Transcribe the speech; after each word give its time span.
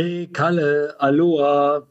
Hey 0.00 0.28
Kalle, 0.28 0.94
Aloha. 1.00 1.88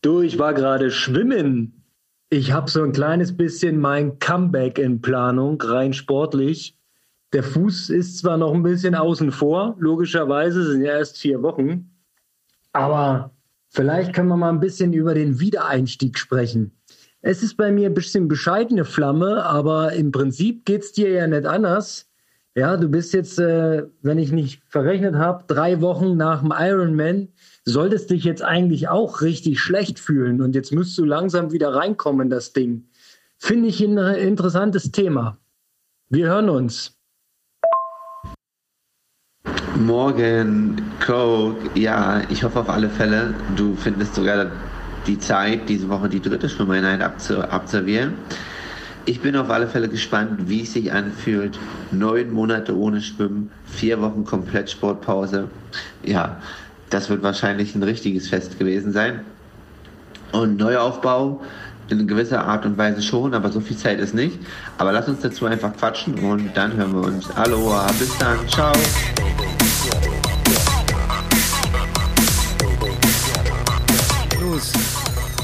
Du, 0.00 0.22
ich 0.22 0.38
war 0.38 0.54
gerade 0.54 0.90
schwimmen. 0.90 1.84
Ich 2.30 2.52
habe 2.52 2.70
so 2.70 2.82
ein 2.82 2.92
kleines 2.92 3.36
bisschen 3.36 3.78
mein 3.78 4.18
Comeback 4.18 4.78
in 4.78 5.02
Planung, 5.02 5.60
rein 5.60 5.92
sportlich. 5.92 6.78
Der 7.34 7.42
Fuß 7.42 7.90
ist 7.90 8.16
zwar 8.16 8.38
noch 8.38 8.54
ein 8.54 8.62
bisschen 8.62 8.94
außen 8.94 9.32
vor, 9.32 9.76
logischerweise 9.78 10.64
sind 10.64 10.80
ja 10.80 10.92
erst 10.92 11.18
vier 11.18 11.42
Wochen, 11.42 11.90
aber 12.72 13.32
vielleicht 13.68 14.14
können 14.14 14.28
wir 14.28 14.38
mal 14.38 14.48
ein 14.48 14.60
bisschen 14.60 14.94
über 14.94 15.12
den 15.12 15.38
Wiedereinstieg 15.38 16.18
sprechen. 16.18 16.72
Es 17.20 17.42
ist 17.42 17.58
bei 17.58 17.70
mir 17.70 17.90
ein 17.90 17.94
bisschen 17.94 18.28
bescheidene 18.28 18.86
Flamme, 18.86 19.44
aber 19.44 19.92
im 19.92 20.10
Prinzip 20.10 20.64
geht 20.64 20.84
es 20.84 20.92
dir 20.92 21.10
ja 21.10 21.26
nicht 21.26 21.44
anders. 21.44 22.05
Ja, 22.58 22.78
du 22.78 22.88
bist 22.88 23.12
jetzt, 23.12 23.38
äh, 23.38 23.84
wenn 24.00 24.16
ich 24.16 24.32
nicht 24.32 24.62
verrechnet 24.66 25.14
habe, 25.14 25.44
drei 25.46 25.82
Wochen 25.82 26.16
nach 26.16 26.40
dem 26.40 26.54
Ironman, 26.56 27.28
solltest 27.66 28.08
dich 28.08 28.24
jetzt 28.24 28.42
eigentlich 28.42 28.88
auch 28.88 29.20
richtig 29.20 29.60
schlecht 29.60 29.98
fühlen 29.98 30.40
und 30.40 30.54
jetzt 30.54 30.72
müsst 30.72 30.96
du 30.96 31.04
langsam 31.04 31.52
wieder 31.52 31.74
reinkommen 31.74 32.22
in 32.22 32.30
das 32.30 32.54
Ding. 32.54 32.88
Finde 33.36 33.68
ich 33.68 33.82
ein 33.82 33.98
interessantes 33.98 34.90
Thema. 34.90 35.36
Wir 36.08 36.28
hören 36.28 36.48
uns. 36.48 36.98
Morgen, 39.78 40.80
Coke. 41.04 41.68
Ja, 41.74 42.22
ich 42.30 42.42
hoffe 42.42 42.60
auf 42.60 42.70
alle 42.70 42.88
Fälle, 42.88 43.34
du 43.56 43.76
findest 43.76 44.14
sogar 44.14 44.50
die 45.06 45.18
Zeit, 45.18 45.68
diese 45.68 45.90
Woche 45.90 46.08
die 46.08 46.22
dritte 46.22 46.48
Schwimmeinheit 46.48 47.02
abzu 47.02 47.42
absolvieren. 47.42 48.14
Ich 49.08 49.20
bin 49.20 49.36
auf 49.36 49.50
alle 49.50 49.68
Fälle 49.68 49.88
gespannt, 49.88 50.48
wie 50.48 50.62
es 50.62 50.72
sich 50.72 50.92
anfühlt. 50.92 51.56
Neun 51.92 52.32
Monate 52.32 52.76
ohne 52.76 53.00
Schwimmen, 53.00 53.52
vier 53.64 54.00
Wochen 54.02 54.24
komplett 54.24 54.68
Sportpause. 54.68 55.48
Ja, 56.02 56.40
das 56.90 57.08
wird 57.08 57.22
wahrscheinlich 57.22 57.76
ein 57.76 57.84
richtiges 57.84 58.28
Fest 58.28 58.58
gewesen 58.58 58.90
sein. 58.90 59.20
Und 60.32 60.56
Neuaufbau 60.56 61.40
in 61.88 62.08
gewisser 62.08 62.44
Art 62.44 62.66
und 62.66 62.76
Weise 62.78 63.00
schon, 63.00 63.32
aber 63.32 63.52
so 63.52 63.60
viel 63.60 63.76
Zeit 63.76 64.00
ist 64.00 64.12
nicht. 64.12 64.40
Aber 64.76 64.90
lass 64.90 65.08
uns 65.08 65.20
dazu 65.20 65.46
einfach 65.46 65.72
quatschen 65.76 66.18
und 66.18 66.56
dann 66.56 66.76
hören 66.76 66.92
wir 66.92 67.06
uns. 67.06 67.30
Aloha, 67.30 67.86
bis 68.00 68.18
dann, 68.18 68.38
ciao. 68.48 68.72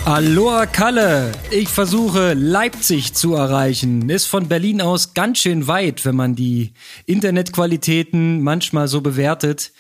Aloha 0.04 0.66
Kalle, 0.66 1.30
ich 1.52 1.68
versuche 1.68 2.34
Leipzig 2.34 3.14
zu 3.14 3.34
erreichen. 3.34 4.10
Ist 4.10 4.26
von 4.26 4.48
Berlin 4.48 4.80
aus 4.80 5.14
ganz 5.14 5.38
schön 5.38 5.68
weit, 5.68 6.04
wenn 6.04 6.16
man 6.16 6.34
die 6.34 6.72
Internetqualitäten 7.06 8.42
manchmal 8.42 8.88
so 8.88 9.00
bewertet. 9.00 9.70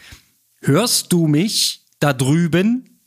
Hörst 0.60 1.12
du 1.12 1.26
mich 1.26 1.86
da 1.98 2.12
drüben? 2.12 3.00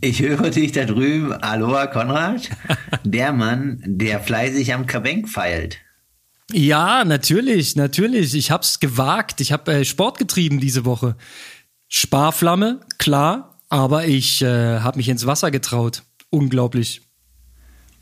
Ich 0.00 0.20
höre 0.22 0.48
dich 0.48 0.72
da 0.72 0.86
drüben. 0.86 1.34
Aloha 1.34 1.86
Konrad, 1.88 2.48
der 3.04 3.32
Mann, 3.32 3.82
der 3.84 4.20
fleißig 4.20 4.72
am 4.72 4.86
Kabenk 4.86 5.28
feilt. 5.28 5.76
Ja, 6.50 7.04
natürlich, 7.04 7.76
natürlich. 7.76 8.34
Ich 8.34 8.50
hab's 8.50 8.80
gewagt. 8.80 9.42
Ich 9.42 9.52
habe 9.52 9.72
äh, 9.74 9.84
Sport 9.84 10.16
getrieben 10.16 10.58
diese 10.58 10.86
Woche. 10.86 11.16
Sparflamme, 11.88 12.80
klar, 12.96 13.57
aber 13.68 14.06
ich 14.06 14.42
äh, 14.42 14.80
habe 14.80 14.98
mich 14.98 15.08
ins 15.08 15.26
Wasser 15.26 15.50
getraut. 15.50 16.02
Unglaublich. 16.30 17.02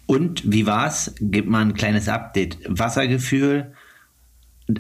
Und 0.06 0.50
wie 0.50 0.66
war's? 0.66 1.14
Gib 1.20 1.46
mal 1.46 1.62
ein 1.62 1.74
kleines 1.74 2.08
Update. 2.08 2.58
Wassergefühl 2.66 3.72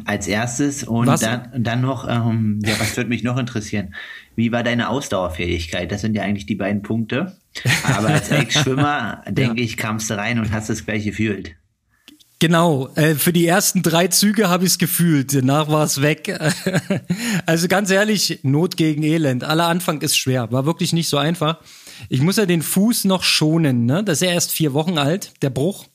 als 0.04 0.26
erstes 0.26 0.82
und 0.82 1.06
dann, 1.22 1.62
dann 1.62 1.80
noch, 1.80 2.08
ähm, 2.08 2.60
ja, 2.64 2.74
was 2.80 2.96
würde 2.96 3.08
mich 3.08 3.22
noch 3.22 3.36
interessieren? 3.36 3.94
Wie 4.34 4.50
war 4.50 4.64
deine 4.64 4.88
Ausdauerfähigkeit? 4.88 5.92
Das 5.92 6.00
sind 6.00 6.16
ja 6.16 6.22
eigentlich 6.22 6.46
die 6.46 6.56
beiden 6.56 6.82
Punkte. 6.82 7.36
Aber 7.84 8.08
als 8.08 8.30
Ex-Schwimmer, 8.30 9.22
denke 9.28 9.60
ja. 9.60 9.64
ich, 9.64 9.76
kamst 9.76 10.10
du 10.10 10.14
rein 10.16 10.40
und 10.40 10.50
hast 10.50 10.70
es 10.70 10.84
gleich 10.84 11.04
gefühlt. 11.04 11.54
Genau, 12.38 12.88
äh, 12.96 13.14
für 13.14 13.32
die 13.32 13.46
ersten 13.46 13.82
drei 13.82 14.08
Züge 14.08 14.50
habe 14.50 14.64
ich 14.64 14.72
es 14.72 14.78
gefühlt, 14.78 15.34
danach 15.34 15.68
war 15.68 15.84
es 15.84 16.02
weg. 16.02 16.38
also 17.46 17.66
ganz 17.66 17.90
ehrlich, 17.90 18.40
Not 18.42 18.76
gegen 18.76 19.02
Elend. 19.02 19.42
Aller 19.42 19.66
Anfang 19.66 20.02
ist 20.02 20.18
schwer, 20.18 20.52
war 20.52 20.66
wirklich 20.66 20.92
nicht 20.92 21.08
so 21.08 21.16
einfach. 21.16 21.60
Ich 22.10 22.20
muss 22.20 22.36
ja 22.36 22.44
den 22.44 22.60
Fuß 22.60 23.04
noch 23.04 23.22
schonen, 23.22 23.86
ne? 23.86 24.04
Das 24.04 24.20
ist 24.20 24.26
ja 24.26 24.34
erst 24.34 24.52
vier 24.52 24.74
Wochen 24.74 24.98
alt, 24.98 25.32
der 25.40 25.48
Bruch. 25.48 25.86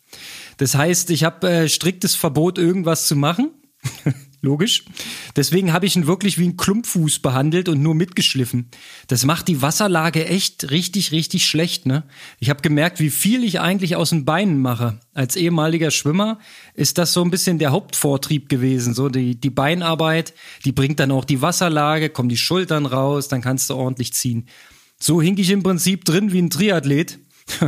Das 0.58 0.74
heißt, 0.74 1.12
ich 1.12 1.24
habe 1.24 1.48
äh, 1.48 1.70
striktes 1.70 2.16
Verbot, 2.16 2.58
irgendwas 2.58 3.08
zu 3.08 3.16
machen. 3.16 3.52
Logisch. 4.42 4.86
Deswegen 5.36 5.74
habe 5.74 5.86
ich 5.86 5.96
ihn 5.96 6.08
wirklich 6.08 6.38
wie 6.38 6.48
ein 6.48 6.58
Klumpfuß 6.58 7.20
behandelt 7.20 7.70
und 7.70 7.82
nur 7.82 7.96
mitgeschliffen. 7.96 8.70
Das 9.08 9.26
macht 9.26 9.48
die 9.48 9.62
Wasserlage 9.62 10.26
echt 10.26 10.72
richtig, 10.72 11.12
richtig 11.12 11.46
schlecht. 11.46 11.86
Ne? 11.86 12.04
Ich 12.40 12.50
habe 12.50 12.62
gemerkt, 12.62 13.00
wie 13.00 13.10
viel 13.10 13.44
ich 13.44 13.60
eigentlich 13.60 13.96
aus 13.96 14.10
den 14.10 14.26
Beinen 14.26 14.60
mache. 14.62 15.00
Als 15.14 15.36
ehemaliger 15.36 15.92
Schwimmer 15.92 16.40
ist 16.74 16.98
das 16.98 17.14
so 17.14 17.24
ein 17.24 17.32
bisschen 17.32 17.60
der 17.60 17.72
Hauptvortrieb 17.72 18.50
gewesen. 18.50 18.94
So 18.94 19.10
die, 19.10 19.40
die 19.40 19.50
Beinarbeit, 19.50 20.34
die 20.66 20.72
bringt 20.72 21.00
dann 21.00 21.12
auch 21.12 21.26
die 21.26 21.42
Wasserlage, 21.42 22.10
kommen 22.10 22.30
die 22.30 22.38
Schultern 22.38 22.86
raus, 22.86 23.28
dann 23.28 23.42
kannst 23.42 23.70
du 23.70 23.76
ordentlich 23.76 24.14
ziehen. 24.14 24.48
So 25.00 25.22
hing 25.22 25.38
ich 25.38 25.50
im 25.50 25.64
Prinzip 25.64 26.06
drin 26.06 26.32
wie 26.32 26.42
ein 26.42 26.50
Triathlet. 26.50 27.20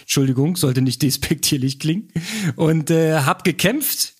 Entschuldigung, 0.00 0.56
sollte 0.56 0.82
nicht 0.82 1.02
despektierlich 1.02 1.78
klingen. 1.78 2.08
Und 2.56 2.90
äh, 2.90 3.20
hab 3.20 3.44
gekämpft 3.44 4.13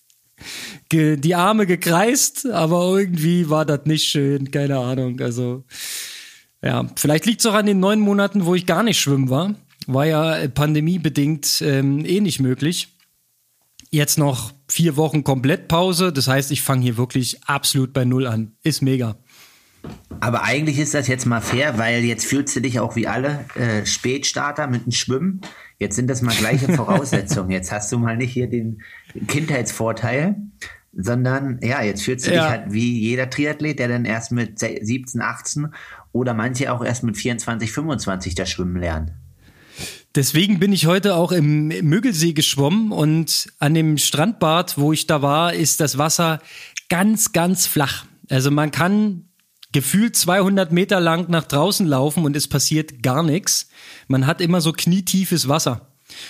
die 0.91 1.35
Arme 1.35 1.65
gekreist, 1.65 2.49
aber 2.49 2.97
irgendwie 2.97 3.49
war 3.49 3.65
das 3.65 3.85
nicht 3.85 4.05
schön, 4.05 4.51
keine 4.51 4.77
Ahnung. 4.77 5.19
Also 5.19 5.63
ja, 6.63 6.87
vielleicht 6.95 7.25
liegt 7.25 7.41
es 7.41 7.45
auch 7.45 7.53
an 7.53 7.65
den 7.65 7.79
neun 7.79 7.99
Monaten, 7.99 8.45
wo 8.45 8.55
ich 8.55 8.65
gar 8.65 8.83
nicht 8.83 8.99
schwimmen 8.99 9.29
war. 9.29 9.55
War 9.87 10.05
ja 10.05 10.47
pandemiebedingt 10.47 11.61
ähm, 11.61 12.03
eh 12.05 12.21
nicht 12.21 12.39
möglich. 12.39 12.87
Jetzt 13.91 14.17
noch 14.17 14.51
vier 14.67 14.97
Wochen 14.97 15.23
Komplettpause. 15.23 16.11
Das 16.11 16.27
heißt, 16.27 16.51
ich 16.51 16.61
fange 16.61 16.81
hier 16.81 16.97
wirklich 16.97 17.43
absolut 17.45 17.93
bei 17.93 18.03
Null 18.03 18.25
an. 18.25 18.53
Ist 18.63 18.81
mega. 18.81 19.15
Aber 20.19 20.43
eigentlich 20.43 20.79
ist 20.79 20.93
das 20.93 21.07
jetzt 21.07 21.25
mal 21.25 21.41
fair, 21.41 21.77
weil 21.77 22.03
jetzt 22.03 22.25
fühlst 22.25 22.55
du 22.55 22.61
dich 22.61 22.79
auch 22.79 22.95
wie 22.95 23.07
alle 23.07 23.45
äh, 23.55 23.85
Spätstarter 23.85 24.67
mit 24.67 24.85
dem 24.85 24.91
Schwimmen. 24.91 25.41
Jetzt 25.77 25.95
sind 25.95 26.09
das 26.09 26.21
mal 26.21 26.35
gleiche 26.35 26.71
Voraussetzungen. 26.73 27.51
Jetzt 27.51 27.71
hast 27.71 27.91
du 27.91 27.99
mal 27.99 28.17
nicht 28.17 28.31
hier 28.31 28.47
den 28.47 28.81
Kindheitsvorteil, 29.27 30.35
sondern 30.93 31.59
ja, 31.61 31.81
jetzt 31.83 32.03
fühlst 32.03 32.27
du 32.27 32.33
ja. 32.33 32.41
dich 32.41 32.49
halt 32.49 32.73
wie 32.73 32.99
jeder 32.99 33.29
Triathlet, 33.29 33.79
der 33.79 33.89
dann 33.89 34.05
erst 34.05 34.31
mit 34.31 34.59
17, 34.59 35.21
18 35.21 35.67
oder 36.13 36.33
manche 36.33 36.71
auch 36.71 36.83
erst 36.83 37.03
mit 37.03 37.17
24, 37.17 37.71
25 37.71 38.35
das 38.35 38.49
Schwimmen 38.49 38.77
lernen. 38.77 39.11
Deswegen 40.15 40.59
bin 40.59 40.71
ich 40.71 40.85
heute 40.85 41.15
auch 41.15 41.33
im 41.33 41.67
Mögelsee 41.67 42.31
geschwommen 42.31 42.93
und 42.93 43.47
an 43.59 43.73
dem 43.73 43.97
Strandbad, 43.97 44.77
wo 44.77 44.93
ich 44.93 45.07
da 45.07 45.21
war, 45.21 45.53
ist 45.53 45.81
das 45.81 45.97
Wasser 45.97 46.39
ganz, 46.87 47.33
ganz 47.33 47.67
flach. 47.67 48.05
Also 48.29 48.49
man 48.49 48.71
kann 48.71 49.25
gefühlt 49.75 50.15
200 50.15 50.71
Meter 50.71 51.01
lang 51.01 51.29
nach 51.29 51.43
draußen 51.43 51.85
laufen 51.85 52.23
und 52.23 52.33
es 52.37 52.47
passiert 52.47 53.03
gar 53.03 53.23
nichts. 53.23 53.67
Man 54.07 54.25
hat 54.25 54.39
immer 54.39 54.61
so 54.61 54.71
knietiefes 54.71 55.49
Wasser. 55.49 55.81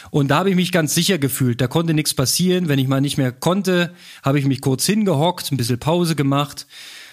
Und 0.09 0.29
da 0.29 0.39
habe 0.39 0.49
ich 0.49 0.55
mich 0.55 0.71
ganz 0.71 0.95
sicher 0.95 1.19
gefühlt. 1.19 1.61
Da 1.61 1.67
konnte 1.67 1.93
nichts 1.93 2.15
passieren. 2.15 2.69
Wenn 2.69 2.79
ich 2.79 2.87
mal 2.87 3.01
nicht 3.01 3.19
mehr 3.19 3.31
konnte, 3.31 3.93
habe 4.23 4.39
ich 4.39 4.45
mich 4.47 4.61
kurz 4.61 4.87
hingehockt, 4.87 5.51
ein 5.51 5.57
bisschen 5.57 5.77
Pause 5.77 6.15
gemacht. 6.15 6.65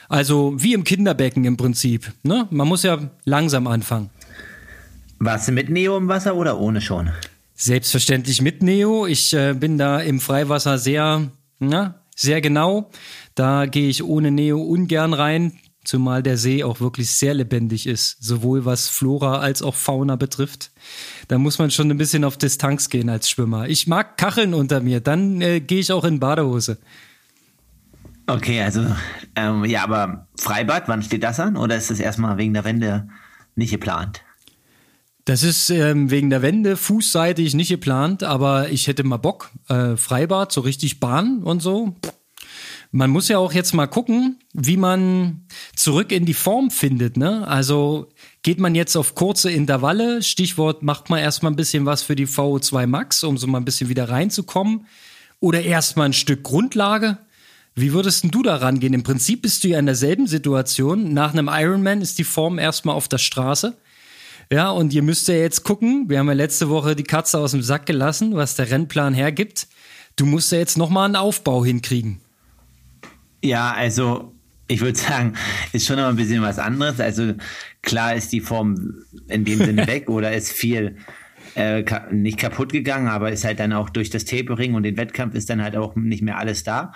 Also 0.08 0.54
wie 0.56 0.72
im 0.72 0.84
Kinderbecken 0.84 1.44
im 1.44 1.58
Prinzip. 1.58 2.10
Ne? 2.22 2.46
Man 2.48 2.66
muss 2.66 2.82
ja 2.82 3.10
langsam 3.26 3.66
anfangen. 3.66 4.08
Warst 5.18 5.48
du 5.48 5.52
mit 5.52 5.68
Neo 5.68 5.98
im 5.98 6.08
Wasser 6.08 6.34
oder 6.34 6.58
ohne 6.58 6.80
schon? 6.80 7.10
Selbstverständlich 7.56 8.40
mit 8.40 8.62
Neo. 8.62 9.06
Ich 9.06 9.34
äh, 9.34 9.52
bin 9.52 9.76
da 9.76 10.00
im 10.00 10.18
Freiwasser 10.18 10.78
sehr, 10.78 11.28
na, 11.58 11.96
sehr 12.16 12.40
genau. 12.40 12.90
Da 13.34 13.66
gehe 13.66 13.90
ich 13.90 14.02
ohne 14.02 14.30
Neo 14.30 14.62
ungern 14.62 15.12
rein. 15.12 15.58
Zumal 15.84 16.22
der 16.22 16.36
See 16.36 16.62
auch 16.62 16.80
wirklich 16.80 17.10
sehr 17.10 17.34
lebendig 17.34 17.88
ist, 17.88 18.22
sowohl 18.22 18.64
was 18.64 18.88
Flora 18.88 19.38
als 19.38 19.62
auch 19.62 19.74
Fauna 19.74 20.14
betrifft. 20.14 20.70
Da 21.26 21.38
muss 21.38 21.58
man 21.58 21.72
schon 21.72 21.90
ein 21.90 21.98
bisschen 21.98 22.24
auf 22.24 22.36
Distanz 22.36 22.88
gehen 22.88 23.08
als 23.08 23.28
Schwimmer. 23.28 23.68
Ich 23.68 23.88
mag 23.88 24.16
Kacheln 24.16 24.54
unter 24.54 24.80
mir, 24.80 25.00
dann 25.00 25.40
äh, 25.40 25.60
gehe 25.60 25.80
ich 25.80 25.90
auch 25.90 26.04
in 26.04 26.20
Badehose. 26.20 26.78
Okay, 28.28 28.62
also 28.62 28.86
ähm, 29.34 29.64
ja, 29.64 29.82
aber 29.82 30.28
Freibad, 30.38 30.86
wann 30.86 31.02
steht 31.02 31.24
das 31.24 31.40
an? 31.40 31.56
Oder 31.56 31.76
ist 31.76 31.90
das 31.90 31.98
erstmal 31.98 32.38
wegen 32.38 32.54
der 32.54 32.64
Wende 32.64 33.08
nicht 33.56 33.72
geplant? 33.72 34.22
Das 35.24 35.42
ist 35.42 35.70
ähm, 35.70 36.10
wegen 36.10 36.30
der 36.30 36.42
Wende 36.42 36.76
fußseitig 36.76 37.54
nicht 37.54 37.68
geplant, 37.68 38.22
aber 38.22 38.70
ich 38.70 38.86
hätte 38.86 39.02
mal 39.02 39.16
Bock. 39.16 39.50
Äh, 39.68 39.96
Freibad, 39.96 40.52
so 40.52 40.60
richtig 40.60 41.00
Bahn 41.00 41.42
und 41.42 41.60
so. 41.60 41.96
Pff 42.04 42.12
man 42.92 43.08
muss 43.08 43.28
ja 43.28 43.38
auch 43.38 43.54
jetzt 43.54 43.72
mal 43.72 43.86
gucken, 43.86 44.38
wie 44.52 44.76
man 44.76 45.46
zurück 45.74 46.12
in 46.12 46.26
die 46.26 46.34
Form 46.34 46.70
findet. 46.70 47.16
Ne? 47.16 47.48
Also 47.48 48.08
geht 48.42 48.60
man 48.60 48.74
jetzt 48.74 48.96
auf 48.96 49.14
kurze 49.14 49.50
Intervalle, 49.50 50.22
Stichwort 50.22 50.82
macht 50.82 51.08
man 51.08 51.18
erstmal 51.18 51.52
ein 51.52 51.56
bisschen 51.56 51.86
was 51.86 52.02
für 52.02 52.14
die 52.14 52.26
VO2 52.26 52.86
Max, 52.86 53.24
um 53.24 53.38
so 53.38 53.46
mal 53.46 53.58
ein 53.58 53.64
bisschen 53.64 53.88
wieder 53.88 54.10
reinzukommen. 54.10 54.86
Oder 55.40 55.62
erstmal 55.62 56.06
ein 56.06 56.12
Stück 56.12 56.44
Grundlage. 56.44 57.18
Wie 57.74 57.94
würdest 57.94 58.26
du 58.30 58.42
da 58.42 58.56
rangehen? 58.56 58.92
Im 58.92 59.02
Prinzip 59.02 59.42
bist 59.42 59.64
du 59.64 59.68
ja 59.68 59.78
in 59.78 59.86
derselben 59.86 60.26
Situation. 60.26 61.14
Nach 61.14 61.32
einem 61.32 61.48
Ironman 61.50 62.02
ist 62.02 62.18
die 62.18 62.24
Form 62.24 62.58
erstmal 62.58 62.94
auf 62.94 63.08
der 63.08 63.18
Straße. 63.18 63.74
Ja, 64.52 64.70
und 64.70 64.92
ihr 64.92 65.02
müsst 65.02 65.28
ja 65.28 65.34
jetzt 65.34 65.64
gucken. 65.64 66.10
Wir 66.10 66.18
haben 66.18 66.28
ja 66.28 66.34
letzte 66.34 66.68
Woche 66.68 66.94
die 66.94 67.04
Katze 67.04 67.38
aus 67.38 67.52
dem 67.52 67.62
Sack 67.62 67.86
gelassen, 67.86 68.36
was 68.36 68.54
der 68.54 68.70
Rennplan 68.70 69.14
hergibt. 69.14 69.66
Du 70.16 70.26
musst 70.26 70.52
ja 70.52 70.58
jetzt 70.58 70.76
nochmal 70.76 71.06
einen 71.06 71.16
Aufbau 71.16 71.64
hinkriegen. 71.64 72.20
Ja, 73.42 73.72
also 73.72 74.34
ich 74.68 74.80
würde 74.80 74.98
sagen, 74.98 75.34
ist 75.72 75.86
schon 75.86 75.96
noch 75.96 76.08
ein 76.08 76.16
bisschen 76.16 76.42
was 76.42 76.58
anderes. 76.58 77.00
Also 77.00 77.34
klar 77.82 78.14
ist 78.14 78.32
die 78.32 78.40
Form 78.40 79.04
in 79.28 79.44
dem 79.44 79.58
Sinne 79.58 79.86
weg 79.86 80.08
oder 80.08 80.32
ist 80.32 80.52
viel 80.52 80.96
äh, 81.54 81.84
nicht 82.10 82.38
kaputt 82.38 82.72
gegangen, 82.72 83.08
aber 83.08 83.30
ist 83.30 83.44
halt 83.44 83.60
dann 83.60 83.72
auch 83.72 83.90
durch 83.90 84.10
das 84.10 84.24
Tapering 84.24 84.74
und 84.74 84.84
den 84.84 84.96
Wettkampf 84.96 85.34
ist 85.34 85.50
dann 85.50 85.62
halt 85.62 85.76
auch 85.76 85.96
nicht 85.96 86.22
mehr 86.22 86.38
alles 86.38 86.64
da. 86.64 86.92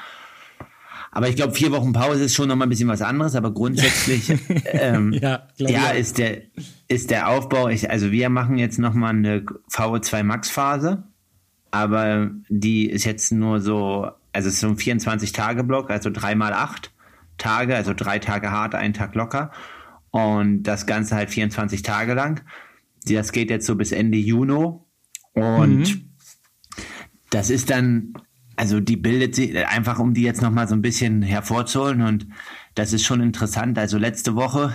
Aber 1.12 1.28
ich 1.28 1.37
glaube, 1.37 1.54
vier 1.54 1.72
Wochen 1.72 1.93
Pause 1.93 2.25
ist 2.25 2.34
schon 2.34 2.49
noch 2.49 2.56
mal 2.56 2.66
ein 2.66 2.69
bisschen 2.69 2.88
was 2.88 3.00
anderes, 3.00 3.34
aber 3.37 3.52
grundsätzlich 3.52 4.34
ähm, 4.66 5.12
ja, 5.14 5.46
ja, 5.56 5.90
ist 5.90 6.19
der 6.19 6.42
ist 6.88 7.10
der 7.10 7.28
Aufbau. 7.31 7.69
Ich, 7.69 7.90
also 7.90 8.12
wir 8.12 8.28
machen 8.28 8.58
jetzt 8.58 8.78
noch 8.78 8.92
mal 8.92 9.10
eine 9.10 9.40
VO2 9.70 10.22
Max 10.25 10.50
Phase, 10.50 11.04
aber 11.70 12.31
die 12.49 12.88
ist 12.90 13.04
jetzt 13.04 13.32
nur 13.32 13.60
so, 13.60 14.10
also 14.36 14.48
es 14.48 14.56
ist 14.56 14.60
so 14.60 14.68
ein 14.68 14.76
24 14.76 15.32
Tage 15.32 15.64
Block, 15.64 15.90
also 15.90 16.10
drei 16.10 16.34
mal 16.34 16.52
acht 16.52 16.92
Tage, 17.38 17.74
also 17.74 17.94
drei 17.94 18.18
Tage 18.18 18.50
hart, 18.50 18.74
ein 18.74 18.92
Tag 18.92 19.14
locker 19.14 19.50
und 20.10 20.64
das 20.64 20.84
Ganze 20.84 21.16
halt 21.16 21.30
24 21.30 21.80
Tage 21.80 22.12
lang. 22.12 22.42
Das 23.06 23.32
geht 23.32 23.48
jetzt 23.48 23.64
so 23.64 23.76
bis 23.76 23.92
Ende 23.92 24.18
Juni 24.18 24.74
und 25.32 25.78
mhm. 25.78 26.10
das 27.30 27.48
ist 27.48 27.70
dann, 27.70 28.12
also 28.56 28.78
die 28.78 28.98
bildet 28.98 29.34
sich 29.34 29.56
einfach, 29.66 29.98
um 29.98 30.12
die 30.12 30.22
jetzt 30.22 30.42
nochmal 30.42 30.68
so 30.68 30.74
ein 30.74 30.82
bisschen 30.82 31.22
hervorzuholen 31.22 32.02
und 32.02 32.26
das 32.74 32.92
ist 32.92 33.06
schon 33.06 33.22
interessant. 33.22 33.78
Also 33.78 33.96
letzte 33.96 34.34
Woche 34.34 34.74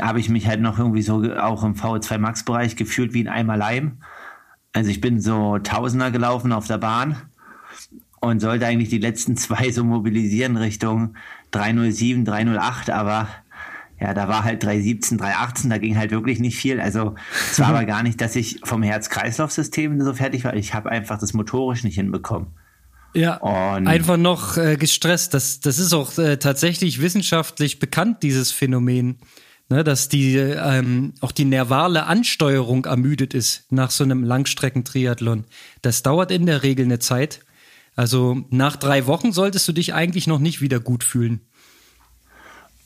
habe 0.00 0.18
ich 0.18 0.28
mich 0.28 0.48
halt 0.48 0.60
noch 0.60 0.80
irgendwie 0.80 1.02
so 1.02 1.22
auch 1.34 1.62
im 1.62 1.76
VO2 1.76 2.18
Max 2.18 2.44
Bereich 2.44 2.74
gefühlt 2.74 3.14
wie 3.14 3.22
ein 3.22 3.28
Eimer 3.28 3.56
Leim. 3.56 4.02
Also 4.72 4.90
ich 4.90 5.00
bin 5.00 5.20
so 5.20 5.58
Tausender 5.58 6.10
gelaufen 6.10 6.50
auf 6.50 6.66
der 6.66 6.78
Bahn 6.78 7.27
und 8.20 8.40
sollte 8.40 8.66
eigentlich 8.66 8.88
die 8.88 8.98
letzten 8.98 9.36
zwei 9.36 9.70
so 9.70 9.84
mobilisieren 9.84 10.56
Richtung 10.56 11.14
307, 11.50 12.24
308, 12.24 12.90
aber 12.90 13.28
ja, 14.00 14.14
da 14.14 14.28
war 14.28 14.44
halt 14.44 14.62
317, 14.62 15.18
318, 15.18 15.70
da 15.70 15.78
ging 15.78 15.96
halt 15.96 16.12
wirklich 16.12 16.38
nicht 16.38 16.56
viel. 16.56 16.80
Also 16.80 17.16
es 17.50 17.58
war 17.58 17.68
aber 17.68 17.84
gar 17.84 18.02
nicht, 18.02 18.20
dass 18.20 18.36
ich 18.36 18.60
vom 18.62 18.82
Herz-Kreislauf-System 18.82 20.00
so 20.00 20.14
fertig 20.14 20.44
war. 20.44 20.54
Ich 20.54 20.72
habe 20.72 20.90
einfach 20.90 21.18
das 21.18 21.32
motorisch 21.32 21.82
nicht 21.82 21.96
hinbekommen. 21.96 22.48
Ja, 23.14 23.36
und 23.38 23.88
einfach 23.88 24.16
noch 24.16 24.56
äh, 24.56 24.76
gestresst. 24.76 25.34
Das, 25.34 25.60
das 25.60 25.78
ist 25.78 25.92
auch 25.92 26.16
äh, 26.18 26.36
tatsächlich 26.36 27.00
wissenschaftlich 27.00 27.80
bekannt, 27.80 28.22
dieses 28.22 28.52
Phänomen. 28.52 29.18
Ne, 29.70 29.84
dass 29.84 30.08
die 30.08 30.36
ähm, 30.36 31.12
auch 31.20 31.30
die 31.30 31.44
nervale 31.44 32.06
Ansteuerung 32.06 32.86
ermüdet 32.86 33.34
ist 33.34 33.70
nach 33.70 33.90
so 33.90 34.02
einem 34.02 34.24
Langstreckentriathlon. 34.24 35.44
Das 35.82 36.02
dauert 36.02 36.30
in 36.30 36.46
der 36.46 36.62
Regel 36.62 36.86
eine 36.86 37.00
Zeit. 37.00 37.40
Also 37.98 38.44
nach 38.50 38.76
drei 38.76 39.08
Wochen 39.08 39.32
solltest 39.32 39.66
du 39.66 39.72
dich 39.72 39.92
eigentlich 39.92 40.28
noch 40.28 40.38
nicht 40.38 40.60
wieder 40.60 40.78
gut 40.78 41.02
fühlen. 41.02 41.40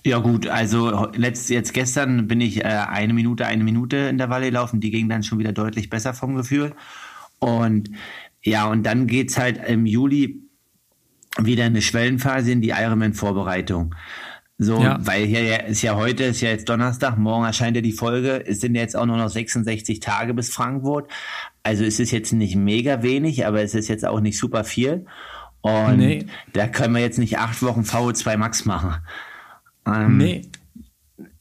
Ja 0.06 0.20
gut, 0.20 0.46
also 0.46 1.10
letzt, 1.14 1.50
jetzt 1.50 1.74
gestern 1.74 2.28
bin 2.28 2.40
ich 2.40 2.64
äh, 2.64 2.68
eine 2.68 3.12
Minute, 3.12 3.44
eine 3.44 3.62
Minute 3.62 3.98
in 3.98 4.16
der 4.16 4.30
Walle 4.30 4.46
gelaufen. 4.46 4.80
Die 4.80 4.90
ging 4.90 5.10
dann 5.10 5.22
schon 5.22 5.38
wieder 5.38 5.52
deutlich 5.52 5.90
besser 5.90 6.14
vom 6.14 6.34
Gefühl. 6.34 6.72
Und 7.40 7.90
ja, 8.42 8.64
und 8.64 8.84
dann 8.84 9.06
geht's 9.06 9.36
halt 9.36 9.60
im 9.68 9.84
Juli 9.84 10.48
wieder 11.36 11.64
eine 11.64 11.82
Schwellenphase 11.82 12.50
in 12.50 12.62
die 12.62 12.70
Ironman-Vorbereitung. 12.70 13.94
So, 14.62 14.80
ja. 14.80 14.96
weil 15.00 15.24
hier 15.24 15.64
ist 15.64 15.82
ja 15.82 15.96
heute, 15.96 16.22
ist 16.24 16.40
ja 16.40 16.50
jetzt 16.50 16.68
Donnerstag, 16.68 17.18
morgen 17.18 17.44
erscheint 17.44 17.74
ja 17.74 17.82
die 17.82 17.92
Folge. 17.92 18.46
Es 18.46 18.60
sind 18.60 18.76
jetzt 18.76 18.96
auch 18.96 19.06
nur 19.06 19.16
noch 19.16 19.28
66 19.28 19.98
Tage 19.98 20.34
bis 20.34 20.50
Frankfurt. 20.50 21.10
Also 21.64 21.84
es 21.84 21.98
ist 21.98 22.12
jetzt 22.12 22.32
nicht 22.32 22.54
mega 22.54 23.02
wenig, 23.02 23.44
aber 23.44 23.60
es 23.60 23.74
ist 23.74 23.88
jetzt 23.88 24.06
auch 24.06 24.20
nicht 24.20 24.38
super 24.38 24.62
viel. 24.62 25.06
Und 25.62 25.98
nee. 25.98 26.26
da 26.52 26.68
können 26.68 26.94
wir 26.94 27.02
jetzt 27.02 27.18
nicht 27.18 27.38
acht 27.38 27.60
Wochen 27.62 27.80
VO2 27.80 28.36
Max 28.36 28.64
machen. 28.64 28.94
Ähm, 29.84 30.18
nee. 30.18 30.42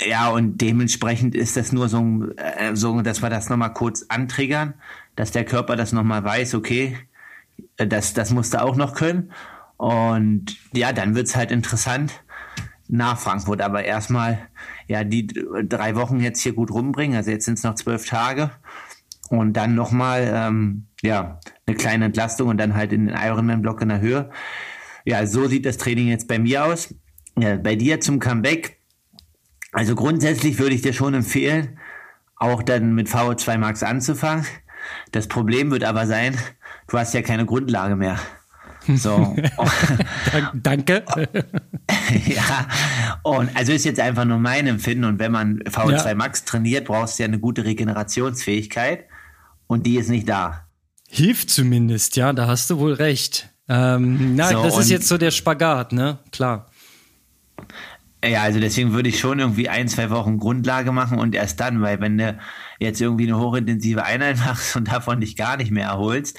Ja, 0.04 0.30
und 0.30 0.60
dementsprechend 0.60 1.36
ist 1.36 1.58
das 1.58 1.72
nur 1.72 1.90
so, 1.90 2.26
äh, 2.38 2.76
so 2.76 3.02
dass 3.02 3.22
wir 3.22 3.30
das 3.30 3.50
nochmal 3.50 3.74
kurz 3.74 4.06
antriggern, 4.10 4.74
dass 5.16 5.32
der 5.32 5.46
Körper 5.46 5.76
das 5.76 5.92
nochmal 5.92 6.24
weiß, 6.24 6.56
okay, 6.56 6.98
äh, 7.78 7.86
das, 7.86 8.16
das 8.16 8.32
musst 8.32 8.56
du 8.56 8.64
auch 8.64 8.76
noch 8.76 8.96
können. 8.96 9.32
Und 9.78 10.58
ja, 10.74 10.92
dann 10.92 11.14
wird's 11.14 11.36
halt 11.36 11.52
interessant 11.52 12.14
nach 12.92 13.18
Frankfurt. 13.18 13.62
Aber 13.62 13.84
erstmal, 13.84 14.38
ja, 14.88 15.04
die 15.04 15.28
drei 15.28 15.96
Wochen 15.96 16.20
jetzt 16.20 16.42
hier 16.42 16.54
gut 16.54 16.72
rumbringen. 16.72 17.18
Also 17.18 17.32
jetzt 17.32 17.46
sind 17.46 17.58
es 17.58 17.64
noch 17.64 17.76
zwölf 17.76 18.06
Tage. 18.06 18.52
Und 19.30 19.54
dann 19.54 19.76
nochmal, 19.76 20.30
ähm, 20.34 20.88
ja, 21.02 21.40
eine 21.66 21.78
kleine 21.78 22.06
Entlastung 22.06 22.50
und 22.50 22.58
dann 22.58 22.76
halt 22.76 22.92
in 22.92 23.08
den 23.08 23.16
Ironman-Block 23.16 23.82
in 23.82 23.90
der 23.90 24.02
Höhe. 24.02 24.30
Ja, 25.06 25.26
so 25.26 25.48
sieht 25.48 25.66
das 25.66 25.78
Training 25.78 26.10
jetzt 26.10 26.28
bei 26.28 26.38
mir 26.38 26.66
aus. 26.66 26.94
Ja, 27.40 27.56
bei 27.56 27.76
dir 27.76 28.02
zum 28.02 28.20
Comeback. 28.20 28.78
Also 29.72 29.96
grundsätzlich 29.96 30.60
würde 30.60 30.76
ich 30.76 30.82
dir 30.82 30.92
schon 30.92 31.14
empfehlen, 31.14 31.80
auch 32.36 32.62
dann 32.62 32.94
mit 32.94 33.08
VO2 33.08 33.58
Max 33.58 33.84
anzufangen. 33.84 34.46
Das 35.14 35.28
Problem 35.28 35.72
wird 35.72 35.86
aber 35.86 36.06
sein, 36.08 36.38
du 36.88 36.98
hast 36.98 37.14
ja 37.14 37.22
keine 37.22 37.46
Grundlage 37.46 37.96
mehr. 37.96 38.20
So. 38.88 39.36
Danke. 40.54 41.04
ja, 42.26 42.68
und 43.24 43.56
also 43.56 43.72
ist 43.72 43.86
jetzt 43.86 44.00
einfach 44.00 44.26
nur 44.26 44.40
mein 44.40 44.68
Empfinden. 44.68 45.06
Und 45.06 45.20
wenn 45.20 45.32
man 45.32 45.60
VO2 45.60 46.08
ja. 46.08 46.16
Max 46.16 46.46
trainiert, 46.46 46.86
brauchst 46.86 47.20
du 47.20 47.24
ja 47.24 47.28
eine 47.28 47.40
gute 47.40 47.66
Regenerationsfähigkeit. 47.66 49.06
Und 49.68 49.86
die 49.86 49.98
ist 49.98 50.10
nicht 50.10 50.28
da. 50.28 50.66
Hilft 51.08 51.50
zumindest, 51.50 52.16
ja, 52.16 52.34
da 52.34 52.48
hast 52.48 52.70
du 52.70 52.80
wohl 52.80 52.94
recht. 52.94 53.50
Ähm, 53.68 54.36
na, 54.36 54.50
so, 54.50 54.64
das 54.64 54.78
ist 54.78 54.90
jetzt 54.90 55.08
so 55.08 55.18
der 55.18 55.32
Spagat, 55.32 55.92
ne? 55.92 56.20
Klar. 56.32 56.68
Ja, 58.24 58.44
also 58.44 58.60
deswegen 58.60 58.94
würde 58.94 59.10
ich 59.10 59.20
schon 59.20 59.40
irgendwie 59.40 59.68
ein, 59.68 59.88
zwei 59.88 60.10
Wochen 60.10 60.38
Grundlage 60.38 60.92
machen 60.92 61.20
und 61.20 61.34
erst 61.34 61.60
dann, 61.60 61.82
weil 61.82 62.00
wenn 62.02 62.18
du 62.18 62.38
jetzt 62.80 63.02
irgendwie 63.02 63.28
eine 63.28 63.40
hochintensive 63.40 64.04
Einheit 64.04 64.38
machst 64.38 64.76
und 64.76 64.88
davon 64.90 65.22
dich 65.22 65.36
gar 65.36 65.58
nicht 65.58 65.72
mehr 65.72 65.88
erholst 65.88 66.38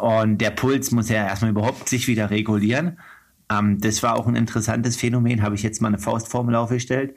und 0.00 0.38
der 0.38 0.50
Puls 0.50 0.90
muss 0.90 1.08
ja 1.08 1.26
erstmal 1.26 1.50
überhaupt 1.50 1.88
sich 1.88 2.08
wieder 2.08 2.30
regulieren. 2.30 2.98
Ähm, 3.50 3.80
das 3.80 4.02
war 4.02 4.16
auch 4.16 4.26
ein 4.26 4.36
interessantes 4.36 4.96
Phänomen, 4.96 5.42
habe 5.42 5.54
ich 5.54 5.62
jetzt 5.62 5.80
mal 5.82 5.88
eine 5.88 5.98
Faustformel 5.98 6.54
aufgestellt. 6.54 7.14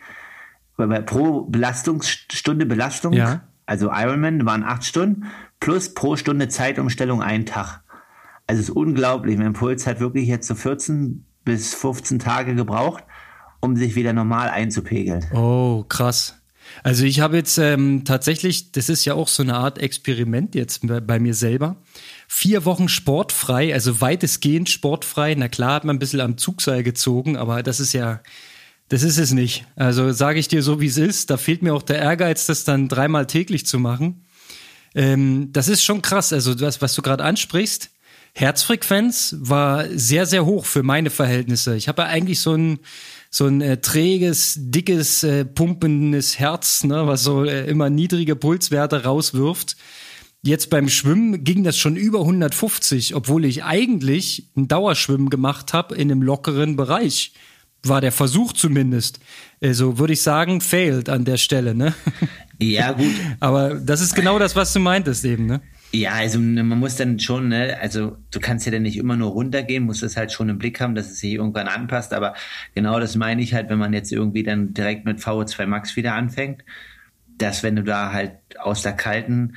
Pro 1.05 1.41
Belastungsstunde 1.41 2.65
Belastung, 2.65 3.13
ja. 3.13 3.41
also 3.65 3.91
Ironman 3.91 4.45
waren 4.45 4.63
acht 4.63 4.83
Stunden, 4.83 5.25
plus 5.59 5.93
pro 5.93 6.15
Stunde 6.15 6.47
Zeitumstellung 6.47 7.21
ein 7.21 7.45
Tag. 7.45 7.81
Also 8.47 8.61
es 8.61 8.69
ist 8.69 8.75
unglaublich. 8.75 9.37
Mein 9.37 9.53
Puls 9.53 9.87
hat 9.87 9.99
wirklich 9.99 10.27
jetzt 10.27 10.47
so 10.47 10.55
14 10.55 11.25
bis 11.45 11.73
15 11.75 12.19
Tage 12.19 12.55
gebraucht, 12.55 13.03
um 13.61 13.75
sich 13.75 13.95
wieder 13.95 14.13
normal 14.13 14.49
einzupegeln. 14.49 15.25
Oh, 15.33 15.85
krass. 15.87 16.42
Also 16.83 17.05
ich 17.05 17.19
habe 17.19 17.37
jetzt 17.37 17.57
ähm, 17.57 18.03
tatsächlich, 18.05 18.71
das 18.71 18.89
ist 18.89 19.05
ja 19.05 19.13
auch 19.13 19.27
so 19.27 19.43
eine 19.43 19.55
Art 19.55 19.77
Experiment 19.77 20.55
jetzt 20.55 20.87
bei, 20.87 20.99
bei, 20.99 21.19
mir 21.19 21.33
selber. 21.33 21.77
Vier 22.27 22.65
Wochen 22.65 22.89
sportfrei, 22.89 23.73
also 23.73 24.01
weitestgehend 24.01 24.69
sportfrei. 24.69 25.35
Na 25.35 25.47
klar 25.47 25.75
hat 25.75 25.85
man 25.85 25.95
ein 25.95 25.99
bisschen 25.99 26.21
am 26.21 26.37
Zugseil 26.37 26.83
gezogen, 26.83 27.37
aber 27.37 27.63
das 27.63 27.79
ist 27.79 27.93
ja, 27.93 28.21
das 28.89 29.03
ist 29.03 29.17
es 29.17 29.31
nicht. 29.31 29.65
Also 29.75 30.11
sage 30.11 30.39
ich 30.39 30.47
dir 30.47 30.63
so, 30.63 30.81
wie 30.81 30.87
es 30.87 30.97
ist. 30.97 31.29
Da 31.29 31.37
fehlt 31.37 31.61
mir 31.61 31.73
auch 31.73 31.83
der 31.83 31.99
Ehrgeiz, 31.99 32.45
das 32.45 32.63
dann 32.63 32.87
dreimal 32.87 33.27
täglich 33.27 33.65
zu 33.65 33.79
machen. 33.79 34.25
Ähm, 34.95 35.49
das 35.51 35.67
ist 35.67 35.83
schon 35.83 36.01
krass. 36.01 36.33
Also 36.33 36.53
das, 36.53 36.81
was 36.81 36.93
du 36.95 37.01
gerade 37.01 37.23
ansprichst, 37.23 37.89
Herzfrequenz 38.35 39.35
war 39.39 39.85
sehr, 39.89 40.25
sehr 40.25 40.45
hoch 40.45 40.65
für 40.65 40.83
meine 40.83 41.11
Verhältnisse. 41.11 41.75
Ich 41.75 41.87
habe 41.87 42.01
ja 42.01 42.07
eigentlich 42.07 42.39
so 42.39 42.55
ein, 42.55 42.79
so 43.33 43.47
ein 43.47 43.61
äh, 43.61 43.81
träges, 43.81 44.53
dickes, 44.59 45.23
äh, 45.23 45.43
pumpendes 45.43 46.37
Herz, 46.37 46.83
ne, 46.83 47.07
was 47.07 47.23
so 47.23 47.43
äh, 47.45 47.65
immer 47.65 47.89
niedrige 47.89 48.35
Pulswerte 48.35 49.05
rauswirft. 49.05 49.75
Jetzt 50.43 50.69
beim 50.69 50.87
Schwimmen 50.87 51.43
ging 51.43 51.63
das 51.63 51.75
schon 51.75 51.95
über 51.95 52.19
150, 52.19 53.15
obwohl 53.15 53.45
ich 53.45 53.63
eigentlich 53.63 54.51
ein 54.55 54.67
Dauerschwimmen 54.67 55.31
gemacht 55.31 55.73
habe 55.73 55.95
in 55.95 56.11
einem 56.11 56.21
lockeren 56.21 56.75
Bereich. 56.75 57.33
War 57.81 58.01
der 58.01 58.11
Versuch 58.11 58.53
zumindest. 58.53 59.19
Also 59.63 59.97
würde 59.97 60.13
ich 60.13 60.21
sagen, 60.21 60.61
failed 60.61 61.09
an 61.09 61.25
der 61.25 61.37
Stelle, 61.37 61.73
ne? 61.73 61.95
Ja, 62.59 62.91
gut. 62.91 63.13
Aber 63.39 63.73
das 63.73 64.01
ist 64.01 64.13
genau 64.13 64.37
das, 64.37 64.55
was 64.55 64.73
du 64.73 64.79
meintest 64.79 65.25
eben, 65.25 65.47
ne? 65.47 65.61
Ja, 65.95 66.13
also 66.13 66.39
ne, 66.39 66.63
man 66.63 66.79
muss 66.79 66.95
dann 66.95 67.19
schon, 67.19 67.49
ne, 67.49 67.77
also 67.79 68.17
du 68.31 68.39
kannst 68.39 68.65
ja 68.65 68.71
dann 68.71 68.81
nicht 68.81 68.97
immer 68.97 69.15
nur 69.15 69.29
runtergehen, 69.31 69.83
musst 69.83 70.01
es 70.01 70.17
halt 70.17 70.31
schon 70.31 70.49
im 70.49 70.57
Blick 70.57 70.81
haben, 70.81 70.95
dass 70.95 71.11
es 71.11 71.19
sich 71.19 71.33
irgendwann 71.33 71.67
anpasst. 71.67 72.13
Aber 72.13 72.33
genau 72.73 72.99
das 72.99 73.15
meine 73.15 73.43
ich 73.43 73.53
halt, 73.53 73.69
wenn 73.69 73.77
man 73.77 73.93
jetzt 73.93 74.11
irgendwie 74.11 74.41
dann 74.41 74.73
direkt 74.73 75.05
mit 75.05 75.19
VO2 75.19 75.67
Max 75.67 75.95
wieder 75.95 76.15
anfängt, 76.15 76.63
dass 77.37 77.61
wenn 77.63 77.75
du 77.75 77.83
da 77.83 78.11
halt 78.11 78.33
aus 78.59 78.81
der 78.81 78.93
kalten, 78.93 79.55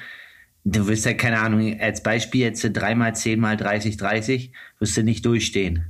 du 0.65 0.87
wirst 0.89 1.07
ja 1.07 1.15
keine 1.15 1.41
Ahnung, 1.41 1.81
als 1.81 2.03
Beispiel 2.03 2.43
jetzt 2.43 2.63
dreimal, 2.75 3.15
zehnmal, 3.17 3.57
30, 3.57 3.97
30, 3.97 4.53
wirst 4.79 4.97
du 4.97 5.03
nicht 5.05 5.25
durchstehen. 5.25 5.87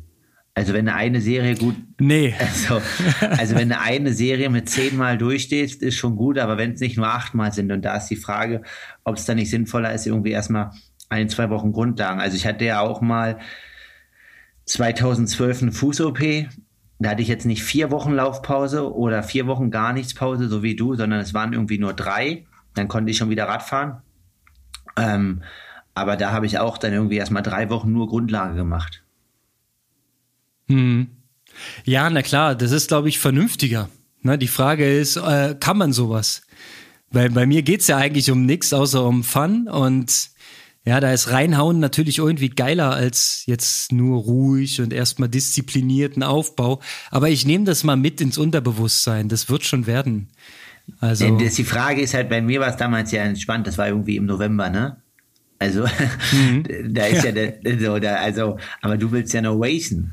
Also 0.57 0.73
wenn 0.73 0.89
eine 0.89 1.21
Serie 1.21 1.55
gut. 1.55 1.77
Nee. 2.01 2.35
Also, 2.41 2.81
also 3.21 3.55
wenn 3.55 3.73
eine 3.73 4.15
Serie 4.15 4.49
mit 4.49 4.71
zehnmal 4.71 5.19
durchsteht, 5.19 5.75
ist 5.77 5.97
schon 5.97 6.17
gut, 6.17 6.39
aber 6.39 6.57
wenn 6.57 6.73
es 6.73 6.81
nicht 6.81 6.97
nur 6.97 7.07
achtmal 7.07 7.53
sind, 7.53 7.71
und 7.71 7.85
da 7.85 7.97
ist 7.97 8.09
die 8.09 8.17
Frage, 8.17 8.63
ob 9.05 9.17
es 9.17 9.27
dann 9.27 9.37
nicht 9.37 9.51
sinnvoller 9.51 9.93
ist, 9.93 10.07
irgendwie 10.07 10.31
erstmal 10.31 10.71
ein, 11.11 11.29
zwei 11.29 11.51
Wochen 11.51 11.73
Grundlagen. 11.73 12.21
Also 12.21 12.37
ich 12.37 12.47
hatte 12.47 12.65
ja 12.65 12.81
auch 12.81 13.03
mal 13.03 13.39
2012 14.65 15.63
eine 15.63 15.73
Fuß-OP. 15.73 16.21
Da 16.99 17.11
hatte 17.11 17.23
ich 17.23 17.29
jetzt 17.29 17.45
nicht 17.45 17.63
vier 17.63 17.91
Wochen 17.91 18.13
Laufpause 18.13 18.95
oder 18.95 19.23
vier 19.23 19.47
Wochen 19.47 19.71
gar 19.71 19.93
nichts 19.93 20.15
Pause, 20.15 20.49
so 20.49 20.63
wie 20.63 20.75
du, 20.75 20.95
sondern 20.95 21.21
es 21.21 21.35
waren 21.35 21.53
irgendwie 21.53 21.79
nur 21.79 21.93
drei. 21.93 22.47
Dann 22.75 22.89
konnte 22.89 23.11
ich 23.11 23.19
schon 23.19 23.29
wieder 23.29 23.45
Radfahren. 23.45 23.99
Ähm, 24.97 25.43
aber 25.93 26.17
da 26.17 26.33
habe 26.33 26.47
ich 26.47 26.59
auch 26.59 26.79
dann 26.79 26.95
irgendwie 26.95 27.17
erstmal 27.17 27.43
drei 27.43 27.69
Wochen 27.69 27.93
nur 27.93 28.09
Grundlage 28.09 28.55
gemacht. 28.55 29.03
Hm. 30.69 31.09
Ja, 31.85 32.11
na 32.11 32.23
klar, 32.23 32.55
das 32.55 32.73
ist, 32.73 32.89
glaube 32.89 33.09
ich, 33.09 33.19
vernünftiger. 33.19 33.89
Ne, 34.23 34.39
die 34.39 34.49
Frage 34.49 34.99
ist, 34.99 35.17
äh, 35.17 35.55
kann 35.59 35.79
man 35.79 35.93
sowas? 35.93 36.43
Weil 37.11 37.31
bei 37.31 37.47
mir 37.47 37.63
geht's 37.63 37.87
ja 37.87 37.97
eigentlich 37.97 38.31
um 38.31 38.45
nichts 38.45 38.73
außer 38.73 39.05
um 39.05 39.23
Fun 39.23 39.69
und 39.69 40.31
ja, 40.85 41.01
da 41.01 41.13
ist 41.13 41.33
reinhauen 41.33 41.81
natürlich 41.81 42.19
irgendwie 42.19 42.49
geiler 42.49 42.93
als 42.93 43.43
jetzt 43.47 43.91
nur 43.91 44.23
ruhig 44.23 44.81
und 44.81 44.93
erstmal 44.93 45.29
disziplinierten 45.29 46.23
Aufbau. 46.23 46.81
Aber 47.11 47.29
ich 47.29 47.45
nehme 47.45 47.65
das 47.65 47.83
mal 47.83 47.97
mit 47.97 48.21
ins 48.21 48.39
Unterbewusstsein. 48.39 49.29
Das 49.29 49.49
wird 49.49 49.65
schon 49.65 49.89
werden. 49.89 50.29
Also. 51.01 51.39
Das, 51.39 51.55
die 51.55 51.65
Frage 51.65 52.01
ist 52.01 52.15
halt, 52.15 52.29
bei 52.29 52.41
mir 52.41 52.61
war 52.61 52.69
es 52.69 52.77
damals 52.77 53.11
ja 53.11 53.25
entspannt. 53.25 53.67
Das 53.67 53.79
war 53.79 53.89
irgendwie 53.89 54.17
im 54.17 54.27
November, 54.27 54.71
ne? 54.71 55.03
Also, 55.59 55.87
mhm. 56.33 56.65
da 56.95 57.07
ist 57.07 57.25
ja, 57.25 57.31
ja 57.31 57.33
der, 57.33 57.81
so, 57.81 57.99
da, 57.99 58.17
also, 58.17 58.59
aber 58.81 58.97
du 58.97 59.11
willst 59.11 59.33
ja 59.33 59.41
noch 59.41 59.59
racen. 59.59 60.13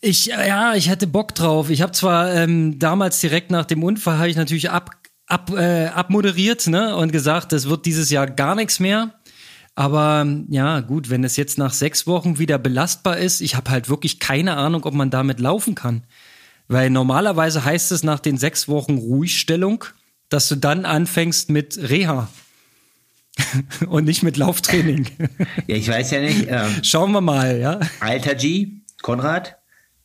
Ich, 0.00 0.26
ja, 0.26 0.74
ich 0.74 0.88
hatte 0.88 1.06
Bock 1.06 1.34
drauf. 1.34 1.68
Ich 1.68 1.82
habe 1.82 1.92
zwar 1.92 2.34
ähm, 2.34 2.78
damals 2.78 3.20
direkt 3.20 3.50
nach 3.50 3.66
dem 3.66 3.82
Unfall 3.82 4.18
habe 4.18 4.30
ich 4.30 4.36
natürlich 4.36 4.70
ab, 4.70 4.92
ab, 5.26 5.50
äh, 5.50 5.86
abmoderiert 5.86 6.66
ne, 6.68 6.96
und 6.96 7.12
gesagt, 7.12 7.52
das 7.52 7.68
wird 7.68 7.84
dieses 7.84 8.10
Jahr 8.10 8.26
gar 8.26 8.54
nichts 8.54 8.80
mehr. 8.80 9.14
Aber 9.74 10.26
ja, 10.48 10.80
gut, 10.80 11.10
wenn 11.10 11.22
es 11.22 11.36
jetzt 11.36 11.58
nach 11.58 11.72
sechs 11.72 12.06
Wochen 12.06 12.38
wieder 12.38 12.58
belastbar 12.58 13.18
ist, 13.18 13.40
ich 13.40 13.54
habe 13.54 13.70
halt 13.70 13.88
wirklich 13.88 14.20
keine 14.20 14.56
Ahnung, 14.56 14.84
ob 14.84 14.94
man 14.94 15.10
damit 15.10 15.38
laufen 15.38 15.74
kann. 15.74 16.04
Weil 16.66 16.90
normalerweise 16.90 17.64
heißt 17.64 17.92
es 17.92 18.02
nach 18.02 18.20
den 18.20 18.38
sechs 18.38 18.68
Wochen 18.68 18.98
Ruhigstellung, 18.98 19.84
dass 20.28 20.48
du 20.48 20.56
dann 20.56 20.84
anfängst 20.84 21.50
mit 21.50 21.78
Reha. 21.78 22.28
und 23.88 24.04
nicht 24.04 24.22
mit 24.22 24.36
Lauftraining. 24.36 25.06
ja, 25.66 25.76
ich 25.76 25.88
weiß 25.88 26.10
ja 26.10 26.20
nicht. 26.20 26.46
Ähm, 26.48 26.82
Schauen 26.82 27.12
wir 27.12 27.20
mal, 27.20 27.58
ja. 27.58 27.80
Alter 28.00 28.34
G, 28.34 28.82
Konrad, 29.02 29.59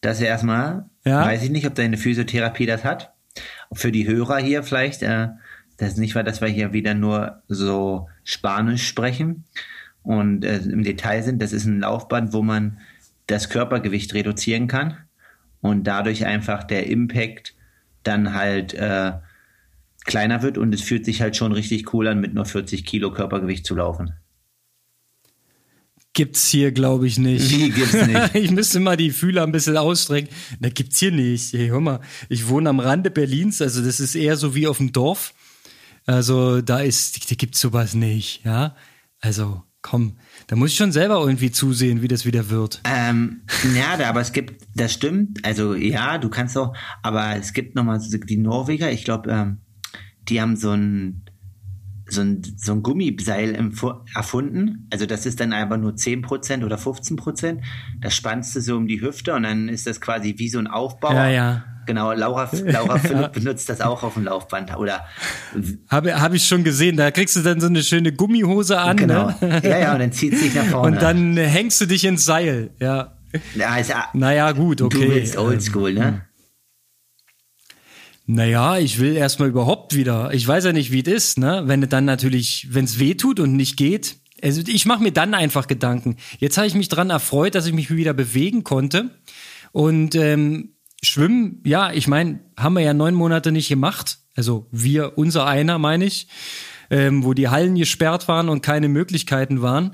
das 0.05 0.21
erstmal. 0.21 0.85
Ja. 1.03 1.25
Weiß 1.25 1.43
ich 1.43 1.49
nicht, 1.49 1.67
ob 1.67 1.75
deine 1.75 1.97
Physiotherapie 1.97 2.65
das 2.65 2.83
hat. 2.83 3.13
Für 3.73 3.91
die 3.91 4.07
Hörer 4.07 4.37
hier 4.37 4.63
vielleicht, 4.63 5.03
äh, 5.03 5.29
das 5.77 5.89
ist 5.89 5.97
nicht 5.97 6.15
wahr, 6.15 6.23
dass 6.23 6.41
wir 6.41 6.47
hier 6.47 6.73
wieder 6.73 6.93
nur 6.93 7.41
so 7.47 8.07
Spanisch 8.23 8.87
sprechen 8.87 9.43
und 10.03 10.45
äh, 10.45 10.57
im 10.57 10.83
Detail 10.83 11.23
sind. 11.23 11.41
Das 11.41 11.51
ist 11.51 11.65
ein 11.65 11.81
Laufband, 11.81 12.33
wo 12.33 12.41
man 12.41 12.79
das 13.27 13.49
Körpergewicht 13.49 14.13
reduzieren 14.13 14.67
kann 14.67 14.97
und 15.61 15.85
dadurch 15.85 16.25
einfach 16.25 16.63
der 16.63 16.87
Impact 16.87 17.55
dann 18.03 18.33
halt 18.33 18.73
äh, 18.75 19.13
kleiner 20.05 20.43
wird 20.43 20.57
und 20.57 20.73
es 20.73 20.81
fühlt 20.81 21.05
sich 21.05 21.21
halt 21.21 21.35
schon 21.35 21.51
richtig 21.51 21.93
cool 21.93 22.07
an, 22.07 22.19
mit 22.19 22.33
nur 22.33 22.45
40 22.45 22.85
Kilo 22.85 23.11
Körpergewicht 23.11 23.65
zu 23.65 23.75
laufen. 23.75 24.13
Gibt's 26.15 26.47
hier, 26.47 26.71
glaube 26.71 27.07
ich, 27.07 27.19
nicht. 27.19 27.51
Wie 27.51 27.69
gibt's 27.69 28.07
nicht? 28.07 28.33
ich 28.35 28.49
müsste 28.49 28.79
mal 28.79 28.95
die 28.95 29.11
Fühler 29.11 29.43
ein 29.43 29.51
bisschen 29.51 29.75
ausstrecken. 29.75 30.29
Da 30.61 30.69
gibt's 30.69 30.97
hier 30.97 31.11
nicht. 31.11 31.51
Hey, 31.51 31.67
hör 31.67 31.81
mal, 31.81 31.99
ich 32.29 32.47
wohne 32.47 32.69
am 32.69 32.79
Rande 32.79 33.11
Berlins, 33.11 33.61
also 33.61 33.83
das 33.83 33.99
ist 33.99 34.15
eher 34.15 34.37
so 34.37 34.55
wie 34.55 34.65
auf 34.65 34.77
dem 34.77 34.93
Dorf. 34.93 35.33
Also 36.05 36.61
da 36.61 36.79
ist, 36.79 37.29
da 37.29 37.35
gibt's 37.35 37.59
sowas 37.59 37.95
nicht, 37.95 38.45
ja. 38.45 38.77
Also 39.19 39.61
komm, 39.81 40.17
da 40.47 40.55
muss 40.55 40.71
ich 40.71 40.77
schon 40.77 40.93
selber 40.93 41.19
irgendwie 41.19 41.51
zusehen, 41.51 42.01
wie 42.01 42.07
das 42.07 42.25
wieder 42.25 42.49
wird. 42.49 42.81
Ähm, 42.85 43.41
ja, 43.75 43.99
aber 44.07 44.21
es 44.21 44.31
gibt, 44.31 44.65
das 44.73 44.93
stimmt. 44.93 45.45
Also 45.45 45.75
ja, 45.75 46.17
du 46.17 46.29
kannst 46.29 46.57
auch, 46.57 46.73
aber 47.03 47.35
es 47.35 47.51
gibt 47.51 47.75
nochmal 47.75 47.99
die 47.99 48.37
Norweger. 48.37 48.89
Ich 48.89 49.03
glaube, 49.03 49.29
ähm, 49.29 49.57
die 50.29 50.39
haben 50.39 50.55
so 50.55 50.71
ein 50.71 51.24
so 52.07 52.21
ein, 52.21 52.41
so 52.57 52.73
ein 52.73 52.83
Gummiseil 52.83 53.55
erfunden. 54.13 54.87
Also 54.91 55.05
das 55.05 55.25
ist 55.25 55.39
dann 55.39 55.53
einfach 55.53 55.77
nur 55.77 55.93
10% 55.93 56.63
oder 56.63 56.77
15%. 56.77 57.59
Das 58.01 58.15
spannst 58.15 58.55
du 58.55 58.61
so 58.61 58.77
um 58.77 58.87
die 58.87 59.01
Hüfte 59.01 59.33
und 59.33 59.43
dann 59.43 59.69
ist 59.69 59.87
das 59.87 59.99
quasi 60.01 60.35
wie 60.37 60.49
so 60.49 60.59
ein 60.59 60.67
Aufbau. 60.67 61.13
Ja, 61.13 61.29
ja. 61.29 61.63
Genau, 61.85 62.13
Laura, 62.13 62.49
Laura 62.65 62.97
Philipp 62.97 63.33
benutzt 63.33 63.69
das 63.69 63.81
auch 63.81 64.03
auf 64.03 64.15
dem 64.15 64.23
Laufband. 64.23 64.75
Oder 64.75 65.05
habe 65.87 66.19
hab 66.19 66.33
ich 66.33 66.45
schon 66.47 66.63
gesehen. 66.63 66.97
Da 66.97 67.11
kriegst 67.11 67.35
du 67.35 67.41
dann 67.41 67.59
so 67.59 67.67
eine 67.67 67.83
schöne 67.83 68.11
Gummihose 68.11 68.79
an. 68.79 68.97
Genau. 68.97 69.31
Ne? 69.41 69.61
Ja, 69.63 69.77
ja, 69.79 69.93
und 69.93 69.99
dann 69.99 70.11
zieht 70.11 70.37
sich 70.37 70.53
nach 70.55 70.65
vorne. 70.65 70.95
Und 70.95 71.01
dann 71.01 71.37
hängst 71.37 71.79
du 71.81 71.85
dich 71.85 72.05
ins 72.05 72.25
Seil. 72.25 72.71
Ja. 72.79 73.13
ja 73.55 73.77
ist, 73.77 73.93
naja, 74.13 74.51
gut, 74.51 74.81
okay. 74.81 75.07
Du 75.07 75.13
willst 75.13 75.37
oldschool, 75.37 75.93
ne? 75.93 76.21
Naja, 78.27 78.77
ich 78.77 78.99
will 78.99 79.15
erstmal 79.15 79.49
überhaupt 79.49 79.95
wieder. 79.95 80.33
Ich 80.33 80.47
weiß 80.47 80.65
ja 80.65 80.73
nicht, 80.73 80.91
wie 80.91 81.01
es 81.01 81.11
ist, 81.11 81.37
ne? 81.37 81.63
Wenn 81.65 81.83
es 81.83 81.89
dann 81.89 82.05
natürlich, 82.05 82.67
wenn 82.71 82.85
es 82.85 82.99
weh 82.99 83.13
tut 83.13 83.39
und 83.39 83.55
nicht 83.55 83.77
geht. 83.77 84.17
Also 84.41 84.61
ich 84.65 84.85
mache 84.85 85.03
mir 85.03 85.11
dann 85.11 85.33
einfach 85.33 85.67
Gedanken. 85.67 86.17
Jetzt 86.39 86.57
habe 86.57 86.67
ich 86.67 86.75
mich 86.75 86.89
dran 86.89 87.09
erfreut, 87.09 87.55
dass 87.55 87.67
ich 87.67 87.73
mich 87.73 87.95
wieder 87.95 88.13
bewegen 88.13 88.63
konnte. 88.63 89.11
Und 89.71 90.15
ähm, 90.15 90.75
Schwimmen, 91.03 91.61
ja, 91.65 91.91
ich 91.91 92.07
meine, 92.07 92.39
haben 92.57 92.73
wir 92.73 92.81
ja 92.81 92.93
neun 92.93 93.13
Monate 93.13 93.51
nicht 93.51 93.69
gemacht. 93.69 94.17
Also 94.35 94.67
wir, 94.71 95.17
unser 95.17 95.45
einer, 95.45 95.77
meine 95.77 96.05
ich, 96.05 96.27
ähm, 96.89 97.23
wo 97.23 97.33
die 97.33 97.49
Hallen 97.49 97.75
gesperrt 97.75 98.27
waren 98.27 98.49
und 98.49 98.61
keine 98.61 98.89
Möglichkeiten 98.89 99.61
waren. 99.61 99.91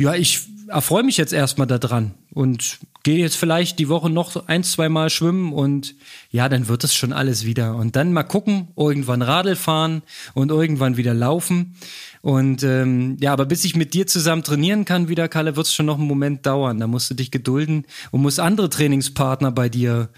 Ja, 0.00 0.14
ich 0.14 0.40
erfreue 0.68 1.02
mich 1.02 1.16
jetzt 1.16 1.32
erstmal 1.32 1.66
daran 1.66 2.14
und 2.32 2.78
gehe 3.02 3.18
jetzt 3.18 3.36
vielleicht 3.36 3.80
die 3.80 3.88
Woche 3.88 4.10
noch 4.10 4.46
ein, 4.46 4.62
zwei 4.62 4.88
Mal 4.88 5.10
schwimmen 5.10 5.52
und 5.52 5.96
ja, 6.30 6.48
dann 6.48 6.68
wird 6.68 6.84
es 6.84 6.94
schon 6.94 7.12
alles 7.12 7.44
wieder. 7.44 7.74
Und 7.74 7.96
dann 7.96 8.12
mal 8.12 8.22
gucken, 8.22 8.68
irgendwann 8.76 9.22
Radl 9.22 9.56
fahren 9.56 10.02
und 10.34 10.50
irgendwann 10.52 10.96
wieder 10.96 11.14
laufen. 11.14 11.74
Und 12.20 12.62
ähm, 12.62 13.16
ja, 13.18 13.32
aber 13.32 13.46
bis 13.46 13.64
ich 13.64 13.74
mit 13.74 13.92
dir 13.92 14.06
zusammen 14.06 14.44
trainieren 14.44 14.84
kann 14.84 15.08
wieder, 15.08 15.26
Kalle, 15.28 15.56
wird 15.56 15.66
es 15.66 15.74
schon 15.74 15.86
noch 15.86 15.98
einen 15.98 16.06
Moment 16.06 16.46
dauern. 16.46 16.78
Da 16.78 16.86
musst 16.86 17.10
du 17.10 17.14
dich 17.14 17.32
gedulden 17.32 17.84
und 18.12 18.22
musst 18.22 18.38
andere 18.38 18.70
Trainingspartner 18.70 19.50
bei 19.50 19.68
dir 19.68 20.10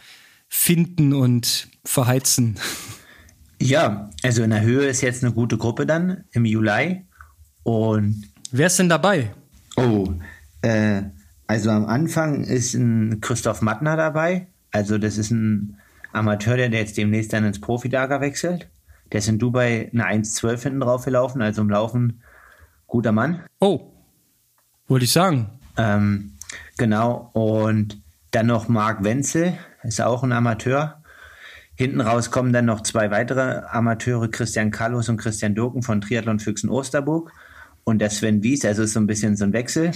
finden 0.48 1.14
und 1.14 1.68
verheizen. 1.84 2.58
Ja, 3.62 4.10
also 4.22 4.42
in 4.42 4.50
der 4.50 4.62
Höhe 4.62 4.86
ist 4.86 5.00
jetzt 5.00 5.22
eine 5.22 5.32
gute 5.32 5.56
Gruppe 5.56 5.86
dann 5.86 6.24
im 6.32 6.44
Juli. 6.44 7.02
Und 7.62 8.26
wer 8.50 8.66
ist 8.66 8.78
denn 8.78 8.88
dabei? 8.88 9.32
Oh, 9.80 10.14
äh, 10.62 11.02
also 11.46 11.70
am 11.70 11.86
Anfang 11.86 12.44
ist 12.44 12.74
ein 12.74 13.20
Christoph 13.20 13.62
Mattner 13.62 13.96
dabei. 13.96 14.46
Also 14.70 14.98
das 14.98 15.18
ist 15.18 15.30
ein 15.30 15.78
Amateur, 16.12 16.56
der 16.56 16.68
jetzt 16.68 16.96
demnächst 16.96 17.32
dann 17.32 17.44
ins 17.44 17.60
Profilager 17.60 18.20
wechselt. 18.20 18.68
Der 19.12 19.18
ist 19.18 19.28
in 19.28 19.38
Dubai 19.38 19.90
eine 19.92 20.06
1,12 20.06 20.62
hinten 20.62 20.80
drauf 20.80 21.04
gelaufen, 21.04 21.42
also 21.42 21.62
im 21.62 21.70
Laufen 21.70 22.22
guter 22.86 23.12
Mann. 23.12 23.42
Oh, 23.58 23.92
wollte 24.86 25.04
ich 25.04 25.12
sagen. 25.12 25.58
Ähm, 25.76 26.34
genau, 26.76 27.30
und 27.32 28.02
dann 28.32 28.46
noch 28.46 28.68
Marc 28.68 29.02
Wenzel, 29.02 29.58
ist 29.82 30.00
auch 30.00 30.22
ein 30.22 30.32
Amateur. 30.32 31.02
Hinten 31.74 32.00
raus 32.00 32.30
kommen 32.30 32.52
dann 32.52 32.66
noch 32.66 32.82
zwei 32.82 33.10
weitere 33.10 33.62
Amateure, 33.70 34.30
Christian 34.30 34.70
Carlos 34.70 35.08
und 35.08 35.16
Christian 35.16 35.54
Durken 35.54 35.82
von 35.82 36.00
Triathlon 36.00 36.38
Füchsen 36.38 36.68
Osterburg. 36.68 37.32
Und 37.84 38.00
der 38.00 38.10
Sven 38.10 38.42
Wies, 38.42 38.64
also 38.64 38.82
ist 38.82 38.92
so 38.92 39.00
ein 39.00 39.06
bisschen 39.06 39.36
so 39.36 39.44
ein 39.44 39.52
Wechsel. 39.52 39.92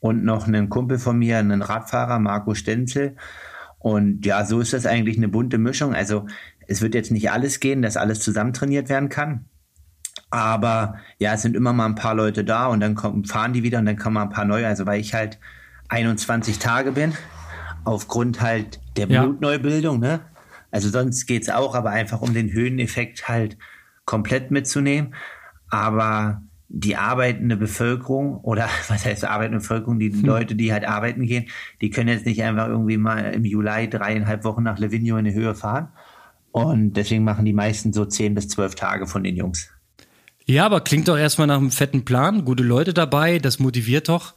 Und 0.00 0.24
noch 0.24 0.46
einen 0.46 0.68
Kumpel 0.68 0.98
von 0.98 1.18
mir, 1.18 1.38
einen 1.38 1.62
Radfahrer, 1.62 2.18
Marco 2.18 2.54
Stenzel. 2.54 3.16
Und 3.78 4.26
ja, 4.26 4.44
so 4.44 4.60
ist 4.60 4.72
das 4.72 4.86
eigentlich 4.86 5.16
eine 5.16 5.28
bunte 5.28 5.58
Mischung. 5.58 5.94
Also 5.94 6.26
es 6.66 6.82
wird 6.82 6.94
jetzt 6.94 7.10
nicht 7.10 7.30
alles 7.30 7.60
gehen, 7.60 7.82
dass 7.82 7.96
alles 7.96 8.20
zusammen 8.20 8.52
trainiert 8.52 8.88
werden 8.88 9.08
kann. 9.08 9.46
Aber 10.30 10.96
ja, 11.18 11.34
es 11.34 11.42
sind 11.42 11.56
immer 11.56 11.72
mal 11.72 11.86
ein 11.86 11.94
paar 11.94 12.14
Leute 12.14 12.44
da 12.44 12.66
und 12.66 12.80
dann 12.80 12.94
kommen, 12.94 13.24
fahren 13.24 13.52
die 13.52 13.62
wieder 13.62 13.78
und 13.78 13.86
dann 13.86 13.96
kommen 13.96 14.14
mal 14.14 14.22
ein 14.22 14.30
paar 14.30 14.44
neue. 14.44 14.66
Also 14.66 14.86
weil 14.86 15.00
ich 15.00 15.14
halt 15.14 15.38
21 15.88 16.58
Tage 16.58 16.92
bin, 16.92 17.12
aufgrund 17.84 18.40
halt 18.40 18.80
der 18.96 19.08
ja. 19.08 19.22
Blutneubildung, 19.22 20.00
ne? 20.00 20.20
Also 20.70 20.88
sonst 20.88 21.26
geht's 21.26 21.48
auch, 21.48 21.74
aber 21.74 21.90
einfach 21.90 22.20
um 22.20 22.34
den 22.34 22.52
Höheneffekt 22.52 23.28
halt 23.28 23.56
komplett 24.04 24.50
mitzunehmen. 24.50 25.14
Aber 25.70 26.42
die 26.68 26.96
arbeitende 26.96 27.56
Bevölkerung 27.56 28.38
oder 28.38 28.68
was 28.88 29.04
heißt 29.04 29.24
arbeitende 29.24 29.60
Bevölkerung, 29.60 29.98
die 29.98 30.12
hm. 30.12 30.24
Leute, 30.24 30.54
die 30.54 30.72
halt 30.72 30.86
arbeiten 30.86 31.26
gehen, 31.26 31.46
die 31.80 31.90
können 31.90 32.08
jetzt 32.08 32.26
nicht 32.26 32.42
einfach 32.42 32.68
irgendwie 32.68 32.96
mal 32.96 33.32
im 33.34 33.44
Juli 33.44 33.88
dreieinhalb 33.88 34.44
Wochen 34.44 34.62
nach 34.62 34.78
Livigno 34.78 35.16
in 35.16 35.24
die 35.24 35.34
Höhe 35.34 35.54
fahren. 35.54 35.88
Und 36.52 36.94
deswegen 36.94 37.22
machen 37.22 37.44
die 37.44 37.52
meisten 37.52 37.92
so 37.92 38.06
zehn 38.06 38.34
bis 38.34 38.48
zwölf 38.48 38.74
Tage 38.74 39.06
von 39.06 39.22
den 39.22 39.36
Jungs. 39.36 39.68
Ja, 40.46 40.64
aber 40.64 40.80
klingt 40.80 41.08
doch 41.08 41.18
erstmal 41.18 41.48
nach 41.48 41.58
einem 41.58 41.70
fetten 41.70 42.04
Plan. 42.04 42.44
Gute 42.44 42.62
Leute 42.62 42.94
dabei, 42.94 43.38
das 43.38 43.58
motiviert 43.58 44.08
doch. 44.08 44.34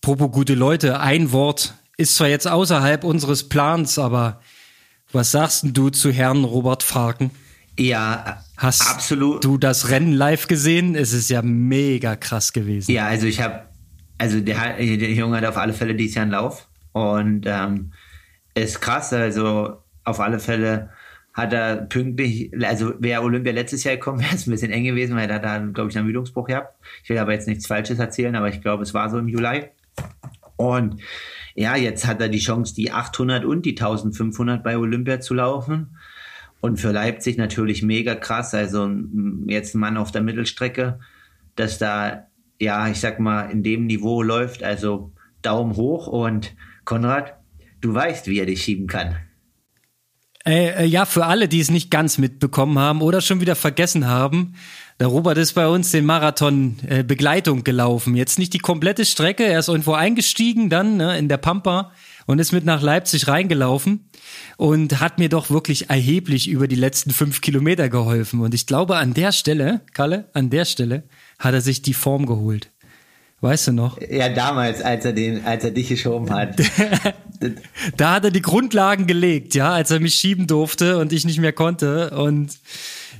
Propos 0.00 0.30
gute 0.30 0.54
Leute, 0.54 1.00
ein 1.00 1.30
Wort 1.32 1.74
ist 1.96 2.16
zwar 2.16 2.28
jetzt 2.28 2.48
außerhalb 2.48 3.04
unseres 3.04 3.48
Plans, 3.48 3.98
aber 3.98 4.40
was 5.12 5.30
sagst 5.30 5.66
du 5.72 5.90
zu 5.90 6.10
Herrn 6.10 6.44
Robert 6.44 6.82
Farken? 6.82 7.30
Ja, 7.78 8.42
Hast 8.56 8.88
absolut. 8.88 9.44
du 9.44 9.58
das 9.58 9.90
Rennen 9.90 10.12
live 10.12 10.46
gesehen? 10.46 10.94
Es 10.94 11.12
ist 11.12 11.30
ja 11.30 11.42
mega 11.42 12.16
krass 12.16 12.52
gewesen. 12.52 12.92
Ja, 12.92 13.06
also 13.06 13.26
ich 13.26 13.40
habe, 13.40 13.62
also 14.18 14.40
der, 14.40 14.76
der 14.76 15.12
Junge 15.12 15.38
hat 15.38 15.44
auf 15.46 15.56
alle 15.56 15.72
Fälle 15.72 15.94
dieses 15.94 16.14
Jahr 16.14 16.22
einen 16.22 16.32
Lauf 16.32 16.68
und 16.92 17.44
ähm, 17.46 17.92
ist 18.54 18.80
krass. 18.80 19.12
Also 19.12 19.78
auf 20.04 20.20
alle 20.20 20.38
Fälle 20.38 20.90
hat 21.32 21.52
er 21.52 21.76
pünktlich, 21.76 22.52
also 22.62 22.92
wäre 22.98 23.22
Olympia 23.22 23.52
letztes 23.52 23.84
Jahr 23.84 23.96
gekommen, 23.96 24.20
wäre 24.22 24.34
es 24.34 24.46
ein 24.46 24.50
bisschen 24.50 24.70
eng 24.70 24.84
gewesen, 24.84 25.16
weil 25.16 25.30
er 25.30 25.38
da, 25.38 25.58
glaube 25.58 25.90
ich, 25.90 25.96
einen 25.96 26.06
Ermüdungsbruch 26.06 26.46
gehabt. 26.46 26.76
Ich 27.02 27.10
will 27.10 27.18
aber 27.18 27.32
jetzt 27.32 27.48
nichts 27.48 27.66
Falsches 27.66 27.98
erzählen, 27.98 28.36
aber 28.36 28.48
ich 28.48 28.60
glaube, 28.60 28.82
es 28.82 28.94
war 28.94 29.10
so 29.10 29.18
im 29.18 29.28
Juli. 29.28 29.64
Und 30.56 31.00
ja, 31.54 31.76
jetzt 31.76 32.06
hat 32.06 32.20
er 32.20 32.28
die 32.28 32.38
Chance, 32.38 32.74
die 32.74 32.92
800 32.92 33.44
und 33.44 33.66
die 33.66 33.72
1500 33.72 34.62
bei 34.62 34.76
Olympia 34.76 35.20
zu 35.20 35.34
laufen. 35.34 35.96
Und 36.62 36.78
für 36.78 36.92
Leipzig 36.92 37.38
natürlich 37.38 37.82
mega 37.82 38.14
krass. 38.14 38.54
Also 38.54 38.88
jetzt 39.48 39.74
ein 39.74 39.80
Mann 39.80 39.96
auf 39.96 40.12
der 40.12 40.22
Mittelstrecke, 40.22 41.00
dass 41.56 41.78
da, 41.78 42.28
ja, 42.60 42.88
ich 42.88 43.00
sag 43.00 43.18
mal, 43.18 43.50
in 43.50 43.64
dem 43.64 43.86
Niveau 43.86 44.22
läuft. 44.22 44.62
Also 44.62 45.12
Daumen 45.42 45.74
hoch 45.74 46.06
und 46.06 46.54
Konrad, 46.84 47.34
du 47.80 47.92
weißt, 47.92 48.28
wie 48.28 48.38
er 48.38 48.46
dich 48.46 48.62
schieben 48.62 48.86
kann. 48.86 49.16
Äh, 50.46 50.84
äh, 50.84 50.84
ja, 50.84 51.04
für 51.04 51.26
alle, 51.26 51.48
die 51.48 51.58
es 51.58 51.70
nicht 51.70 51.90
ganz 51.90 52.18
mitbekommen 52.18 52.78
haben 52.78 53.02
oder 53.02 53.20
schon 53.20 53.40
wieder 53.40 53.56
vergessen 53.56 54.06
haben, 54.06 54.54
der 55.00 55.08
Robert 55.08 55.38
ist 55.38 55.54
bei 55.54 55.66
uns 55.66 55.90
den 55.90 56.04
Marathon 56.04 56.76
äh, 56.86 57.02
Begleitung 57.02 57.64
gelaufen. 57.64 58.14
Jetzt 58.14 58.38
nicht 58.38 58.52
die 58.52 58.60
komplette 58.60 59.04
Strecke, 59.04 59.42
er 59.42 59.58
ist 59.58 59.68
irgendwo 59.68 59.94
eingestiegen, 59.94 60.70
dann 60.70 60.96
ne, 60.96 61.18
in 61.18 61.28
der 61.28 61.38
Pampa 61.38 61.90
und 62.26 62.38
ist 62.38 62.52
mit 62.52 62.64
nach 62.64 62.82
Leipzig 62.82 63.28
reingelaufen 63.28 64.08
und 64.56 65.00
hat 65.00 65.18
mir 65.18 65.28
doch 65.28 65.50
wirklich 65.50 65.90
erheblich 65.90 66.48
über 66.48 66.68
die 66.68 66.76
letzten 66.76 67.10
fünf 67.10 67.40
Kilometer 67.40 67.88
geholfen. 67.88 68.40
Und 68.40 68.54
ich 68.54 68.66
glaube, 68.66 68.96
an 68.96 69.14
der 69.14 69.32
Stelle, 69.32 69.80
Kalle, 69.92 70.28
an 70.32 70.50
der 70.50 70.64
Stelle 70.64 71.04
hat 71.38 71.54
er 71.54 71.60
sich 71.60 71.82
die 71.82 71.94
Form 71.94 72.26
geholt. 72.26 72.70
Weißt 73.40 73.66
du 73.66 73.72
noch? 73.72 74.00
Ja, 74.00 74.28
damals, 74.28 74.80
als 74.82 75.04
er 75.04 75.12
den, 75.12 75.44
als 75.44 75.64
er 75.64 75.72
dich 75.72 75.88
geschoben 75.88 76.30
hat. 76.30 76.60
da 77.96 78.14
hat 78.14 78.24
er 78.24 78.30
die 78.30 78.42
Grundlagen 78.42 79.06
gelegt, 79.06 79.54
ja, 79.54 79.72
als 79.72 79.90
er 79.90 80.00
mich 80.00 80.14
schieben 80.14 80.46
durfte 80.46 80.98
und 80.98 81.12
ich 81.12 81.24
nicht 81.24 81.40
mehr 81.40 81.52
konnte. 81.52 82.10
Und 82.10 82.56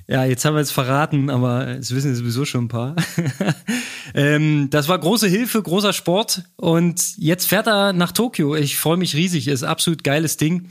ja, 0.09 0.25
jetzt 0.25 0.45
haben 0.45 0.55
wir 0.55 0.61
es 0.61 0.71
verraten, 0.71 1.31
aber 1.31 1.69
es 1.69 1.95
wissen 1.95 2.15
sowieso 2.15 2.45
schon 2.45 2.65
ein 2.65 2.69
paar. 2.69 2.97
ähm, 4.15 4.69
das 4.71 4.89
war 4.89 4.99
große 4.99 5.29
Hilfe, 5.29 5.63
großer 5.63 5.93
Sport. 5.93 6.43
Und 6.57 7.17
jetzt 7.19 7.47
fährt 7.47 7.67
er 7.67 7.93
nach 7.93 8.13
Tokio. 8.13 8.55
Ich 8.55 8.77
freue 8.77 8.97
mich 8.97 9.15
riesig, 9.15 9.49
ist 9.49 9.63
absolut 9.63 10.05
geiles 10.05 10.37
Ding. 10.37 10.69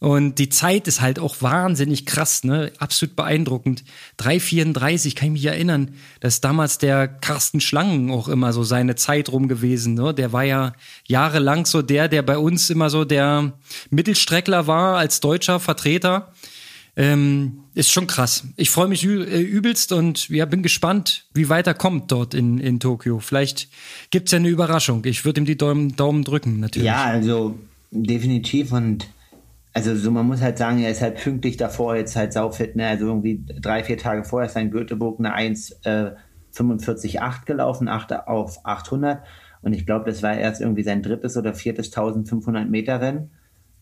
Und 0.00 0.38
die 0.38 0.48
Zeit 0.48 0.88
ist 0.88 1.02
halt 1.02 1.18
auch 1.18 1.36
wahnsinnig 1.40 2.06
krass, 2.06 2.42
ne? 2.42 2.72
Absolut 2.78 3.16
beeindruckend. 3.16 3.84
3,34, 4.18 5.14
kann 5.14 5.26
ich 5.26 5.32
mich 5.32 5.44
erinnern, 5.44 5.94
dass 6.20 6.40
damals 6.40 6.78
der 6.78 7.06
Carsten 7.06 7.60
Schlangen 7.60 8.10
auch 8.10 8.26
immer 8.28 8.54
so 8.54 8.64
seine 8.64 8.96
Zeit 8.96 9.30
rum 9.30 9.46
gewesen, 9.46 9.92
ne? 9.92 10.14
Der 10.14 10.32
war 10.32 10.44
ja 10.44 10.72
jahrelang 11.06 11.66
so 11.66 11.82
der, 11.82 12.08
der 12.08 12.22
bei 12.22 12.38
uns 12.38 12.70
immer 12.70 12.88
so 12.88 13.04
der 13.04 13.52
Mittelstreckler 13.90 14.66
war 14.66 14.96
als 14.96 15.20
deutscher 15.20 15.60
Vertreter. 15.60 16.32
Ähm, 17.00 17.64
ist 17.74 17.90
schon 17.90 18.06
krass. 18.06 18.44
Ich 18.56 18.68
freue 18.68 18.88
mich 18.88 19.06
äh, 19.06 19.40
übelst 19.40 19.92
und 19.92 20.28
ja, 20.28 20.44
bin 20.44 20.62
gespannt, 20.62 21.24
wie 21.32 21.48
weit 21.48 21.66
er 21.66 21.72
kommt 21.72 22.12
dort 22.12 22.34
in, 22.34 22.58
in 22.58 22.78
Tokio. 22.78 23.20
Vielleicht 23.20 23.68
gibt's 24.10 24.32
ja 24.32 24.38
eine 24.38 24.48
Überraschung. 24.48 25.02
Ich 25.06 25.24
würde 25.24 25.40
ihm 25.40 25.46
die 25.46 25.56
Daumen, 25.56 25.96
Daumen 25.96 26.24
drücken, 26.24 26.60
natürlich. 26.60 26.86
Ja, 26.86 27.04
also 27.04 27.58
definitiv 27.90 28.72
und 28.72 29.08
also 29.72 29.96
so 29.96 30.10
man 30.10 30.26
muss 30.26 30.42
halt 30.42 30.58
sagen, 30.58 30.80
er 30.80 30.90
ist 30.90 31.00
halt 31.00 31.16
pünktlich 31.16 31.56
davor 31.56 31.96
jetzt 31.96 32.16
halt 32.16 32.34
saufit, 32.34 32.76
ne? 32.76 32.86
Also 32.86 33.06
irgendwie 33.06 33.46
drei, 33.46 33.82
vier 33.82 33.96
Tage 33.96 34.24
vorher 34.24 34.48
ist 34.48 34.54
sein 34.54 34.70
Göteborg 34.70 35.18
eine 35.20 35.34
1,45,8 35.34 37.16
äh, 37.16 37.44
gelaufen, 37.46 37.88
8 37.88 38.26
auf 38.26 38.58
800. 38.66 39.22
Und 39.62 39.72
ich 39.72 39.86
glaube, 39.86 40.04
das 40.04 40.22
war 40.22 40.36
erst 40.36 40.60
irgendwie 40.60 40.82
sein 40.82 41.02
drittes 41.02 41.38
oder 41.38 41.54
viertes 41.54 41.86
1500 41.86 42.68
Meter 42.68 43.00
Rennen, 43.00 43.30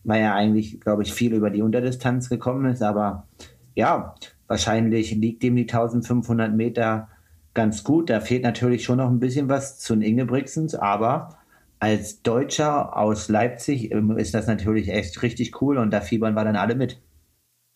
weil 0.03 0.21
er 0.21 0.35
eigentlich, 0.35 0.79
glaube 0.79 1.03
ich, 1.03 1.13
viel 1.13 1.33
über 1.33 1.49
die 1.49 1.61
Unterdistanz 1.61 2.29
gekommen 2.29 2.65
ist. 2.71 2.81
Aber 2.81 3.27
ja, 3.75 4.15
wahrscheinlich 4.47 5.11
liegt 5.11 5.43
ihm 5.43 5.55
die 5.55 5.63
1500 5.63 6.55
Meter 6.55 7.09
ganz 7.53 7.83
gut. 7.83 8.09
Da 8.09 8.21
fehlt 8.21 8.43
natürlich 8.43 8.83
schon 8.83 8.97
noch 8.97 9.09
ein 9.09 9.19
bisschen 9.19 9.49
was 9.49 9.79
zu 9.79 9.93
den 9.93 10.01
Ingebrigtsens, 10.01 10.75
aber 10.75 11.37
als 11.79 12.21
Deutscher 12.21 12.95
aus 12.97 13.29
Leipzig 13.29 13.91
ähm, 13.91 14.17
ist 14.17 14.33
das 14.33 14.47
natürlich 14.47 14.89
echt 14.89 15.21
richtig 15.21 15.61
cool 15.61 15.77
und 15.77 15.91
da 15.91 16.01
fiebern 16.01 16.33
wir 16.33 16.43
dann 16.43 16.55
alle 16.55 16.75
mit. 16.75 16.99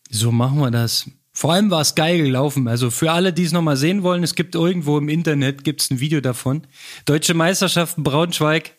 So 0.09 0.31
machen 0.31 0.59
wir 0.59 0.71
das. 0.71 1.09
Vor 1.35 1.51
allem 1.53 1.71
war 1.71 1.81
es 1.81 1.95
geil 1.95 2.19
gelaufen. 2.19 2.67
Also 2.67 2.91
für 2.91 3.11
alle, 3.11 3.33
die 3.33 3.43
es 3.43 3.51
nochmal 3.51 3.75
sehen 3.77 4.03
wollen, 4.03 4.21
es 4.21 4.35
gibt 4.35 4.53
irgendwo 4.53 4.99
im 4.99 5.09
Internet 5.09 5.63
gibt's 5.63 5.89
ein 5.89 5.99
Video 5.99 6.21
davon. 6.21 6.67
Deutsche 7.05 7.33
Meisterschaften 7.33 8.03
Braunschweig. 8.03 8.73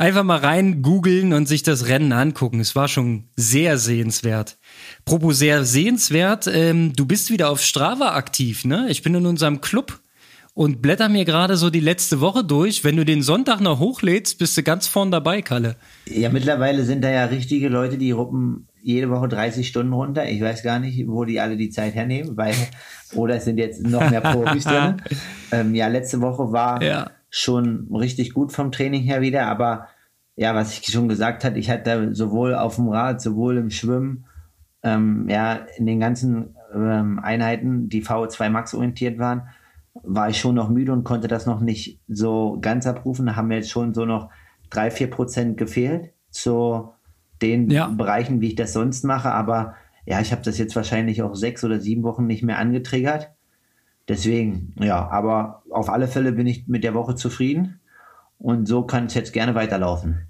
Einfach 0.00 0.24
mal 0.24 0.38
rein 0.38 0.80
googeln 0.80 1.34
und 1.34 1.46
sich 1.46 1.62
das 1.62 1.88
Rennen 1.88 2.12
angucken. 2.12 2.58
Es 2.58 2.74
war 2.74 2.88
schon 2.88 3.24
sehr 3.36 3.76
sehenswert. 3.76 4.56
Propo 5.04 5.32
sehr 5.32 5.66
sehenswert. 5.66 6.46
Ähm, 6.50 6.94
du 6.96 7.04
bist 7.04 7.30
wieder 7.30 7.50
auf 7.50 7.60
Strava 7.60 8.14
aktiv, 8.14 8.64
ne? 8.64 8.86
Ich 8.88 9.02
bin 9.02 9.14
in 9.14 9.26
unserem 9.26 9.60
Club 9.60 10.00
und 10.54 10.80
blätter 10.80 11.10
mir 11.10 11.26
gerade 11.26 11.58
so 11.58 11.68
die 11.68 11.80
letzte 11.80 12.22
Woche 12.22 12.42
durch. 12.42 12.82
Wenn 12.82 12.96
du 12.96 13.04
den 13.04 13.20
Sonntag 13.20 13.60
noch 13.60 13.78
hochlädst, 13.78 14.38
bist 14.38 14.56
du 14.56 14.62
ganz 14.62 14.86
vorn 14.86 15.10
dabei, 15.10 15.42
Kalle. 15.42 15.76
Ja, 16.06 16.30
mittlerweile 16.30 16.84
sind 16.84 17.04
da 17.04 17.10
ja 17.10 17.26
richtige 17.26 17.68
Leute, 17.68 17.98
die 17.98 18.12
ruppen 18.12 18.68
jede 18.80 19.10
Woche 19.10 19.28
30 19.28 19.68
Stunden 19.68 19.92
runter. 19.92 20.26
Ich 20.26 20.40
weiß 20.40 20.62
gar 20.62 20.78
nicht, 20.78 21.08
wo 21.08 21.26
die 21.26 21.40
alle 21.40 21.58
die 21.58 21.68
Zeit 21.68 21.94
hernehmen, 21.94 22.38
weil, 22.38 22.54
oder 23.14 23.34
es 23.34 23.44
sind 23.44 23.58
jetzt 23.58 23.82
noch 23.82 24.08
mehr 24.08 24.22
Profis 24.22 24.64
drin. 24.64 25.02
Ähm, 25.52 25.74
ja, 25.74 25.88
letzte 25.88 26.22
Woche 26.22 26.50
war 26.52 26.82
ja. 26.82 27.10
Schon 27.30 27.88
richtig 27.94 28.34
gut 28.34 28.52
vom 28.52 28.72
Training 28.72 29.02
her 29.02 29.20
wieder, 29.20 29.46
aber 29.46 29.88
ja, 30.36 30.54
was 30.54 30.78
ich 30.78 30.86
schon 30.86 31.08
gesagt 31.08 31.44
hatte, 31.44 31.58
ich 31.58 31.70
hatte 31.70 32.14
sowohl 32.14 32.54
auf 32.54 32.76
dem 32.76 32.88
Rad, 32.88 33.20
sowohl 33.20 33.58
im 33.58 33.70
Schwimmen, 33.70 34.26
ähm, 34.82 35.28
ja, 35.28 35.54
in 35.76 35.86
den 35.86 36.00
ganzen 36.00 36.56
ähm, 36.74 37.18
Einheiten, 37.18 37.88
die 37.88 38.04
VO2 38.04 38.50
Max 38.50 38.74
orientiert 38.74 39.18
waren, 39.18 39.48
war 40.02 40.30
ich 40.30 40.38
schon 40.38 40.54
noch 40.54 40.68
müde 40.68 40.92
und 40.92 41.04
konnte 41.04 41.28
das 41.28 41.46
noch 41.46 41.60
nicht 41.60 42.00
so 42.08 42.58
ganz 42.60 42.86
abrufen. 42.86 43.26
Da 43.26 43.36
haben 43.36 43.48
mir 43.48 43.56
jetzt 43.56 43.70
schon 43.70 43.92
so 43.92 44.04
noch 44.04 44.30
drei, 44.70 44.90
vier 44.90 45.10
Prozent 45.10 45.56
gefehlt 45.56 46.12
zu 46.30 46.92
den 47.42 47.70
ja. 47.70 47.88
Bereichen, 47.88 48.40
wie 48.40 48.48
ich 48.48 48.54
das 48.54 48.72
sonst 48.72 49.04
mache. 49.04 49.30
Aber 49.32 49.74
ja, 50.06 50.20
ich 50.20 50.32
habe 50.32 50.42
das 50.42 50.58
jetzt 50.58 50.76
wahrscheinlich 50.76 51.22
auch 51.22 51.34
sechs 51.34 51.64
oder 51.64 51.80
sieben 51.80 52.02
Wochen 52.02 52.26
nicht 52.26 52.42
mehr 52.42 52.58
angetriggert. 52.58 53.30
Deswegen, 54.10 54.74
ja, 54.80 55.08
aber 55.08 55.62
auf 55.70 55.88
alle 55.88 56.08
Fälle 56.08 56.32
bin 56.32 56.44
ich 56.44 56.66
mit 56.66 56.82
der 56.82 56.94
Woche 56.94 57.14
zufrieden 57.14 57.78
und 58.40 58.66
so 58.66 58.82
kann 58.82 59.06
es 59.06 59.14
jetzt 59.14 59.32
gerne 59.32 59.54
weiterlaufen. 59.54 60.26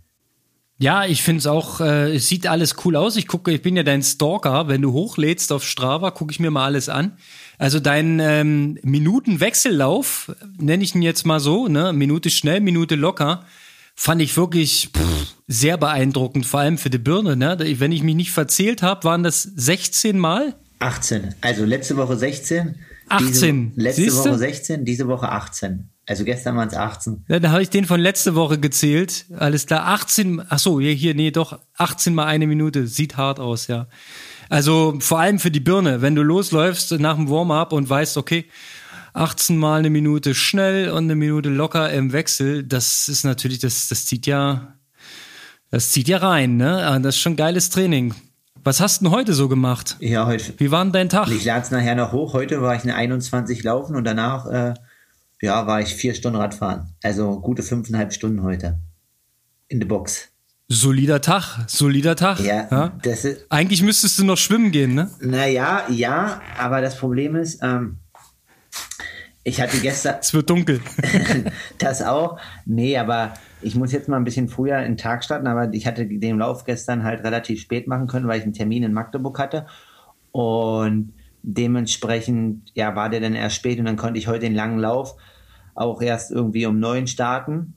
Ja, 0.76 1.06
ich 1.06 1.22
finde 1.22 1.38
es 1.38 1.46
auch, 1.46 1.80
äh, 1.80 2.14
es 2.14 2.28
sieht 2.28 2.46
alles 2.46 2.74
cool 2.84 2.94
aus. 2.94 3.16
Ich 3.16 3.26
gucke, 3.26 3.50
ich 3.52 3.62
bin 3.62 3.76
ja 3.76 3.82
dein 3.82 4.02
Stalker. 4.02 4.68
Wenn 4.68 4.82
du 4.82 4.92
hochlädst 4.92 5.50
auf 5.50 5.64
Strava, 5.64 6.10
gucke 6.10 6.30
ich 6.30 6.40
mir 6.40 6.50
mal 6.50 6.66
alles 6.66 6.90
an. 6.90 7.16
Also 7.56 7.80
dein 7.80 8.20
ähm, 8.20 8.78
Minutenwechsellauf, 8.82 10.30
nenne 10.58 10.84
ich 10.84 10.94
ihn 10.94 11.00
jetzt 11.00 11.24
mal 11.24 11.40
so, 11.40 11.66
ne? 11.66 11.94
Minute 11.94 12.28
schnell, 12.28 12.60
Minute 12.60 12.96
locker, 12.96 13.46
fand 13.94 14.20
ich 14.20 14.36
wirklich 14.36 14.90
pff, 14.94 15.34
sehr 15.48 15.78
beeindruckend, 15.78 16.44
vor 16.44 16.60
allem 16.60 16.76
für 16.76 16.90
die 16.90 16.98
Birne. 16.98 17.34
Ne? 17.34 17.56
Wenn 17.78 17.92
ich 17.92 18.02
mich 18.02 18.14
nicht 18.14 18.32
verzählt 18.32 18.82
habe, 18.82 19.04
waren 19.04 19.22
das 19.22 19.42
16 19.42 20.18
Mal? 20.18 20.54
18. 20.80 21.34
Also 21.40 21.64
letzte 21.64 21.96
Woche 21.96 22.16
16. 22.16 22.74
18. 23.10 23.72
Diese, 23.74 23.82
letzte 23.82 24.02
Siehste? 24.02 24.30
Woche 24.30 24.38
16, 24.38 24.84
diese 24.84 25.08
Woche 25.08 25.28
18. 25.28 25.88
Also 26.06 26.24
gestern 26.24 26.56
waren 26.56 26.68
es 26.68 26.74
18. 26.74 27.24
Ja, 27.28 27.38
da 27.38 27.50
habe 27.50 27.62
ich 27.62 27.70
den 27.70 27.84
von 27.84 28.00
letzte 28.00 28.34
Woche 28.34 28.58
gezählt. 28.58 29.26
Alles 29.36 29.66
klar, 29.66 29.86
18. 29.86 30.42
Ach 30.48 30.58
so, 30.58 30.80
hier, 30.80 30.92
hier, 30.92 31.14
nee, 31.14 31.30
doch 31.30 31.60
18 31.76 32.14
mal 32.14 32.26
eine 32.26 32.46
Minute. 32.46 32.86
Sieht 32.86 33.16
hart 33.16 33.38
aus, 33.38 33.68
ja. 33.68 33.86
Also 34.48 34.96
vor 34.98 35.20
allem 35.20 35.38
für 35.38 35.52
die 35.52 35.60
Birne, 35.60 36.02
wenn 36.02 36.16
du 36.16 36.22
losläufst 36.22 36.90
nach 36.98 37.14
dem 37.14 37.30
Warm-up 37.30 37.72
und 37.72 37.88
weißt, 37.88 38.16
okay, 38.16 38.46
18 39.12 39.56
mal 39.56 39.78
eine 39.78 39.90
Minute 39.90 40.34
schnell 40.34 40.90
und 40.90 41.04
eine 41.04 41.14
Minute 41.14 41.48
locker 41.48 41.92
im 41.92 42.12
Wechsel, 42.12 42.64
das 42.64 43.08
ist 43.08 43.24
natürlich, 43.24 43.60
das, 43.60 43.88
das 43.88 44.06
zieht 44.06 44.26
ja, 44.26 44.74
das 45.70 45.90
zieht 45.90 46.08
ja 46.08 46.18
rein, 46.18 46.56
ne? 46.56 46.84
Ah, 46.84 46.98
das 46.98 47.16
ist 47.16 47.20
schon 47.20 47.36
geiles 47.36 47.70
Training. 47.70 48.14
Was 48.62 48.80
hast 48.80 49.00
du 49.00 49.04
denn 49.04 49.14
heute 49.14 49.32
so 49.32 49.48
gemacht? 49.48 49.96
Ja, 50.00 50.26
heute. 50.26 50.52
Wie 50.58 50.70
war 50.70 50.84
denn 50.84 50.92
dein 50.92 51.08
Tag? 51.08 51.28
Ich 51.30 51.44
lade 51.44 51.62
es 51.62 51.70
nachher 51.70 51.94
noch 51.94 52.12
hoch. 52.12 52.34
Heute 52.34 52.60
war 52.60 52.74
ich 52.74 52.82
eine 52.82 52.94
21 52.94 53.62
laufen 53.62 53.96
und 53.96 54.04
danach, 54.04 54.46
äh, 54.46 54.74
ja, 55.40 55.66
war 55.66 55.80
ich 55.80 55.94
vier 55.94 56.14
Stunden 56.14 56.38
Radfahren. 56.38 56.94
Also 57.02 57.40
gute 57.40 57.62
fünfeinhalb 57.62 58.12
Stunden 58.12 58.42
heute. 58.42 58.78
In 59.68 59.80
der 59.80 59.86
Box. 59.86 60.28
Solider 60.68 61.22
Tag, 61.22 61.64
solider 61.68 62.16
Tag. 62.16 62.40
Ja, 62.40 62.68
ja? 62.70 62.92
Ist, 63.02 63.46
Eigentlich 63.48 63.82
müsstest 63.82 64.18
du 64.18 64.24
noch 64.24 64.36
schwimmen 64.36 64.70
gehen, 64.72 64.94
ne? 64.94 65.10
Naja, 65.20 65.84
ja, 65.88 66.42
aber 66.58 66.80
das 66.82 66.98
Problem 66.98 67.36
ist, 67.36 67.60
ähm, 67.62 67.98
Ich 69.42 69.60
hatte 69.60 69.78
gestern. 69.78 70.16
Es 70.20 70.34
wird 70.34 70.50
dunkel. 70.50 70.80
das 71.78 72.02
auch. 72.02 72.38
Nee, 72.66 72.98
aber 72.98 73.34
ich 73.62 73.74
muss 73.74 73.92
jetzt 73.92 74.08
mal 74.08 74.16
ein 74.16 74.24
bisschen 74.24 74.48
früher 74.48 74.78
in 74.78 74.92
den 74.92 74.96
Tag 74.96 75.24
starten, 75.24 75.46
aber 75.46 75.72
ich 75.72 75.86
hatte 75.86 76.06
den 76.06 76.38
Lauf 76.38 76.64
gestern 76.64 77.04
halt 77.04 77.24
relativ 77.24 77.60
spät 77.60 77.86
machen 77.86 78.06
können, 78.06 78.28
weil 78.28 78.38
ich 78.38 78.44
einen 78.44 78.52
Termin 78.52 78.82
in 78.82 78.92
Magdeburg 78.92 79.38
hatte. 79.38 79.66
Und 80.32 81.14
dementsprechend, 81.42 82.70
ja, 82.74 82.94
war 82.94 83.08
der 83.08 83.20
dann 83.20 83.34
erst 83.34 83.56
spät 83.56 83.78
und 83.78 83.86
dann 83.86 83.96
konnte 83.96 84.18
ich 84.18 84.28
heute 84.28 84.40
den 84.40 84.54
langen 84.54 84.78
Lauf 84.78 85.16
auch 85.74 86.02
erst 86.02 86.30
irgendwie 86.30 86.66
um 86.66 86.78
neun 86.78 87.06
starten. 87.06 87.74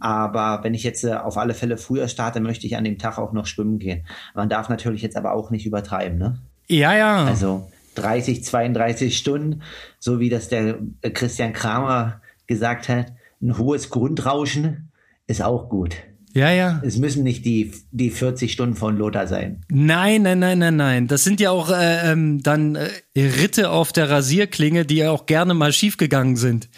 Aber 0.00 0.60
wenn 0.62 0.74
ich 0.74 0.84
jetzt 0.84 1.04
äh, 1.04 1.14
auf 1.14 1.36
alle 1.36 1.54
Fälle 1.54 1.76
früher 1.76 2.08
starte, 2.08 2.40
möchte 2.40 2.66
ich 2.66 2.76
an 2.76 2.84
dem 2.84 2.98
Tag 2.98 3.18
auch 3.18 3.32
noch 3.32 3.46
schwimmen 3.46 3.78
gehen. 3.78 4.06
Man 4.34 4.48
darf 4.48 4.68
natürlich 4.68 5.02
jetzt 5.02 5.16
aber 5.16 5.32
auch 5.32 5.50
nicht 5.50 5.66
übertreiben, 5.66 6.18
ne? 6.18 6.38
Ja, 6.68 6.94
ja. 6.94 7.24
Also 7.24 7.68
30, 8.00 8.44
32 8.44 9.16
Stunden, 9.16 9.62
so 9.98 10.20
wie 10.20 10.28
das 10.28 10.48
der 10.48 10.78
äh, 11.02 11.10
Christian 11.10 11.52
Kramer 11.52 12.20
gesagt 12.46 12.88
hat, 12.88 13.12
ein 13.40 13.58
hohes 13.58 13.90
Grundrauschen 13.90 14.90
ist 15.26 15.42
auch 15.42 15.68
gut. 15.68 15.96
Ja, 16.34 16.50
ja. 16.50 16.80
Es 16.84 16.98
müssen 16.98 17.24
nicht 17.24 17.44
die, 17.44 17.72
die 17.90 18.10
40 18.10 18.52
Stunden 18.52 18.76
von 18.76 18.96
Lothar 18.96 19.26
sein. 19.26 19.62
Nein, 19.70 20.22
nein, 20.22 20.38
nein, 20.38 20.58
nein, 20.58 20.76
nein. 20.76 21.06
Das 21.08 21.24
sind 21.24 21.40
ja 21.40 21.50
auch 21.50 21.70
äh, 21.70 22.12
ähm, 22.12 22.42
dann 22.42 22.76
äh, 22.76 22.88
Ritte 23.16 23.70
auf 23.70 23.92
der 23.92 24.10
Rasierklinge, 24.10 24.84
die 24.84 24.96
ja 24.96 25.10
auch 25.10 25.26
gerne 25.26 25.54
mal 25.54 25.72
schiefgegangen 25.72 26.36
sind. 26.36 26.68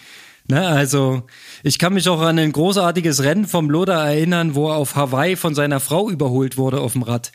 Ne, 0.47 0.67
also 0.67 1.23
ich 1.63 1.79
kann 1.79 1.93
mich 1.93 2.09
auch 2.09 2.19
an 2.19 2.39
ein 2.39 2.51
großartiges 2.51 3.23
Rennen 3.23 3.45
vom 3.45 3.69
Lothar 3.69 4.09
erinnern, 4.09 4.55
wo 4.55 4.69
er 4.69 4.77
auf 4.77 4.95
Hawaii 4.95 5.35
von 5.35 5.53
seiner 5.53 5.79
Frau 5.79 6.09
überholt 6.09 6.57
wurde 6.57 6.81
auf 6.81 6.93
dem 6.93 7.03
Rad. 7.03 7.31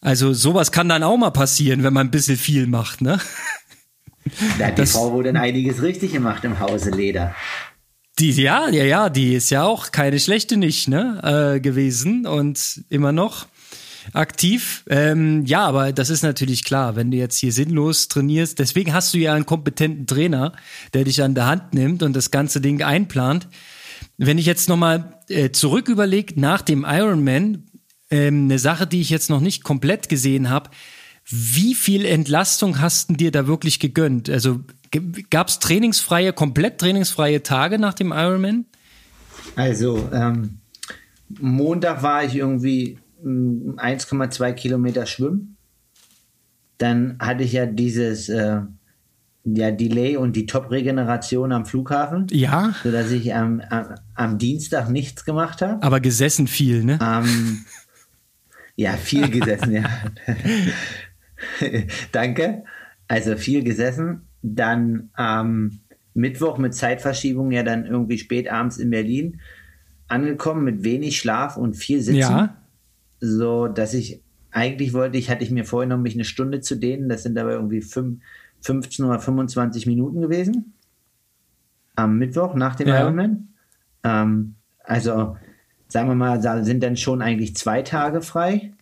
Also 0.00 0.32
sowas 0.32 0.72
kann 0.72 0.88
dann 0.88 1.02
auch 1.02 1.16
mal 1.16 1.30
passieren, 1.30 1.82
wenn 1.82 1.92
man 1.92 2.08
ein 2.08 2.10
bisschen 2.10 2.36
viel 2.36 2.66
macht, 2.66 3.00
ne? 3.00 3.20
Da 4.58 4.66
hat 4.66 4.76
die 4.76 4.82
das, 4.82 4.92
Frau 4.92 5.12
wohl 5.12 5.24
dann 5.24 5.38
einiges 5.38 5.82
richtig 5.82 6.12
gemacht 6.12 6.44
im 6.44 6.60
Hause 6.60 6.90
Leder. 6.90 7.34
Die, 8.18 8.30
ja, 8.32 8.68
ja, 8.68 8.84
ja, 8.84 9.08
die 9.08 9.34
ist 9.34 9.50
ja 9.50 9.64
auch 9.64 9.92
keine 9.92 10.20
schlechte 10.20 10.58
nicht, 10.58 10.88
ne, 10.88 11.54
äh, 11.56 11.60
gewesen 11.60 12.26
und 12.26 12.84
immer 12.90 13.12
noch 13.12 13.46
aktiv. 14.12 14.84
Ähm, 14.88 15.46
ja, 15.46 15.64
aber 15.64 15.92
das 15.92 16.10
ist 16.10 16.22
natürlich 16.22 16.64
klar, 16.64 16.96
wenn 16.96 17.10
du 17.10 17.16
jetzt 17.16 17.38
hier 17.38 17.52
sinnlos 17.52 18.08
trainierst. 18.08 18.58
Deswegen 18.58 18.92
hast 18.92 19.14
du 19.14 19.18
ja 19.18 19.34
einen 19.34 19.46
kompetenten 19.46 20.06
Trainer, 20.06 20.52
der 20.92 21.04
dich 21.04 21.22
an 21.22 21.34
der 21.34 21.46
Hand 21.46 21.72
nimmt 21.74 22.02
und 22.02 22.14
das 22.14 22.30
ganze 22.30 22.60
Ding 22.60 22.82
einplant. 22.82 23.48
Wenn 24.18 24.38
ich 24.38 24.46
jetzt 24.46 24.68
nochmal 24.68 25.18
äh, 25.28 25.50
zurück 25.50 25.88
überlege, 25.88 26.38
nach 26.38 26.62
dem 26.62 26.84
Ironman, 26.86 27.69
ähm, 28.10 28.44
eine 28.44 28.58
Sache, 28.58 28.86
die 28.86 29.00
ich 29.00 29.10
jetzt 29.10 29.30
noch 29.30 29.40
nicht 29.40 29.64
komplett 29.64 30.08
gesehen 30.08 30.50
habe, 30.50 30.70
wie 31.24 31.74
viel 31.74 32.04
Entlastung 32.04 32.80
hast 32.80 33.10
du 33.10 33.14
dir 33.14 33.30
da 33.30 33.46
wirklich 33.46 33.78
gegönnt? 33.78 34.28
Also 34.28 34.60
Gab 35.30 35.48
es 35.48 35.60
trainingsfreie, 35.60 36.32
komplett 36.32 36.78
trainingsfreie 36.78 37.42
Tage 37.42 37.78
nach 37.78 37.94
dem 37.94 38.12
Ironman? 38.12 38.64
Also, 39.54 40.08
ähm, 40.12 40.58
Montag 41.40 42.02
war 42.02 42.24
ich 42.24 42.34
irgendwie 42.34 42.98
1,2 43.24 44.52
mm, 44.52 44.54
Kilometer 44.56 45.06
schwimmen. 45.06 45.56
Dann 46.78 47.16
hatte 47.20 47.44
ich 47.44 47.52
ja 47.52 47.66
dieses 47.66 48.28
äh, 48.28 48.62
ja, 49.44 49.70
Delay 49.70 50.16
und 50.16 50.34
die 50.34 50.46
Top-Regeneration 50.46 51.52
am 51.52 51.66
Flughafen. 51.66 52.26
Ja. 52.32 52.74
Sodass 52.82 53.12
ich 53.12 53.32
am, 53.32 53.60
am, 53.70 53.94
am 54.14 54.38
Dienstag 54.38 54.90
nichts 54.90 55.24
gemacht 55.24 55.62
habe. 55.62 55.80
Aber 55.84 56.00
gesessen 56.00 56.48
viel, 56.48 56.82
ne? 56.82 56.98
Ähm, 57.00 57.64
ja, 58.80 58.96
viel 58.96 59.28
gesessen, 59.28 59.72
ja. 59.72 59.84
Danke. 62.12 62.64
Also 63.08 63.36
viel 63.36 63.62
gesessen 63.62 64.22
dann 64.40 65.10
am 65.12 65.80
Mittwoch 66.14 66.56
mit 66.56 66.74
Zeitverschiebung 66.74 67.52
ja 67.52 67.62
dann 67.62 67.84
irgendwie 67.84 68.16
spät 68.16 68.50
abends 68.50 68.78
in 68.78 68.88
Berlin 68.88 69.40
angekommen 70.08 70.64
mit 70.64 70.82
wenig 70.82 71.18
Schlaf 71.18 71.58
und 71.58 71.74
viel 71.74 72.00
Sitzen. 72.00 72.20
Ja. 72.20 72.56
So, 73.20 73.68
dass 73.68 73.92
ich 73.92 74.22
eigentlich 74.50 74.94
wollte, 74.94 75.18
ich 75.18 75.28
hatte 75.28 75.44
ich 75.44 75.50
mir 75.50 75.66
vorgenommen, 75.66 76.02
mich 76.02 76.14
eine 76.14 76.24
Stunde 76.24 76.62
zu 76.62 76.74
dehnen. 76.74 77.10
Das 77.10 77.22
sind 77.22 77.38
aber 77.38 77.52
irgendwie 77.52 77.82
fünf, 77.82 78.22
15 78.62 79.04
oder 79.04 79.20
25 79.20 79.86
Minuten 79.86 80.22
gewesen. 80.22 80.72
Am 81.96 82.16
Mittwoch 82.16 82.54
nach 82.54 82.76
dem 82.76 82.88
ja. 82.88 83.02
Ironman. 83.02 83.48
Ähm, 84.04 84.54
also, 84.84 85.36
sagen 85.90 86.08
wir 86.08 86.14
mal, 86.14 86.40
sind 86.64 86.82
dann 86.82 86.96
schon 86.96 87.20
eigentlich 87.20 87.56
zwei 87.56 87.82
Tage 87.82 88.22
frei. 88.22 88.72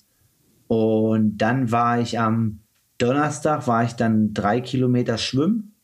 Und 0.69 1.39
dann 1.39 1.73
war 1.73 1.99
ich 1.99 2.19
am 2.19 2.61
Donnerstag 2.99 3.67
war 3.67 3.85
ich 3.85 3.93
dann 3.93 4.35
drei 4.35 4.61
Kilometer 4.61 5.19
schwimmen. 5.19 5.75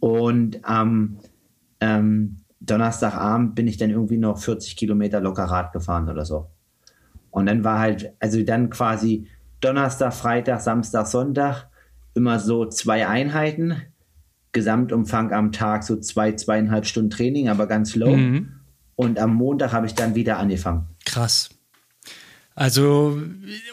Und 0.00 0.64
am 0.64 1.18
ähm, 1.80 2.36
Donnerstagabend 2.60 3.54
bin 3.54 3.68
ich 3.68 3.76
dann 3.76 3.90
irgendwie 3.90 4.16
noch 4.16 4.38
40 4.38 4.76
Kilometer 4.76 5.20
locker 5.20 5.44
Rad 5.44 5.72
gefahren 5.72 6.08
oder 6.08 6.24
so. 6.24 6.50
Und 7.30 7.46
dann 7.46 7.62
war 7.62 7.78
halt, 7.78 8.14
also 8.18 8.42
dann 8.42 8.70
quasi 8.70 9.28
Donnerstag, 9.60 10.14
Freitag, 10.14 10.60
Samstag, 10.60 11.06
Sonntag 11.06 11.68
immer 12.14 12.38
so 12.40 12.66
zwei 12.66 13.06
Einheiten. 13.06 13.76
Gesamtumfang 14.52 15.32
am 15.32 15.52
Tag 15.52 15.84
so 15.84 15.96
zwei, 15.96 16.32
zweieinhalb 16.32 16.84
Stunden 16.86 17.10
Training, 17.10 17.48
aber 17.48 17.66
ganz 17.68 17.94
low. 17.94 18.16
Mhm. 18.16 18.59
Und 19.00 19.18
am 19.18 19.34
Montag 19.34 19.72
habe 19.72 19.86
ich 19.86 19.94
dann 19.94 20.14
wieder 20.14 20.36
angefangen. 20.36 20.84
Krass. 21.06 21.48
Also 22.54 23.18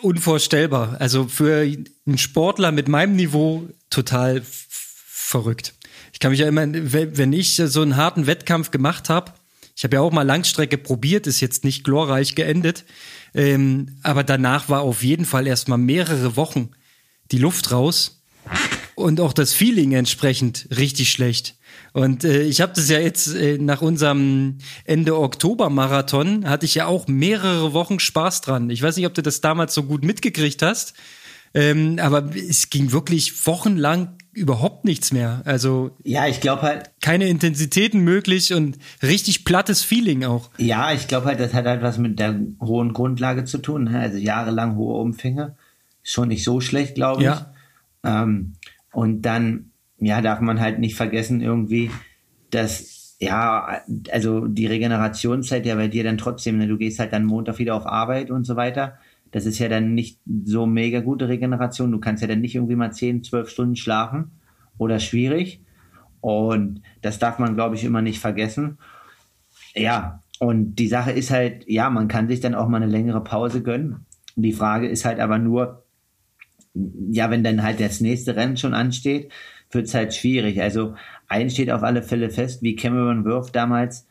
unvorstellbar. 0.02 0.96
Also 1.00 1.28
für 1.28 1.70
einen 2.06 2.18
Sportler 2.18 2.72
mit 2.72 2.88
meinem 2.88 3.18
Niveau 3.18 3.68
total 3.90 4.42
verrückt. 4.46 5.74
Ich 6.13 6.22
kann 6.22 6.32
mich 6.32 6.40
ja 6.40 6.48
immer, 6.48 6.66
wenn 6.66 7.34
ich 7.34 7.58
so 7.58 7.82
einen 7.82 7.98
harten 7.98 8.26
Wettkampf 8.26 8.72
gemacht 8.72 9.10
habe, 9.10 9.34
ich 9.76 9.84
habe 9.84 9.98
ja 9.98 10.02
auch 10.02 10.13
mal 10.13 10.22
Langstrecke 10.22 10.78
probiert, 10.78 11.28
ist 11.28 11.42
jetzt 11.42 11.66
nicht 11.66 11.84
glorreich 11.84 12.34
geendet, 12.34 12.86
ähm, 13.36 13.98
aber 14.04 14.24
danach 14.24 14.70
war 14.70 14.80
auf 14.80 15.04
jeden 15.04 15.26
Fall 15.26 15.46
erstmal 15.46 15.78
mehrere 15.78 16.38
Wochen 16.38 16.70
die 17.34 17.38
Luft 17.38 17.72
raus 17.72 18.24
und 18.96 19.20
auch 19.20 19.34
das 19.34 19.52
Feeling 19.52 19.92
entsprechend 19.92 20.70
richtig 20.72 21.12
schlecht. 21.12 21.58
Und 21.93 22.23
äh, 22.23 22.43
ich 22.43 22.62
habe 22.62 22.73
das 22.75 22.89
ja 22.89 22.99
jetzt 22.99 23.34
äh, 23.36 23.58
nach 23.58 23.82
unserem 23.82 24.58
Ende 24.86 25.17
Oktober 25.17 25.69
Marathon 25.69 26.47
hatte 26.47 26.65
ich 26.65 26.75
ja 26.75 26.86
auch 26.86 27.08
mehrere 27.08 27.73
Wochen 27.73 27.99
Spaß 27.99 28.41
dran. 28.41 28.69
Ich 28.69 28.82
weiß 28.82 28.97
nicht, 28.97 29.08
ob 29.08 29.13
du 29.13 29.23
das 29.23 29.41
damals 29.41 29.73
so 29.73 29.84
gut 29.84 30.03
mitgekriegt 30.03 30.62
hast, 30.62 30.93
ähm, 31.53 31.97
aber 31.99 32.36
es 32.36 32.69
ging 32.69 32.91
wirklich 32.91 33.47
wochenlang 33.47 34.17
überhaupt 34.38 34.86
nichts 34.86 35.12
mehr. 35.12 35.41
Also 35.45 35.95
ja, 36.03 36.27
ich 36.27 36.39
glaube 36.39 36.62
halt 36.62 36.91
keine 37.01 37.27
Intensitäten 37.27 38.01
möglich 38.01 38.53
und 38.53 38.77
richtig 39.01 39.45
plattes 39.45 39.82
Feeling 39.82 40.23
auch. 40.25 40.51
Ja, 40.58 40.93
ich 40.93 41.08
glaube 41.08 41.25
halt, 41.25 41.39
das 41.39 41.56
hat 41.56 41.65
halt 41.65 41.82
was 41.82 41.97
mit 41.97 42.19
der 42.19 42.39
hohen 42.62 42.93
Grundlage 42.93 43.45
zu 43.45 43.58
tun. 43.58 43.86
Ne? 43.86 43.99
Also 43.99 44.17
jahrelang 44.19 44.75
hohe 44.75 45.01
Umfänge, 45.01 45.56
schon 46.03 46.27
nicht 46.27 46.43
so 46.43 46.62
schlecht, 46.62 46.93
glaube 46.93 47.21
ich. 47.21 47.25
Ja. 47.25 47.53
Ähm, 48.03 48.53
und 48.91 49.23
dann 49.23 49.66
ja, 49.99 50.21
darf 50.21 50.39
man 50.41 50.60
halt 50.60 50.79
nicht 50.79 50.95
vergessen 50.95 51.41
irgendwie, 51.41 51.91
dass 52.49 53.15
ja, 53.19 53.81
also 54.12 54.47
die 54.47 54.67
Regenerationszeit 54.67 55.65
ja 55.65 55.75
bei 55.75 55.88
dir 55.88 56.03
dann 56.03 56.17
trotzdem, 56.17 56.57
ne, 56.57 56.67
du 56.67 56.77
gehst 56.77 56.99
halt 56.99 57.13
dann 57.13 57.25
Montag 57.25 57.57
wieder 57.57 57.75
auf 57.75 57.88
Arbeit 57.88 58.29
und 58.29 58.43
so 58.45 58.55
weiter. 58.55 58.99
Das 59.31 59.45
ist 59.45 59.60
ja 59.60 59.69
dann 59.69 59.95
nicht 59.95 60.19
so 60.45 60.65
mega 60.65 61.01
gute 61.01 61.27
Regeneration. 61.27 61.91
Du 61.91 61.99
kannst 61.99 62.21
ja 62.21 62.27
dann 62.27 62.41
nicht 62.41 62.55
irgendwie 62.55 62.75
mal 62.75 62.91
10, 62.91 63.23
12 63.23 63.49
Stunden 63.49 63.75
schlafen 63.75 64.31
oder 64.77 64.99
schwierig. 64.99 65.62
Und 66.21 66.81
das 67.01 67.19
darf 67.19 67.39
man, 67.39 67.55
glaube 67.55 67.75
ich, 67.75 67.83
immer 67.83 68.01
nicht 68.01 68.19
vergessen. 68.19 68.77
Ja, 69.75 70.23
und 70.39 70.75
die 70.75 70.88
Sache 70.88 71.12
ist 71.12 71.31
halt, 71.31 71.67
ja, 71.67 71.89
man 71.89 72.07
kann 72.07 72.27
sich 72.27 72.39
dann 72.39 72.55
auch 72.55 72.67
mal 72.67 72.77
eine 72.77 72.91
längere 72.91 73.23
Pause 73.23 73.63
gönnen. 73.63 74.05
Die 74.36 74.53
Frage 74.53 74.88
ist 74.88 75.05
halt 75.05 75.19
aber 75.19 75.39
nur, 75.39 75.83
ja, 77.10 77.31
wenn 77.31 77.43
dann 77.43 77.63
halt 77.63 77.79
das 77.79 78.01
nächste 78.01 78.36
Rennen 78.36 78.57
schon 78.57 78.75
ansteht, 78.75 79.31
wird 79.71 79.88
es 79.88 79.93
halt 79.93 80.13
schwierig. 80.13 80.62
Also 80.62 80.95
eins 81.27 81.53
steht 81.53 81.71
auf 81.71 81.84
alle 81.84 82.01
Fälle 82.01 82.30
fest, 82.30 82.62
wie 82.62 82.75
Cameron 82.75 83.25
Worth 83.25 83.56
damals 83.56 84.08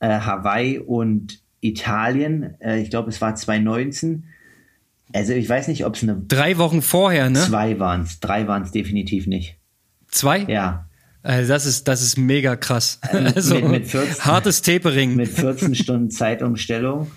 äh, 0.00 0.08
Hawaii 0.08 0.78
und 0.78 1.40
Italien, 1.60 2.54
äh, 2.60 2.80
ich 2.80 2.90
glaube 2.90 3.10
es 3.10 3.20
war 3.20 3.34
2019. 3.34 4.24
Also 5.12 5.32
ich 5.32 5.48
weiß 5.48 5.68
nicht, 5.68 5.84
ob 5.84 5.96
es 5.96 6.02
eine... 6.02 6.22
Drei 6.28 6.56
Wochen 6.58 6.82
vorher, 6.82 7.30
ne? 7.30 7.40
Zwei 7.40 7.78
waren 7.80 8.02
es, 8.02 8.20
drei 8.20 8.46
waren 8.46 8.62
es 8.62 8.70
definitiv 8.70 9.26
nicht. 9.26 9.56
Zwei? 10.08 10.44
Ja. 10.44 10.88
Also 11.22 11.52
das 11.52 11.66
ist, 11.66 11.88
das 11.88 12.02
ist 12.02 12.16
mega 12.16 12.56
krass. 12.56 13.00
Also, 13.12 13.56
mit, 13.56 13.68
mit 13.68 13.86
14, 13.86 14.24
hartes 14.24 14.62
Tapering. 14.62 15.16
Mit 15.16 15.28
14 15.28 15.74
Stunden 15.74 16.10
Zeitumstellung 16.10 17.08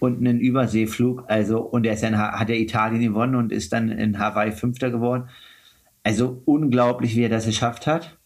und 0.00 0.18
einen 0.18 0.40
Überseeflug. 0.40 1.24
Also, 1.28 1.60
und 1.60 1.86
er 1.86 1.94
ist 1.94 2.02
dann, 2.02 2.18
hat 2.18 2.50
er 2.50 2.56
Italien 2.56 3.02
gewonnen 3.02 3.34
und 3.34 3.52
ist 3.52 3.72
dann 3.72 3.88
in 3.88 4.18
Hawaii 4.18 4.52
Fünfter 4.52 4.90
geworden. 4.90 5.28
Also 6.02 6.42
unglaublich, 6.44 7.16
wie 7.16 7.24
er 7.24 7.28
das 7.28 7.46
geschafft 7.46 7.86
hat. 7.86 8.18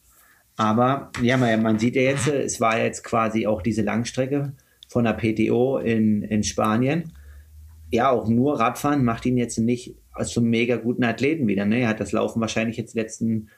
Aber 0.56 1.10
ja, 1.22 1.36
man, 1.36 1.62
man 1.62 1.78
sieht 1.78 1.96
ja 1.96 2.02
jetzt, 2.02 2.28
es 2.28 2.60
war 2.60 2.78
jetzt 2.78 3.02
quasi 3.04 3.46
auch 3.46 3.62
diese 3.62 3.82
Langstrecke 3.82 4.52
von 4.88 5.04
der 5.04 5.14
PTO 5.14 5.78
in, 5.78 6.22
in 6.22 6.42
Spanien. 6.42 7.12
Ja, 7.90 8.10
auch 8.10 8.28
nur 8.28 8.60
Radfahren 8.60 9.04
macht 9.04 9.26
ihn 9.26 9.36
jetzt 9.36 9.58
nicht 9.58 9.96
zum 10.24 10.44
mega 10.44 10.76
guten 10.76 11.04
Athleten 11.04 11.46
wieder. 11.46 11.64
Ne? 11.64 11.80
Er 11.80 11.88
hat 11.88 12.00
das 12.00 12.12
Laufen 12.12 12.40
wahrscheinlich 12.40 12.76
jetzt 12.76 12.94
letzten 12.94 13.48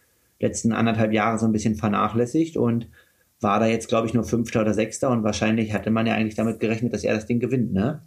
letzten 0.40 0.72
anderthalb 0.72 1.12
Jahre 1.12 1.38
so 1.38 1.46
ein 1.46 1.53
bisschen 1.53 1.74
vernachlässigt 1.74 2.57
und 2.57 2.88
war 3.40 3.61
da 3.61 3.66
jetzt, 3.66 3.88
glaube 3.88 4.07
ich, 4.07 4.14
nur 4.14 4.24
Fünfter 4.24 4.62
oder 4.62 4.74
Sechster 4.74 5.11
und 5.11 5.22
wahrscheinlich 5.22 5.72
hatte 5.72 5.90
man 5.90 6.07
ja 6.07 6.14
eigentlich 6.14 6.35
damit 6.35 6.61
gerechnet, 6.61 6.92
dass 6.92 7.05
er 7.05 7.14
das 7.14 7.27
Ding 7.27 7.40
gewinnt, 7.40 7.72
ne? 7.72 8.03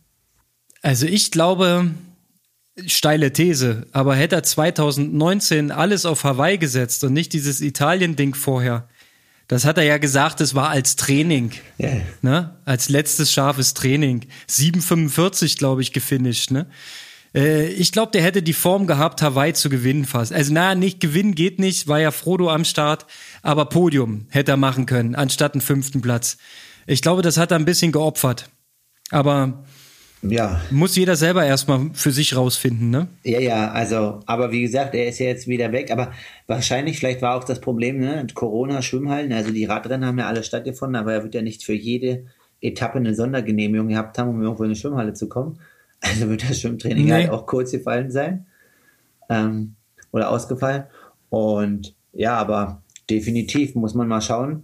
Also 0.82 1.06
ich 1.06 1.32
glaube, 1.32 1.92
steile 2.86 3.34
These, 3.34 3.88
aber 3.92 4.16
hätte 4.16 4.36
er 4.36 4.44
2019 4.44 5.72
alles 5.72 6.06
auf 6.06 6.24
Hawaii 6.24 6.58
gesetzt 6.58 7.04
und 7.04 7.14
nicht 7.14 7.34
dieses 7.34 7.62
Italien-Ding 7.62 8.36
vorher, 8.36 8.88
das 9.48 9.64
hat 9.64 9.78
er 9.78 9.86
ja 9.86 9.98
gesagt, 9.98 10.42
es 10.42 10.56
war 10.56 10.70
als 10.70 10.98
Training. 10.98 11.52
Yeah. 11.80 12.02
Ne? 12.22 12.58
Als 12.66 12.90
letztes 12.90 13.32
scharfes 13.32 13.74
Training. 13.74 14.26
7,45, 14.50 15.58
glaube 15.58 15.82
ich, 15.82 15.94
gefinisht. 15.94 16.52
Ne? 16.52 16.68
Äh, 17.34 17.68
ich 17.70 17.94
glaube, 17.94 18.12
der 18.12 18.24
hätte 18.24 18.44
die 18.44 18.54
Form 18.54 18.88
gehabt, 18.88 19.22
Hawaii 19.22 19.54
zu 19.54 19.70
gewinnen 19.70 20.06
fast. 20.06 20.34
Also, 20.34 20.52
naja, 20.54 20.76
nicht 20.76 21.00
gewinnen 21.00 21.34
geht 21.34 21.60
nicht, 21.60 21.88
war 21.88 22.00
ja 22.00 22.12
Frodo 22.12 22.50
am 22.50 22.66
Start, 22.66 23.06
aber 23.42 23.66
Podium 23.66 24.26
hätte 24.30 24.52
er 24.52 24.58
machen 24.58 24.86
können, 24.86 25.16
anstatt 25.16 25.54
einen 25.54 25.62
fünften 25.62 26.02
Platz. 26.02 26.38
Ich 26.86 27.02
glaube, 27.02 27.22
das 27.22 27.38
hat 27.38 27.52
er 27.52 27.58
ein 27.58 27.66
bisschen 27.66 27.94
geopfert. 27.94 28.50
Aber 29.12 29.64
ja. 30.30 30.62
Muss 30.72 30.96
jeder 30.96 31.16
selber 31.16 31.46
erstmal 31.46 31.90
für 31.94 32.12
sich 32.12 32.36
rausfinden, 32.36 32.90
ne? 32.90 33.08
Ja, 33.24 33.40
ja, 33.40 33.72
also, 33.72 34.20
aber 34.26 34.52
wie 34.52 34.62
gesagt, 34.62 34.96
er 34.96 35.08
ist 35.08 35.20
ja 35.20 35.28
jetzt 35.28 35.48
wieder 35.48 35.72
weg, 35.72 35.92
aber 35.92 36.12
wahrscheinlich, 36.48 36.98
vielleicht 37.00 37.22
war 37.22 37.36
auch 37.36 37.44
das 37.44 37.62
Problem, 37.62 38.00
ne? 38.00 38.26
Corona-Schwimmhallen, 38.34 39.32
also 39.34 39.52
die 39.52 39.66
Radrennen 39.66 40.06
haben 40.06 40.20
ja 40.20 40.28
alle 40.28 40.44
stattgefunden, 40.44 40.96
aber 40.96 41.14
er 41.14 41.24
wird 41.24 41.36
ja 41.36 41.42
nicht 41.42 41.64
für 41.64 41.74
jede 41.74 42.26
Etappe 42.62 42.98
eine 42.98 43.14
Sondergenehmigung 43.14 43.90
gehabt 43.90 44.18
haben, 44.18 44.30
um 44.30 44.42
irgendwo 44.42 44.64
in 44.64 44.70
eine 44.70 44.76
Schwimmhalle 44.76 45.14
zu 45.14 45.30
kommen. 45.30 45.60
Also 46.00 46.30
wird 46.30 46.48
das 46.48 46.60
Schwimmtraining 46.60 47.06
nee. 47.06 47.12
halt 47.12 47.30
auch 47.32 47.46
kurz 47.46 47.72
gefallen 47.72 48.12
sein. 48.12 48.46
Ähm, 49.30 49.76
oder 50.12 50.30
ausgefallen. 50.30 50.84
Und 51.30 51.96
ja, 52.14 52.36
aber 52.36 52.82
definitiv 53.10 53.76
muss 53.76 53.94
man 53.94 54.08
mal 54.08 54.22
schauen. 54.22 54.64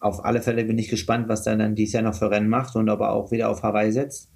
Auf 0.00 0.24
alle 0.24 0.42
Fälle 0.42 0.64
bin 0.64 0.78
ich 0.78 0.88
gespannt, 0.88 1.28
was 1.28 1.46
er 1.46 1.56
dann 1.56 1.74
dieses 1.74 1.94
Jahr 1.94 2.02
noch 2.02 2.14
für 2.14 2.30
Rennen 2.30 2.48
macht 2.48 2.76
und 2.76 2.88
ob 2.88 3.00
er 3.00 3.12
auch 3.12 3.30
wieder 3.30 3.48
auf 3.48 3.62
Hawaii 3.62 3.92
setzt. 3.92 4.30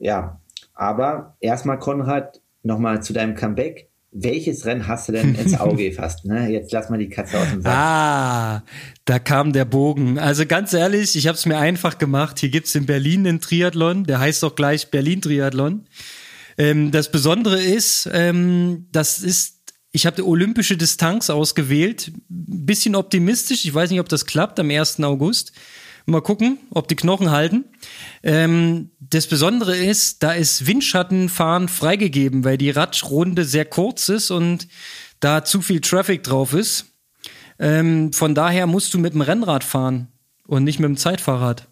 Ja, 0.00 0.40
aber 0.74 1.36
erstmal, 1.40 1.78
Konrad, 1.78 2.40
nochmal 2.62 3.02
zu 3.02 3.12
deinem 3.12 3.34
Comeback. 3.34 3.88
Welches 4.12 4.64
Rennen 4.64 4.88
hast 4.88 5.08
du 5.08 5.12
denn 5.12 5.34
ins 5.36 5.60
Auge 5.60 5.90
gefasst? 5.90 6.24
Ne? 6.24 6.50
Jetzt 6.50 6.72
lass 6.72 6.90
mal 6.90 6.98
die 6.98 7.08
Katze 7.08 7.38
aus 7.38 7.48
dem 7.50 7.62
Sack. 7.62 7.72
Ah, 7.72 8.62
da 9.04 9.18
kam 9.20 9.52
der 9.52 9.66
Bogen. 9.66 10.18
Also 10.18 10.46
ganz 10.46 10.72
ehrlich, 10.72 11.14
ich 11.14 11.28
habe 11.28 11.36
es 11.36 11.46
mir 11.46 11.58
einfach 11.58 11.98
gemacht. 11.98 12.40
Hier 12.40 12.48
gibt's 12.48 12.74
in 12.74 12.86
Berlin 12.86 13.26
einen 13.26 13.40
Triathlon, 13.40 14.04
der 14.04 14.18
heißt 14.18 14.42
doch 14.42 14.56
gleich 14.56 14.90
Berlin 14.90 15.20
Triathlon. 15.20 15.86
Ähm, 16.58 16.90
das 16.90 17.12
Besondere 17.12 17.62
ist, 17.62 18.08
ähm, 18.12 18.88
das 18.90 19.20
ist, 19.20 19.60
ich 19.92 20.06
habe 20.06 20.16
die 20.16 20.22
olympische 20.22 20.76
Distanz 20.76 21.30
ausgewählt. 21.30 22.10
Bisschen 22.28 22.96
optimistisch, 22.96 23.64
ich 23.64 23.72
weiß 23.72 23.90
nicht, 23.90 24.00
ob 24.00 24.08
das 24.08 24.26
klappt 24.26 24.58
am 24.58 24.70
1. 24.70 25.00
August. 25.04 25.52
Mal 26.10 26.22
gucken, 26.22 26.58
ob 26.70 26.88
die 26.88 26.96
Knochen 26.96 27.30
halten. 27.30 27.64
Ähm, 28.22 28.90
das 28.98 29.26
Besondere 29.26 29.76
ist, 29.76 30.22
da 30.22 30.32
ist 30.32 30.66
Windschattenfahren 30.66 31.68
freigegeben, 31.68 32.44
weil 32.44 32.58
die 32.58 32.70
Radrunde 32.70 33.44
sehr 33.44 33.64
kurz 33.64 34.08
ist 34.08 34.30
und 34.30 34.68
da 35.20 35.44
zu 35.44 35.62
viel 35.62 35.80
Traffic 35.80 36.22
drauf 36.22 36.52
ist. 36.52 36.86
Ähm, 37.58 38.12
von 38.12 38.34
daher 38.34 38.66
musst 38.66 38.92
du 38.94 38.98
mit 38.98 39.14
dem 39.14 39.20
Rennrad 39.20 39.62
fahren 39.62 40.08
und 40.46 40.64
nicht 40.64 40.80
mit 40.80 40.88
dem 40.88 40.96
Zeitfahrrad. 40.96 41.68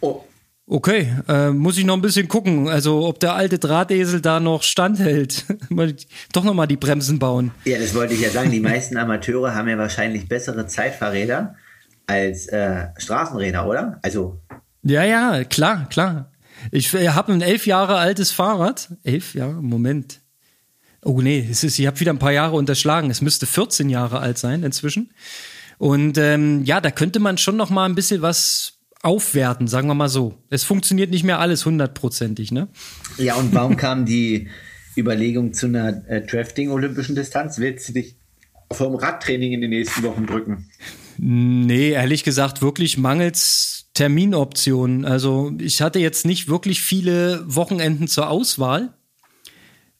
Oh. 0.00 0.22
Okay, 0.66 1.14
äh, 1.28 1.50
muss 1.50 1.78
ich 1.78 1.86
noch 1.86 1.94
ein 1.94 2.02
bisschen 2.02 2.28
gucken, 2.28 2.68
also 2.68 3.06
ob 3.06 3.20
der 3.20 3.34
alte 3.34 3.58
Drahtesel 3.58 4.20
da 4.20 4.38
noch 4.38 4.62
standhält. 4.62 5.46
Doch 6.32 6.44
noch 6.44 6.52
mal 6.52 6.66
die 6.66 6.76
Bremsen 6.76 7.18
bauen. 7.18 7.52
Ja, 7.64 7.78
das 7.78 7.94
wollte 7.94 8.12
ich 8.12 8.20
ja 8.20 8.28
sagen. 8.28 8.50
Die 8.50 8.60
meisten 8.60 8.98
Amateure 8.98 9.54
haben 9.54 9.68
ja 9.68 9.78
wahrscheinlich 9.78 10.28
bessere 10.28 10.66
Zeitfahrräder 10.66 11.56
als 12.08 12.46
äh, 12.48 12.86
Straßenräder, 12.96 13.66
oder? 13.66 14.00
Also. 14.02 14.40
Ja, 14.82 15.04
ja, 15.04 15.44
klar, 15.44 15.88
klar. 15.88 16.32
Ich 16.72 16.92
habe 16.92 17.32
ein 17.32 17.42
elf 17.42 17.66
Jahre 17.66 17.96
altes 17.96 18.32
Fahrrad. 18.32 18.88
Elf 19.04 19.34
Jahre? 19.34 19.62
Moment. 19.62 20.20
Oh 21.04 21.20
nee, 21.20 21.46
es 21.48 21.62
ist, 21.62 21.78
ich 21.78 21.86
habe 21.86 22.00
wieder 22.00 22.12
ein 22.12 22.18
paar 22.18 22.32
Jahre 22.32 22.56
unterschlagen. 22.56 23.10
Es 23.10 23.20
müsste 23.20 23.46
14 23.46 23.88
Jahre 23.88 24.18
alt 24.18 24.38
sein 24.38 24.64
inzwischen. 24.64 25.12
Und 25.76 26.18
ähm, 26.18 26.64
ja, 26.64 26.80
da 26.80 26.90
könnte 26.90 27.20
man 27.20 27.38
schon 27.38 27.56
noch 27.56 27.70
mal 27.70 27.84
ein 27.84 27.94
bisschen 27.94 28.22
was 28.22 28.78
aufwerten, 29.02 29.68
sagen 29.68 29.86
wir 29.86 29.94
mal 29.94 30.08
so. 30.08 30.34
Es 30.50 30.64
funktioniert 30.64 31.10
nicht 31.10 31.22
mehr 31.22 31.38
alles 31.38 31.64
hundertprozentig, 31.64 32.50
ne? 32.50 32.68
Ja, 33.16 33.34
und 33.34 33.54
warum 33.54 33.76
kam 33.76 34.06
die 34.06 34.48
Überlegung 34.96 35.52
zu 35.52 35.66
einer 35.66 36.04
äh, 36.08 36.26
Drafting-olympischen 36.26 37.14
Distanz? 37.14 37.58
Willst 37.58 37.88
du 37.88 37.92
dich 37.92 38.16
vom 38.72 38.96
Radtraining 38.96 39.52
in 39.52 39.60
den 39.60 39.70
nächsten 39.70 40.02
Wochen 40.02 40.26
drücken? 40.26 40.68
Nee, 41.18 41.90
ehrlich 41.90 42.22
gesagt, 42.22 42.62
wirklich 42.62 42.96
mangels 42.96 43.90
Terminoptionen. 43.94 45.04
Also 45.04 45.52
ich 45.58 45.82
hatte 45.82 45.98
jetzt 45.98 46.24
nicht 46.24 46.48
wirklich 46.48 46.80
viele 46.80 47.42
Wochenenden 47.52 48.06
zur 48.06 48.30
Auswahl. 48.30 48.94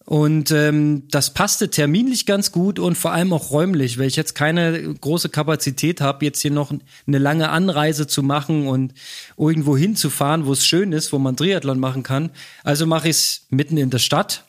Und 0.05 0.53
ähm, 0.53 1.03
das 1.11 1.35
passte 1.35 1.69
terminlich 1.69 2.25
ganz 2.25 2.51
gut 2.51 2.79
und 2.79 2.97
vor 2.97 3.13
allem 3.13 3.31
auch 3.35 3.51
räumlich, 3.51 3.99
weil 3.99 4.07
ich 4.07 4.17
jetzt 4.17 4.35
keine 4.35 4.95
große 4.95 5.29
Kapazität 5.29 6.01
habe, 6.01 6.25
jetzt 6.25 6.41
hier 6.41 6.51
noch 6.51 6.73
eine 7.07 7.19
lange 7.19 7.51
Anreise 7.51 8.07
zu 8.07 8.23
machen 8.23 8.69
und 8.69 8.95
irgendwo 9.37 9.77
hinzufahren, 9.77 10.47
wo 10.47 10.53
es 10.53 10.67
schön 10.67 10.93
ist, 10.93 11.13
wo 11.13 11.19
man 11.19 11.37
Triathlon 11.37 11.79
machen 11.79 12.05
kann. 12.05 12.31
Also 12.65 12.87
mache 12.87 13.11
ich 13.11 13.17
es 13.17 13.47
mitten 13.51 13.77
in 13.77 13.91
der 13.91 13.99
Stadt. 13.99 14.45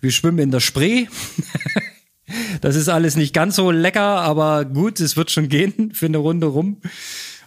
Wir 0.00 0.12
schwimmen 0.12 0.38
in 0.38 0.50
der 0.50 0.60
Spree. 0.60 1.08
Das 2.60 2.76
ist 2.76 2.88
alles 2.88 3.16
nicht 3.16 3.32
ganz 3.32 3.56
so 3.56 3.70
lecker, 3.70 4.02
aber 4.02 4.64
gut, 4.64 5.00
es 5.00 5.16
wird 5.16 5.30
schon 5.30 5.48
gehen 5.48 5.90
für 5.94 6.06
eine 6.06 6.18
Runde 6.18 6.46
rum. 6.46 6.78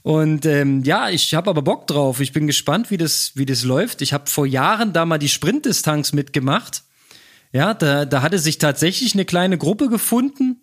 Und 0.01 0.45
ähm, 0.45 0.83
ja, 0.83 1.09
ich 1.09 1.35
habe 1.35 1.49
aber 1.49 1.61
Bock 1.61 1.87
drauf. 1.87 2.21
Ich 2.21 2.31
bin 2.31 2.47
gespannt, 2.47 2.89
wie 2.89 2.97
das, 2.97 3.33
wie 3.35 3.45
das 3.45 3.63
läuft. 3.63 4.01
Ich 4.01 4.13
habe 4.13 4.29
vor 4.29 4.45
Jahren 4.45 4.93
da 4.93 5.05
mal 5.05 5.17
die 5.17 5.29
Sprintdistanz 5.29 6.13
mitgemacht. 6.13 6.83
Ja, 7.51 7.73
da, 7.73 8.05
da 8.05 8.21
hatte 8.21 8.37
sich 8.37 8.59
tatsächlich 8.59 9.15
eine 9.15 9.25
kleine 9.25 9.57
Gruppe 9.57 9.89
gefunden 9.89 10.61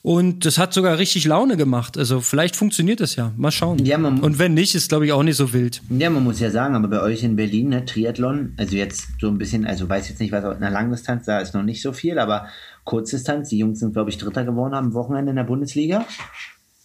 und 0.00 0.46
das 0.46 0.56
hat 0.56 0.72
sogar 0.72 0.98
richtig 0.98 1.26
Laune 1.26 1.58
gemacht. 1.58 1.98
Also 1.98 2.22
vielleicht 2.22 2.56
funktioniert 2.56 3.00
das 3.00 3.16
ja. 3.16 3.32
Mal 3.36 3.50
schauen. 3.50 3.84
Ja, 3.84 3.98
man, 3.98 4.18
und 4.20 4.38
wenn 4.38 4.54
nicht, 4.54 4.74
ist 4.74 4.88
glaube 4.88 5.04
ich 5.04 5.12
auch 5.12 5.22
nicht 5.22 5.36
so 5.36 5.52
wild. 5.52 5.82
Ja, 5.90 6.08
man 6.08 6.24
muss 6.24 6.40
ja 6.40 6.50
sagen, 6.50 6.74
aber 6.74 6.88
bei 6.88 7.02
euch 7.02 7.22
in 7.22 7.36
Berlin, 7.36 7.68
ne, 7.68 7.84
Triathlon, 7.84 8.54
also 8.56 8.76
jetzt 8.76 9.08
so 9.20 9.28
ein 9.28 9.36
bisschen, 9.36 9.66
also 9.66 9.88
weiß 9.88 10.08
jetzt 10.08 10.20
nicht, 10.20 10.32
was 10.32 10.44
auf 10.44 10.56
einer 10.56 10.70
Langdistanz, 10.70 11.26
da 11.26 11.38
ist 11.38 11.54
noch 11.54 11.62
nicht 11.62 11.82
so 11.82 11.92
viel, 11.92 12.18
aber 12.18 12.46
Kurzdistanz. 12.84 13.48
Die 13.48 13.58
Jungs 13.58 13.80
sind, 13.80 13.92
glaube 13.92 14.10
ich, 14.10 14.18
Dritter 14.18 14.44
geworden 14.44 14.74
am 14.74 14.94
Wochenende 14.94 15.30
in 15.30 15.36
der 15.36 15.44
Bundesliga. 15.44 16.06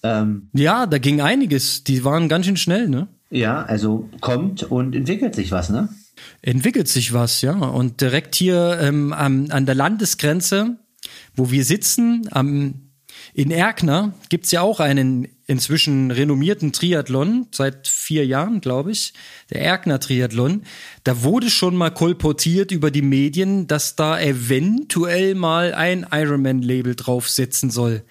Ähm, 0.03 0.49
ja, 0.53 0.85
da 0.85 0.97
ging 0.97 1.21
einiges. 1.21 1.83
Die 1.83 2.03
waren 2.03 2.29
ganz 2.29 2.45
schön 2.45 2.57
schnell, 2.57 2.87
ne? 2.87 3.07
Ja, 3.29 3.63
also 3.63 4.09
kommt 4.21 4.63
und 4.63 4.95
entwickelt 4.95 5.35
sich 5.35 5.51
was, 5.51 5.69
ne? 5.69 5.89
Entwickelt 6.41 6.87
sich 6.87 7.13
was, 7.13 7.41
ja. 7.41 7.53
Und 7.53 8.01
direkt 8.01 8.35
hier 8.35 8.79
ähm, 8.81 9.13
an, 9.13 9.51
an 9.51 9.65
der 9.65 9.75
Landesgrenze, 9.75 10.77
wo 11.35 11.51
wir 11.51 11.63
sitzen, 11.63 12.27
am 12.31 12.87
in 13.33 13.51
Erkner 13.51 14.13
gibt's 14.29 14.51
ja 14.51 14.61
auch 14.61 14.79
einen 14.79 15.27
inzwischen 15.47 16.11
renommierten 16.11 16.73
Triathlon, 16.73 17.47
seit 17.51 17.87
vier 17.87 18.25
Jahren, 18.25 18.59
glaube 18.59 18.91
ich, 18.91 19.13
der 19.49 19.61
Erkner 19.61 19.99
Triathlon. 19.99 20.63
Da 21.05 21.23
wurde 21.23 21.49
schon 21.49 21.75
mal 21.75 21.89
kolportiert 21.89 22.71
über 22.71 22.91
die 22.91 23.01
Medien, 23.01 23.65
dass 23.65 23.95
da 23.95 24.19
eventuell 24.19 25.35
mal 25.35 25.73
ein 25.73 26.05
Ironman-Label 26.11 26.95
draufsetzen 26.95 27.69
soll. 27.71 28.03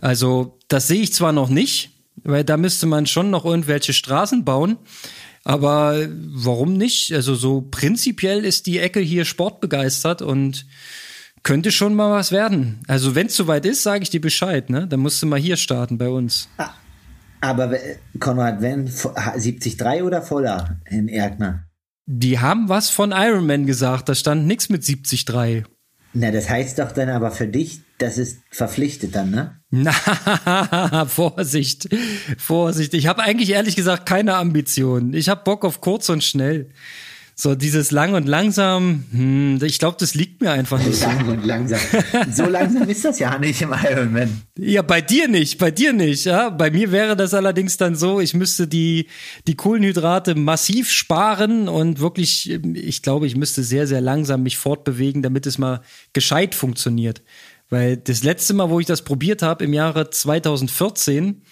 Also, 0.00 0.58
das 0.68 0.86
sehe 0.86 1.00
ich 1.00 1.14
zwar 1.14 1.32
noch 1.32 1.48
nicht, 1.48 1.90
weil 2.24 2.44
da 2.44 2.58
müsste 2.58 2.86
man 2.86 3.06
schon 3.06 3.30
noch 3.30 3.46
irgendwelche 3.46 3.94
Straßen 3.94 4.44
bauen. 4.44 4.76
Aber 5.44 6.06
warum 6.08 6.74
nicht? 6.74 7.12
Also 7.14 7.34
so 7.34 7.62
prinzipiell 7.62 8.44
ist 8.44 8.66
die 8.66 8.78
Ecke 8.78 9.00
hier 9.00 9.24
sportbegeistert 9.24 10.22
und 10.22 10.66
könnte 11.42 11.72
schon 11.72 11.94
mal 11.94 12.12
was 12.12 12.30
werden. 12.30 12.80
Also 12.86 13.16
wenn 13.16 13.26
es 13.26 13.34
soweit 13.34 13.66
ist, 13.66 13.82
sage 13.82 14.04
ich 14.04 14.10
dir 14.10 14.20
Bescheid, 14.20 14.70
ne? 14.70 14.86
Dann 14.86 15.00
musst 15.00 15.20
du 15.20 15.26
mal 15.26 15.40
hier 15.40 15.56
starten 15.56 15.98
bei 15.98 16.08
uns. 16.08 16.48
Aber 17.42 17.76
Konrad, 18.20 18.62
wenn 18.62 18.86
73 18.86 19.82
oder 20.02 20.22
voller 20.22 20.80
in 20.88 21.08
Erkner? 21.08 21.64
Die 22.06 22.38
haben 22.38 22.68
was 22.68 22.88
von 22.88 23.10
Ironman 23.10 23.66
gesagt, 23.66 24.08
da 24.08 24.14
stand 24.14 24.46
nichts 24.46 24.68
mit 24.68 24.86
73. 24.86 25.64
Na, 26.14 26.30
das 26.30 26.48
heißt 26.48 26.78
doch 26.78 26.92
dann 26.92 27.08
aber 27.08 27.32
für 27.32 27.48
dich, 27.48 27.80
das 27.98 28.16
ist 28.16 28.38
verpflichtet 28.50 29.16
dann, 29.16 29.30
ne? 29.30 29.60
Na, 29.70 31.04
Vorsicht, 31.08 31.88
Vorsicht. 32.38 32.94
Ich 32.94 33.08
habe 33.08 33.22
eigentlich 33.22 33.50
ehrlich 33.50 33.74
gesagt 33.74 34.06
keine 34.06 34.36
Ambitionen. 34.36 35.12
Ich 35.12 35.28
habe 35.28 35.42
Bock 35.42 35.64
auf 35.64 35.80
kurz 35.80 36.08
und 36.10 36.22
schnell. 36.22 36.70
So 37.34 37.54
dieses 37.54 37.90
lang 37.90 38.14
und 38.14 38.28
langsam, 38.28 39.04
hm, 39.10 39.58
ich 39.62 39.78
glaube, 39.78 39.96
das 39.98 40.14
liegt 40.14 40.42
mir 40.42 40.50
einfach 40.50 40.78
nicht. 40.84 41.00
Lang 41.00 41.28
und 41.28 41.44
langsam. 41.44 41.80
So 42.30 42.44
langsam 42.44 42.88
ist 42.88 43.04
das 43.04 43.18
ja 43.18 43.38
nicht 43.38 43.62
im 43.62 43.72
Ironman. 43.72 44.42
Ja, 44.58 44.82
bei 44.82 45.00
dir 45.00 45.28
nicht, 45.28 45.58
bei 45.58 45.70
dir 45.70 45.92
nicht. 45.92 46.26
Ja, 46.26 46.50
bei 46.50 46.70
mir 46.70 46.92
wäre 46.92 47.16
das 47.16 47.32
allerdings 47.34 47.78
dann 47.78 47.96
so, 47.96 48.20
ich 48.20 48.34
müsste 48.34 48.68
die 48.68 49.08
die 49.46 49.56
Kohlenhydrate 49.56 50.34
massiv 50.34 50.90
sparen 50.90 51.68
und 51.68 52.00
wirklich, 52.00 52.50
ich 52.50 53.02
glaube, 53.02 53.26
ich 53.26 53.34
müsste 53.34 53.62
sehr 53.62 53.86
sehr 53.86 54.00
langsam 54.00 54.42
mich 54.42 54.58
fortbewegen, 54.58 55.22
damit 55.22 55.46
es 55.46 55.58
mal 55.58 55.80
gescheit 56.12 56.54
funktioniert. 56.54 57.22
Weil 57.70 57.96
das 57.96 58.22
letzte 58.22 58.52
Mal, 58.52 58.68
wo 58.68 58.80
ich 58.80 58.86
das 58.86 59.02
probiert 59.02 59.40
habe, 59.40 59.64
im 59.64 59.72
Jahre 59.72 60.10
2014, 60.10 61.42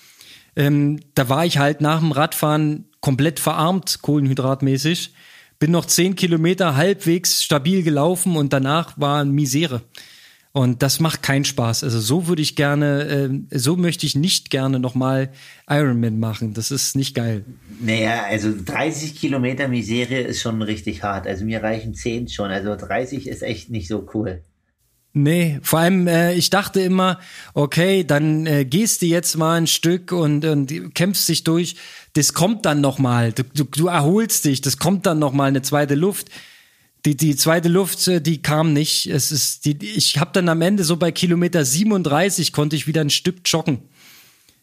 ähm, 0.56 1.00
da 1.14 1.30
war 1.30 1.46
ich 1.46 1.56
halt 1.56 1.80
nach 1.80 2.00
dem 2.00 2.12
Radfahren 2.12 2.84
komplett 3.00 3.40
verarmt, 3.40 4.02
kohlenhydratmäßig. 4.02 5.14
Bin 5.60 5.70
noch 5.72 5.84
zehn 5.84 6.16
Kilometer 6.16 6.74
halbwegs 6.74 7.44
stabil 7.44 7.82
gelaufen 7.82 8.36
und 8.36 8.52
danach 8.52 8.98
war 8.98 9.24
Misere. 9.26 9.82
Und 10.52 10.82
das 10.82 10.98
macht 10.98 11.22
keinen 11.22 11.44
Spaß. 11.44 11.84
Also 11.84 12.00
so 12.00 12.26
würde 12.26 12.42
ich 12.42 12.56
gerne, 12.56 13.40
äh, 13.52 13.58
so 13.58 13.76
möchte 13.76 14.04
ich 14.06 14.16
nicht 14.16 14.50
gerne 14.50 14.80
nochmal 14.80 15.30
Ironman 15.68 16.18
machen. 16.18 16.54
Das 16.54 16.70
ist 16.72 16.96
nicht 16.96 17.14
geil. 17.14 17.44
Naja, 17.80 18.24
also 18.24 18.52
30 18.64 19.14
Kilometer 19.14 19.68
Misere 19.68 20.16
ist 20.16 20.40
schon 20.40 20.62
richtig 20.62 21.04
hart. 21.04 21.28
Also 21.28 21.44
mir 21.44 21.62
reichen 21.62 21.94
10 21.94 22.28
schon. 22.28 22.50
Also 22.50 22.74
30 22.74 23.28
ist 23.28 23.42
echt 23.42 23.70
nicht 23.70 23.86
so 23.86 24.08
cool. 24.14 24.42
Nee, 25.12 25.58
vor 25.62 25.80
allem, 25.80 26.06
äh, 26.06 26.34
ich 26.34 26.50
dachte 26.50 26.80
immer, 26.80 27.18
okay, 27.54 28.04
dann 28.04 28.46
äh, 28.46 28.64
gehst 28.64 29.02
du 29.02 29.06
jetzt 29.06 29.36
mal 29.36 29.56
ein 29.56 29.66
Stück 29.66 30.12
und, 30.12 30.44
und 30.44 30.94
kämpfst 30.94 31.28
dich 31.28 31.42
durch. 31.42 31.74
Das 32.12 32.32
kommt 32.32 32.64
dann 32.64 32.80
noch 32.80 32.98
mal. 32.98 33.32
Du, 33.32 33.42
du, 33.42 33.64
du 33.64 33.88
erholst 33.88 34.44
dich. 34.44 34.60
Das 34.60 34.76
kommt 34.76 35.06
dann 35.06 35.18
noch 35.18 35.32
mal 35.32 35.46
eine 35.46 35.62
zweite 35.62 35.96
Luft. 35.96 36.28
Die, 37.04 37.16
die 37.16 37.34
zweite 37.34 37.68
Luft, 37.68 38.06
äh, 38.06 38.20
die 38.20 38.40
kam 38.40 38.72
nicht. 38.72 39.06
Es 39.06 39.32
ist 39.32 39.64
die, 39.64 39.84
ich 39.84 40.18
habe 40.18 40.30
dann 40.32 40.48
am 40.48 40.62
Ende 40.62 40.84
so 40.84 40.96
bei 40.96 41.10
Kilometer 41.10 41.64
37 41.64 42.52
konnte 42.52 42.76
ich 42.76 42.86
wieder 42.86 43.00
ein 43.00 43.10
Stück 43.10 43.40
joggen. 43.46 43.82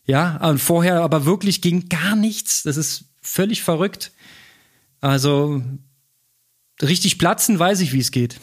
Ja, 0.05 0.37
und 0.37 0.59
vorher 0.59 1.01
aber 1.01 1.25
wirklich 1.25 1.61
ging 1.61 1.89
gar 1.89 2.15
nichts. 2.15 2.63
Das 2.63 2.77
ist 2.77 3.03
völlig 3.21 3.63
verrückt. 3.63 4.13
Also 5.01 5.61
richtig 6.81 7.17
platzen 7.17 7.59
weiß 7.59 7.81
ich, 7.81 7.91
wie 7.91 7.99
es 7.99 8.11
geht. 8.11 8.39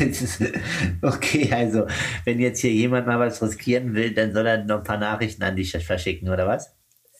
okay, 1.02 1.52
also 1.52 1.86
wenn 2.24 2.38
jetzt 2.40 2.60
hier 2.60 2.72
jemand 2.72 3.06
mal 3.06 3.18
was 3.18 3.42
riskieren 3.42 3.94
will, 3.94 4.12
dann 4.12 4.32
soll 4.32 4.46
er 4.46 4.64
noch 4.64 4.78
ein 4.78 4.84
paar 4.84 4.98
Nachrichten 4.98 5.42
an 5.42 5.56
dich 5.56 5.72
verschicken, 5.72 6.28
oder 6.28 6.46
was? 6.46 6.70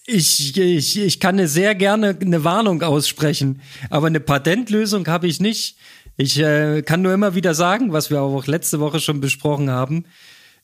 Ich, 0.07 0.57
ich, 0.57 0.99
ich 0.99 1.21
kann 1.21 1.47
sehr 1.47 1.75
gerne 1.75 2.17
eine 2.21 2.43
Warnung 2.43 2.83
aussprechen, 2.83 3.61
aber 3.91 4.07
eine 4.07 4.21
Patentlösung 4.21 5.07
habe 5.07 5.27
ich 5.27 5.41
nicht. 5.41 5.77
Ich 6.17 6.39
äh, 6.39 6.83
kann 6.83 7.03
nur 7.03 7.13
immer 7.15 7.35
wieder 7.35 7.55
sagen, 7.55 7.93
was 7.93 8.11
wir 8.11 8.21
auch 8.21 8.47
letzte 8.47 8.81
Woche 8.81 9.01
schon 9.01 9.21
besprochen 9.21 9.71
haben. 9.71 10.05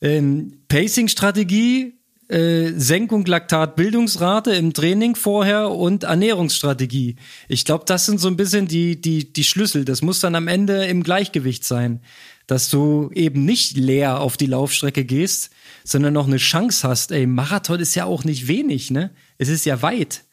Ähm, 0.00 0.60
Pacing-Strategie, 0.68 1.95
äh, 2.28 2.72
Senkung 2.76 3.24
Laktatbildungsrate 3.24 4.52
im 4.54 4.72
Training 4.72 5.14
vorher 5.14 5.70
und 5.70 6.04
Ernährungsstrategie. 6.04 7.16
Ich 7.48 7.64
glaube, 7.64 7.84
das 7.86 8.06
sind 8.06 8.18
so 8.18 8.28
ein 8.28 8.36
bisschen 8.36 8.66
die, 8.66 9.00
die, 9.00 9.32
die 9.32 9.44
Schlüssel. 9.44 9.84
Das 9.84 10.02
muss 10.02 10.20
dann 10.20 10.34
am 10.34 10.48
Ende 10.48 10.86
im 10.86 11.02
Gleichgewicht 11.02 11.64
sein, 11.64 12.00
dass 12.46 12.68
du 12.68 13.10
eben 13.14 13.44
nicht 13.44 13.76
leer 13.76 14.20
auf 14.20 14.36
die 14.36 14.46
Laufstrecke 14.46 15.04
gehst, 15.04 15.50
sondern 15.84 16.14
noch 16.14 16.26
eine 16.26 16.38
Chance 16.38 16.88
hast. 16.88 17.12
Ey, 17.12 17.26
Marathon 17.26 17.80
ist 17.80 17.94
ja 17.94 18.04
auch 18.04 18.24
nicht 18.24 18.48
wenig, 18.48 18.90
ne? 18.90 19.10
Es 19.38 19.48
ist 19.48 19.64
ja 19.64 19.82
weit. 19.82 20.24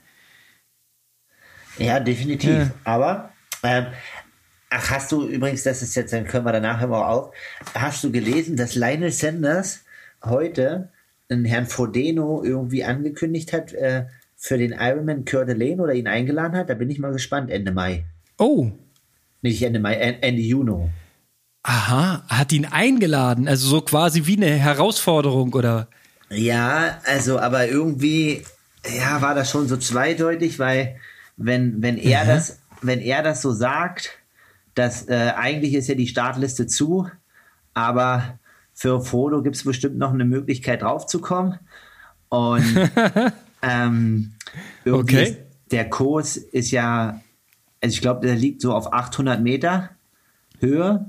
Ja, 1.77 1.99
definitiv. 1.99 2.49
Ja. 2.49 2.71
Aber 2.84 3.34
ähm, 3.63 3.88
ach, 4.69 4.89
hast 4.89 5.12
du 5.12 5.27
übrigens, 5.27 5.63
das 5.63 5.82
ist 5.82 5.95
jetzt, 5.95 6.13
dann 6.13 6.25
können 6.25 6.45
wir 6.45 6.53
danach 6.53 6.82
immer 6.82 7.08
auf. 7.08 7.34
Hast 7.73 8.03
du 8.03 8.12
gelesen, 8.12 8.58
dass 8.58 8.75
Lionel 8.75 9.12
Sanders 9.12 9.82
heute 10.23 10.89
einen 11.29 11.45
Herrn 11.45 11.65
Frodeno 11.65 12.43
irgendwie 12.43 12.83
angekündigt 12.83 13.53
hat 13.53 13.73
äh, 13.73 14.05
für 14.36 14.57
den 14.57 14.73
Ironman 14.77 15.25
Coeur 15.25 15.43
d'Alene 15.43 15.81
oder 15.81 15.93
ihn 15.93 16.07
eingeladen 16.07 16.57
hat? 16.57 16.69
Da 16.69 16.73
bin 16.73 16.89
ich 16.89 16.99
mal 16.99 17.13
gespannt, 17.13 17.49
Ende 17.49 17.71
Mai. 17.71 18.05
Oh. 18.38 18.71
Nicht 19.41 19.62
Ende 19.63 19.79
Mai, 19.79 19.95
Ende 19.95 20.41
Juni. 20.41 20.89
Aha, 21.63 22.23
hat 22.27 22.51
ihn 22.51 22.65
eingeladen, 22.65 23.47
also 23.47 23.67
so 23.67 23.81
quasi 23.81 24.25
wie 24.25 24.36
eine 24.36 24.51
Herausforderung 24.51 25.53
oder? 25.53 25.88
Ja, 26.29 26.99
also 27.05 27.39
aber 27.39 27.69
irgendwie 27.69 28.43
ja, 28.86 29.21
war 29.21 29.36
das 29.36 29.49
schon 29.49 29.67
so 29.67 29.77
zweideutig, 29.77 30.59
weil 30.59 30.97
wenn, 31.38 31.81
wenn 31.81 31.97
er 31.97 32.23
mhm. 32.23 32.27
das, 32.27 32.59
wenn 32.81 32.99
er 32.99 33.23
das 33.23 33.41
so 33.41 33.51
sagt, 33.51 34.17
dass 34.75 35.07
äh, 35.07 35.33
eigentlich 35.36 35.73
ist 35.73 35.88
ja 35.88 35.95
die 35.95 36.07
Startliste 36.07 36.67
zu, 36.67 37.07
aber 37.73 38.39
für 38.73 39.01
Frodo 39.01 39.41
gibt 39.41 39.55
es 39.55 39.63
bestimmt 39.63 39.97
noch 39.97 40.13
eine 40.13 40.25
Möglichkeit 40.25 40.81
draufzukommen. 40.81 41.59
Und 42.29 42.63
ähm, 43.62 44.33
irgendwie 44.86 45.15
okay. 45.15 45.23
ist, 45.23 45.38
der 45.71 45.89
Kurs 45.89 46.38
ist 46.38 46.71
ja, 46.71 47.21
also 47.81 47.93
ich 47.93 48.01
glaube, 48.01 48.25
der 48.25 48.36
liegt 48.36 48.62
so 48.62 48.73
auf 48.73 48.91
800 48.91 49.41
Meter 49.41 49.89
Höhe 50.59 51.05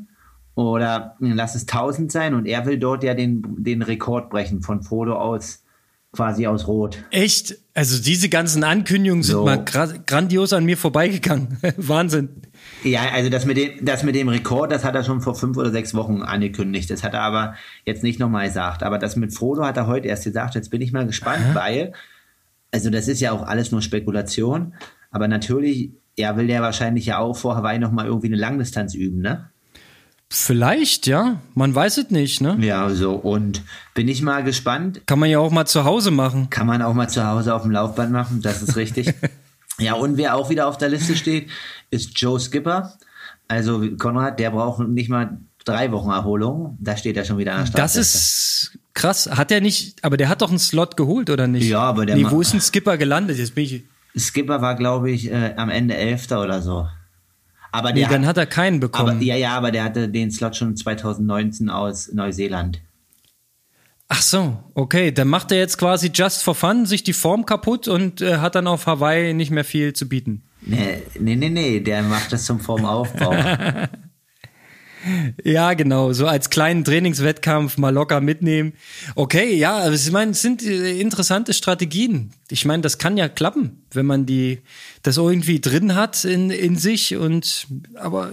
oder 0.54 1.16
lass 1.18 1.54
es 1.54 1.62
1000 1.62 2.12
sein 2.12 2.34
und 2.34 2.46
er 2.46 2.66
will 2.66 2.78
dort 2.78 3.02
ja 3.02 3.14
den, 3.14 3.42
den 3.58 3.82
Rekord 3.82 4.30
brechen 4.30 4.62
von 4.62 4.82
Frodo 4.82 5.14
aus 5.14 5.64
quasi 6.12 6.46
aus 6.46 6.68
Rot. 6.68 7.04
Echt? 7.10 7.58
Also 7.74 8.00
diese 8.00 8.28
ganzen 8.28 8.62
Ankündigungen 8.62 9.22
sind 9.22 9.34
so. 9.34 9.44
mal 9.44 9.64
grandios 9.64 10.52
an 10.52 10.64
mir 10.64 10.76
vorbeigegangen. 10.76 11.58
Wahnsinn. 11.76 12.28
Ja, 12.84 13.02
also 13.12 13.30
das 13.30 13.46
mit, 13.46 13.56
dem, 13.56 13.84
das 13.84 14.02
mit 14.02 14.14
dem 14.14 14.28
Rekord, 14.28 14.70
das 14.70 14.84
hat 14.84 14.94
er 14.94 15.04
schon 15.04 15.22
vor 15.22 15.34
fünf 15.34 15.56
oder 15.56 15.70
sechs 15.70 15.94
Wochen 15.94 16.22
angekündigt. 16.22 16.90
Das 16.90 17.02
hat 17.02 17.14
er 17.14 17.22
aber 17.22 17.54
jetzt 17.86 18.02
nicht 18.02 18.20
nochmal 18.20 18.46
gesagt. 18.46 18.82
Aber 18.82 18.98
das 18.98 19.16
mit 19.16 19.34
Frodo 19.34 19.64
hat 19.64 19.76
er 19.78 19.86
heute 19.86 20.08
erst 20.08 20.24
gesagt. 20.24 20.54
Jetzt 20.54 20.70
bin 20.70 20.82
ich 20.82 20.92
mal 20.92 21.06
gespannt, 21.06 21.44
Aha. 21.50 21.54
weil, 21.54 21.92
also 22.72 22.90
das 22.90 23.08
ist 23.08 23.20
ja 23.20 23.32
auch 23.32 23.42
alles 23.42 23.72
nur 23.72 23.80
Spekulation. 23.80 24.74
Aber 25.10 25.28
natürlich, 25.28 25.90
ja, 26.16 26.36
will 26.36 26.46
der 26.46 26.60
wahrscheinlich 26.60 27.06
ja 27.06 27.18
auch 27.18 27.34
vor 27.36 27.56
Hawaii 27.56 27.78
nochmal 27.78 28.06
irgendwie 28.06 28.26
eine 28.26 28.36
Langdistanz 28.36 28.94
üben, 28.94 29.20
ne? 29.20 29.48
Vielleicht, 30.28 31.06
ja. 31.06 31.40
Man 31.54 31.74
weiß 31.74 31.98
es 31.98 32.10
nicht, 32.10 32.40
ne? 32.40 32.56
Ja, 32.60 32.90
so. 32.90 33.12
Und 33.14 33.62
bin 33.94 34.08
ich 34.08 34.20
mal 34.20 34.42
gespannt. 34.42 35.02
Kann 35.06 35.18
man 35.18 35.30
ja 35.30 35.38
auch 35.38 35.52
mal 35.52 35.64
zu 35.64 35.84
Hause 35.84 36.10
machen. 36.10 36.50
Kann 36.50 36.66
man 36.66 36.82
auch 36.82 36.92
mal 36.92 37.08
zu 37.08 37.24
Hause 37.26 37.54
auf 37.54 37.62
dem 37.62 37.70
Laufband 37.70 38.10
machen, 38.10 38.42
das 38.42 38.62
ist 38.62 38.76
richtig. 38.76 39.14
ja, 39.78 39.94
und 39.94 40.16
wer 40.16 40.36
auch 40.36 40.50
wieder 40.50 40.66
auf 40.68 40.78
der 40.78 40.88
Liste 40.88 41.16
steht, 41.16 41.50
ist 41.90 42.18
Joe 42.20 42.38
Skipper. 42.38 42.94
Also 43.48 43.84
Konrad, 43.98 44.38
der 44.38 44.50
braucht 44.50 44.86
nicht 44.88 45.08
mal 45.08 45.38
drei 45.64 45.90
Wochen 45.92 46.10
Erholung. 46.10 46.78
Da 46.80 46.96
steht 46.96 47.16
er 47.16 47.24
schon 47.24 47.38
wieder 47.38 47.52
an 47.52 47.60
der 47.60 47.66
Startliste. 47.66 47.98
Das 47.98 48.04
ist 48.04 48.78
krass. 48.94 49.28
Hat 49.30 49.50
er 49.50 49.60
nicht, 49.60 50.02
aber 50.04 50.16
der 50.16 50.28
hat 50.28 50.42
doch 50.42 50.50
einen 50.50 50.58
Slot 50.58 50.96
geholt, 50.96 51.30
oder 51.30 51.46
nicht? 51.46 51.68
Ja, 51.68 51.80
aber 51.80 52.06
der. 52.06 52.16
Nee, 52.16 52.26
wo 52.28 52.40
ist 52.40 52.54
ein 52.54 52.60
Skipper 52.60 52.96
gelandet? 52.96 53.38
Jetzt 53.38 53.54
bin 53.54 53.64
ich. 53.64 53.84
Skipper 54.16 54.62
war, 54.62 54.76
glaube 54.76 55.10
ich, 55.10 55.30
äh, 55.30 55.54
am 55.56 55.70
Ende 55.70 55.96
Elfter 55.96 56.42
oder 56.42 56.62
so. 56.62 56.86
Aber 57.72 57.92
der 57.92 58.06
nee, 58.06 58.12
dann 58.12 58.24
hat 58.24 58.36
er 58.36 58.46
keinen 58.46 58.78
bekommen. 58.78 59.16
Aber, 59.16 59.20
ja, 59.20 59.34
ja, 59.34 59.56
aber 59.56 59.72
der 59.72 59.82
hatte 59.82 60.08
den 60.08 60.30
Slot 60.30 60.54
schon 60.54 60.76
2019 60.76 61.68
aus 61.68 62.12
Neuseeland. 62.12 62.80
Ach 64.08 64.22
so, 64.22 64.58
okay. 64.74 65.12
Dann 65.12 65.28
macht 65.28 65.50
er 65.52 65.58
jetzt 65.58 65.78
quasi 65.78 66.10
just 66.14 66.42
for 66.42 66.54
fun 66.54 66.86
sich 66.86 67.02
die 67.04 67.12
Form 67.12 67.46
kaputt 67.46 67.88
und 67.88 68.20
äh, 68.20 68.38
hat 68.38 68.54
dann 68.54 68.66
auf 68.66 68.86
Hawaii 68.86 69.34
nicht 69.34 69.50
mehr 69.50 69.64
viel 69.64 69.92
zu 69.92 70.08
bieten. 70.08 70.42
Nee, 70.60 71.02
nee, 71.18 71.36
nee, 71.36 71.50
nee. 71.50 71.80
der 71.80 72.02
macht 72.02 72.32
das 72.32 72.44
zum 72.44 72.60
Formaufbau. 72.60 73.34
Ja, 75.42 75.74
genau, 75.74 76.12
so 76.12 76.26
als 76.26 76.50
kleinen 76.50 76.84
Trainingswettkampf 76.84 77.76
mal 77.78 77.92
locker 77.92 78.20
mitnehmen. 78.20 78.72
Okay, 79.14 79.54
ja, 79.56 79.76
also 79.76 79.94
ich 79.94 80.12
meine, 80.12 80.32
es 80.32 80.42
sind 80.42 80.62
äh, 80.62 80.98
interessante 81.00 81.52
Strategien. 81.52 82.32
Ich 82.50 82.64
meine, 82.64 82.82
das 82.82 82.98
kann 82.98 83.16
ja 83.16 83.28
klappen, 83.28 83.84
wenn 83.92 84.06
man 84.06 84.26
die 84.26 84.60
das 85.02 85.16
irgendwie 85.16 85.60
drin 85.60 85.94
hat 85.94 86.24
in, 86.24 86.50
in 86.50 86.76
sich 86.76 87.16
und 87.16 87.66
aber 87.94 88.30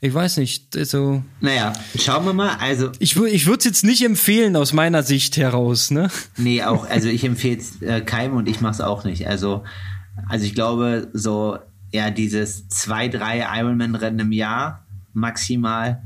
ich 0.00 0.12
weiß 0.12 0.38
nicht, 0.38 0.76
also 0.76 1.22
Naja, 1.40 1.72
schauen 1.98 2.26
wir 2.26 2.32
mal, 2.32 2.56
also 2.60 2.90
ich, 2.98 3.16
ich 3.16 3.46
würde 3.46 3.58
es 3.58 3.64
jetzt 3.64 3.84
nicht 3.84 4.04
empfehlen 4.04 4.56
aus 4.56 4.72
meiner 4.72 5.02
Sicht 5.02 5.36
heraus, 5.36 5.90
ne? 5.90 6.10
Nee, 6.36 6.62
auch 6.62 6.88
also 6.88 7.08
ich 7.08 7.24
empfehle 7.24 7.58
es 7.58 7.80
äh, 7.80 8.00
keinem 8.00 8.36
und 8.36 8.48
ich 8.48 8.60
mache 8.60 8.74
es 8.74 8.80
auch 8.80 9.04
nicht. 9.04 9.26
Also 9.26 9.64
also 10.28 10.44
ich 10.44 10.54
glaube 10.54 11.08
so 11.12 11.58
ja 11.92 12.10
dieses 12.10 12.68
zwei, 12.68 13.08
drei 13.08 13.46
Ironman 13.58 13.94
Rennen 13.94 14.18
im 14.18 14.32
Jahr 14.32 14.83
maximal 15.14 16.02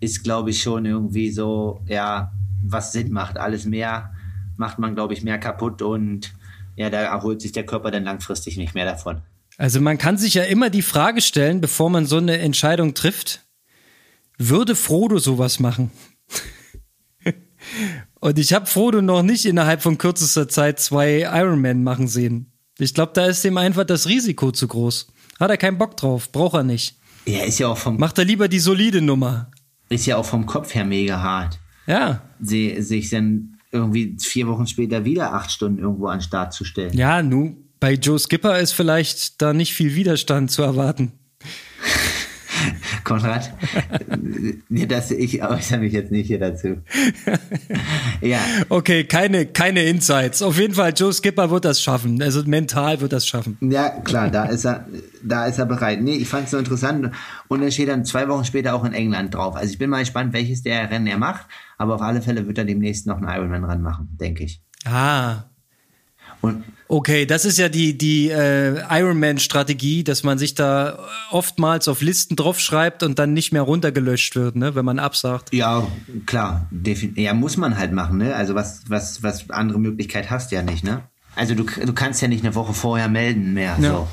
ist, 0.00 0.22
glaube 0.22 0.50
ich, 0.50 0.62
schon 0.62 0.84
irgendwie 0.84 1.30
so, 1.30 1.80
ja, 1.86 2.32
was 2.64 2.92
Sinn 2.92 3.12
macht. 3.12 3.38
Alles 3.38 3.64
mehr 3.64 4.12
macht 4.56 4.78
man, 4.78 4.94
glaube 4.94 5.14
ich, 5.14 5.22
mehr 5.22 5.38
kaputt 5.38 5.82
und 5.82 6.32
ja, 6.76 6.90
da 6.90 7.00
erholt 7.00 7.40
sich 7.40 7.52
der 7.52 7.66
Körper 7.66 7.90
dann 7.90 8.04
langfristig 8.04 8.56
nicht 8.56 8.74
mehr 8.74 8.84
davon. 8.84 9.22
Also 9.58 9.80
man 9.80 9.98
kann 9.98 10.16
sich 10.16 10.34
ja 10.34 10.44
immer 10.44 10.70
die 10.70 10.82
Frage 10.82 11.20
stellen, 11.20 11.60
bevor 11.60 11.90
man 11.90 12.06
so 12.06 12.16
eine 12.16 12.38
Entscheidung 12.38 12.94
trifft, 12.94 13.44
würde 14.38 14.74
Frodo 14.74 15.18
sowas 15.18 15.60
machen? 15.60 15.90
und 18.20 18.38
ich 18.38 18.52
habe 18.52 18.66
Frodo 18.66 19.02
noch 19.02 19.22
nicht 19.22 19.44
innerhalb 19.44 19.82
von 19.82 19.98
kürzester 19.98 20.48
Zeit 20.48 20.80
zwei 20.80 21.20
Ironman 21.20 21.82
machen 21.82 22.08
sehen. 22.08 22.52
Ich 22.78 22.94
glaube, 22.94 23.12
da 23.14 23.26
ist 23.26 23.44
dem 23.44 23.58
einfach 23.58 23.84
das 23.84 24.08
Risiko 24.08 24.50
zu 24.50 24.66
groß. 24.66 25.08
Hat 25.38 25.50
er 25.50 25.58
keinen 25.58 25.78
Bock 25.78 25.96
drauf, 25.96 26.32
braucht 26.32 26.54
er 26.54 26.64
nicht. 26.64 26.98
Ja, 27.26 27.44
ist 27.44 27.58
ja 27.58 27.68
auch 27.68 27.78
vom. 27.78 27.96
Macht 27.98 28.18
er 28.18 28.24
lieber 28.24 28.48
die 28.48 28.58
solide 28.58 29.00
Nummer. 29.00 29.50
Ist 29.88 30.06
ja 30.06 30.16
auch 30.16 30.24
vom 30.24 30.46
Kopf 30.46 30.74
her 30.74 30.84
mega 30.84 31.20
hart. 31.20 31.58
Ja. 31.86 32.22
Sie, 32.40 32.80
sich 32.82 33.10
dann 33.10 33.58
irgendwie 33.70 34.16
vier 34.20 34.46
Wochen 34.48 34.66
später 34.66 35.04
wieder 35.04 35.32
acht 35.32 35.50
Stunden 35.50 35.78
irgendwo 35.78 36.06
an 36.06 36.18
den 36.18 36.24
Start 36.24 36.52
zu 36.52 36.64
stellen. 36.64 36.94
Ja, 36.94 37.22
nun, 37.22 37.56
bei 37.80 37.94
Joe 37.94 38.18
Skipper 38.18 38.58
ist 38.58 38.72
vielleicht 38.72 39.40
da 39.42 39.52
nicht 39.52 39.74
viel 39.74 39.94
Widerstand 39.94 40.50
zu 40.50 40.62
erwarten. 40.62 41.12
Konrad, 43.04 43.52
das, 44.68 45.10
ich 45.10 45.42
äußere 45.42 45.78
mich 45.78 45.92
jetzt 45.92 46.10
nicht 46.10 46.26
hier 46.26 46.38
dazu. 46.38 46.78
ja. 48.20 48.38
Okay, 48.68 49.04
keine, 49.04 49.46
keine 49.46 49.82
Insights. 49.84 50.42
Auf 50.42 50.58
jeden 50.58 50.74
Fall, 50.74 50.92
Joe 50.96 51.12
Skipper 51.12 51.50
wird 51.50 51.64
das 51.64 51.80
schaffen. 51.82 52.22
Also 52.22 52.42
mental 52.44 53.00
wird 53.00 53.12
das 53.12 53.26
schaffen. 53.26 53.56
Ja, 53.60 53.88
klar, 53.88 54.30
da 54.30 54.44
ist 54.44 54.64
er, 54.64 54.86
da 55.22 55.46
ist 55.46 55.58
er 55.58 55.66
bereit. 55.66 56.02
Nee, 56.02 56.16
ich 56.16 56.28
fand 56.28 56.44
es 56.44 56.50
so 56.50 56.58
interessant. 56.58 57.10
Und 57.48 57.62
er 57.62 57.70
steht 57.70 57.88
dann 57.88 58.04
zwei 58.04 58.28
Wochen 58.28 58.44
später 58.44 58.74
auch 58.74 58.84
in 58.84 58.92
England 58.92 59.34
drauf. 59.34 59.56
Also 59.56 59.72
ich 59.72 59.78
bin 59.78 59.90
mal 59.90 60.00
gespannt, 60.00 60.32
welches 60.32 60.62
der 60.62 60.90
Rennen 60.90 61.06
er 61.06 61.18
macht. 61.18 61.46
Aber 61.78 61.94
auf 61.96 62.02
alle 62.02 62.22
Fälle 62.22 62.46
wird 62.46 62.58
er 62.58 62.64
demnächst 62.64 63.06
noch 63.06 63.16
einen 63.16 63.28
Ironman 63.28 63.64
ran 63.64 63.82
machen, 63.82 64.08
denke 64.20 64.44
ich. 64.44 64.62
Ah. 64.84 65.51
Und 66.42 66.64
okay, 66.88 67.24
das 67.24 67.44
ist 67.44 67.56
ja 67.56 67.68
die, 67.68 67.96
die 67.96 68.28
äh, 68.28 68.82
Ironman-Strategie, 68.90 70.04
dass 70.04 70.24
man 70.24 70.38
sich 70.38 70.54
da 70.54 70.98
oftmals 71.30 71.88
auf 71.88 72.02
Listen 72.02 72.36
draufschreibt 72.36 73.02
und 73.02 73.18
dann 73.18 73.32
nicht 73.32 73.52
mehr 73.52 73.62
runtergelöscht 73.62 74.36
wird, 74.36 74.56
ne, 74.56 74.74
wenn 74.74 74.84
man 74.84 74.98
absagt. 74.98 75.54
Ja, 75.54 75.86
klar. 76.26 76.68
Ja, 77.14 77.32
muss 77.32 77.56
man 77.56 77.78
halt 77.78 77.92
machen, 77.92 78.18
ne? 78.18 78.34
Also 78.34 78.54
was, 78.54 78.82
was, 78.88 79.22
was 79.22 79.48
andere 79.50 79.78
Möglichkeit 79.78 80.30
hast 80.30 80.50
du 80.50 80.56
ja 80.56 80.62
nicht, 80.62 80.84
ne? 80.84 81.02
Also 81.34 81.54
du, 81.54 81.64
du 81.64 81.92
kannst 81.94 82.20
ja 82.20 82.28
nicht 82.28 82.44
eine 82.44 82.54
Woche 82.54 82.74
vorher 82.74 83.08
melden 83.08 83.54
mehr. 83.54 83.78
Ja. 83.80 83.90
So. 83.90 84.08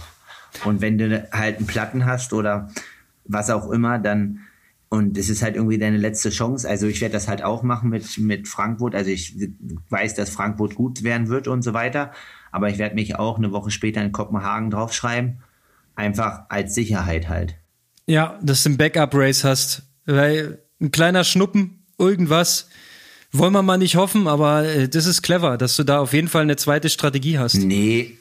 Und 0.65 0.81
wenn 0.81 0.97
du 0.97 1.27
halt 1.31 1.57
einen 1.57 1.67
Platten 1.67 2.05
hast 2.05 2.31
oder 2.31 2.69
was 3.25 3.49
auch 3.49 3.69
immer, 3.69 3.99
dann 3.99 4.39
und 4.89 5.17
es 5.17 5.29
ist 5.29 5.43
halt 5.43 5.55
irgendwie 5.55 5.77
deine 5.77 5.97
letzte 5.97 6.31
Chance. 6.31 6.67
Also 6.67 6.87
ich 6.87 6.99
werde 6.99 7.13
das 7.13 7.27
halt 7.27 7.43
auch 7.43 7.61
machen 7.61 7.91
mit, 7.91 8.17
mit 8.17 8.47
Frankfurt. 8.47 8.95
Also 8.95 9.11
ich 9.11 9.35
weiß, 9.89 10.15
dass 10.15 10.31
Frankfurt 10.31 10.73
gut 10.73 11.03
werden 11.03 11.29
wird 11.29 11.47
und 11.47 11.61
so 11.61 11.73
weiter. 11.73 12.11
Aber 12.51 12.69
ich 12.69 12.79
werde 12.79 12.95
mich 12.95 13.15
auch 13.15 13.37
eine 13.37 13.51
Woche 13.51 13.69
später 13.69 14.01
in 14.01 14.11
Kopenhagen 14.11 14.71
draufschreiben. 14.71 15.43
Einfach 15.95 16.45
als 16.49 16.73
Sicherheit 16.73 17.29
halt. 17.29 17.55
Ja, 18.07 18.39
dass 18.41 18.63
du 18.63 18.71
ein 18.71 18.77
Backup-Race 18.77 19.43
hast. 19.43 19.83
Weil 20.07 20.63
ein 20.81 20.89
kleiner 20.89 21.23
Schnuppen, 21.23 21.85
irgendwas, 21.99 22.67
wollen 23.31 23.53
wir 23.53 23.61
mal 23.61 23.77
nicht 23.77 23.95
hoffen, 23.95 24.27
aber 24.27 24.65
äh, 24.65 24.89
das 24.89 25.05
ist 25.05 25.21
clever, 25.21 25.57
dass 25.57 25.75
du 25.75 25.83
da 25.83 25.99
auf 25.99 26.13
jeden 26.13 26.29
Fall 26.29 26.41
eine 26.41 26.55
zweite 26.55 26.89
Strategie 26.89 27.37
hast. 27.37 27.55
Nee, 27.55 28.17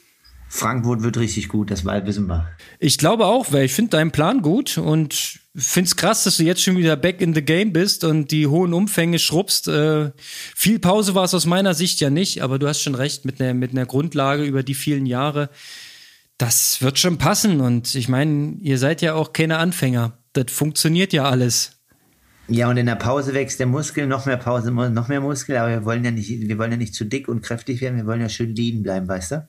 Frankfurt 0.49 1.03
wird 1.03 1.17
richtig 1.17 1.49
gut, 1.49 1.71
das 1.71 1.85
wissen 1.85 2.27
wir. 2.27 2.49
Ich 2.79 2.99
glaube 2.99 3.25
auch, 3.27 3.53
weil 3.53 3.65
ich 3.65 3.73
finde 3.73 3.91
deinen 3.93 4.11
Plan 4.11 4.43
gut 4.43 4.77
und 4.77 5.41
finde 5.59 5.89
es 5.89 5.97
krass, 5.97 6.25
dass 6.25 6.37
du 6.37 6.45
jetzt 6.45 6.63
schon 6.63 6.77
wieder 6.77 6.97
back 6.97 7.21
in 7.21 7.35
the 7.35 7.43
game 7.43 7.73
bist 7.73 8.05
und 8.05 8.31
die 8.31 8.47
hohen 8.47 8.73
Umfänge 8.73 9.19
schrubbst. 9.19 9.69
Äh, 9.69 10.13
viel 10.19 10.79
Pause 10.79 11.15
war 11.15 11.25
es 11.25 11.35
aus 11.35 11.47
meiner 11.47 11.75
Sicht 11.75 12.01
ja 12.01 12.11
nicht, 12.11 12.43
aber 12.43 12.59
du 12.59 12.69
hast 12.69 12.81
schon 12.81 12.95
recht 12.95 13.25
mit 13.25 13.41
einer 13.41 13.55
mit 13.55 13.73
Grundlage 13.89 14.45
über 14.45 14.63
die 14.63 14.75
vielen 14.75 15.07
Jahre. 15.07 15.51
Das 16.39 16.81
wird 16.81 16.99
schon 16.99 17.19
passen 17.19 17.61
und 17.61 17.95
ich 17.95 18.09
meine, 18.09 18.57
ihr 18.61 18.79
seid 18.79 19.03
ja 19.03 19.15
auch 19.15 19.33
keine 19.33 19.59
Anfänger. 19.59 20.19
Das 20.33 20.47
funktioniert 20.51 21.13
ja 21.13 21.25
alles. 21.25 21.73
Ja, 22.47 22.71
und 22.71 22.77
in 22.79 22.87
der 22.87 22.95
Pause 22.95 23.35
wächst 23.35 23.61
der 23.61 23.67
Muskel, 23.67 24.07
noch 24.07 24.25
mehr 24.25 24.39
Pause, 24.39 24.71
noch 24.71 25.09
mehr 25.09 25.21
Muskel, 25.21 25.57
aber 25.59 25.71
wir 25.71 25.85
wollen 25.85 26.05
ja 26.05 26.11
nicht, 26.11 26.31
wir 26.31 26.59
wollen 26.59 26.71
ja 26.71 26.79
nicht 26.79 26.95
zu 26.95 27.05
dick 27.05 27.29
und 27.29 27.43
kräftig 27.43 27.81
werden, 27.83 27.97
wir 27.97 28.07
wollen 28.07 28.23
ja 28.23 28.29
schön 28.29 28.55
lean 28.55 28.83
bleiben, 28.83 29.07
weißt 29.07 29.33
du? 29.33 29.49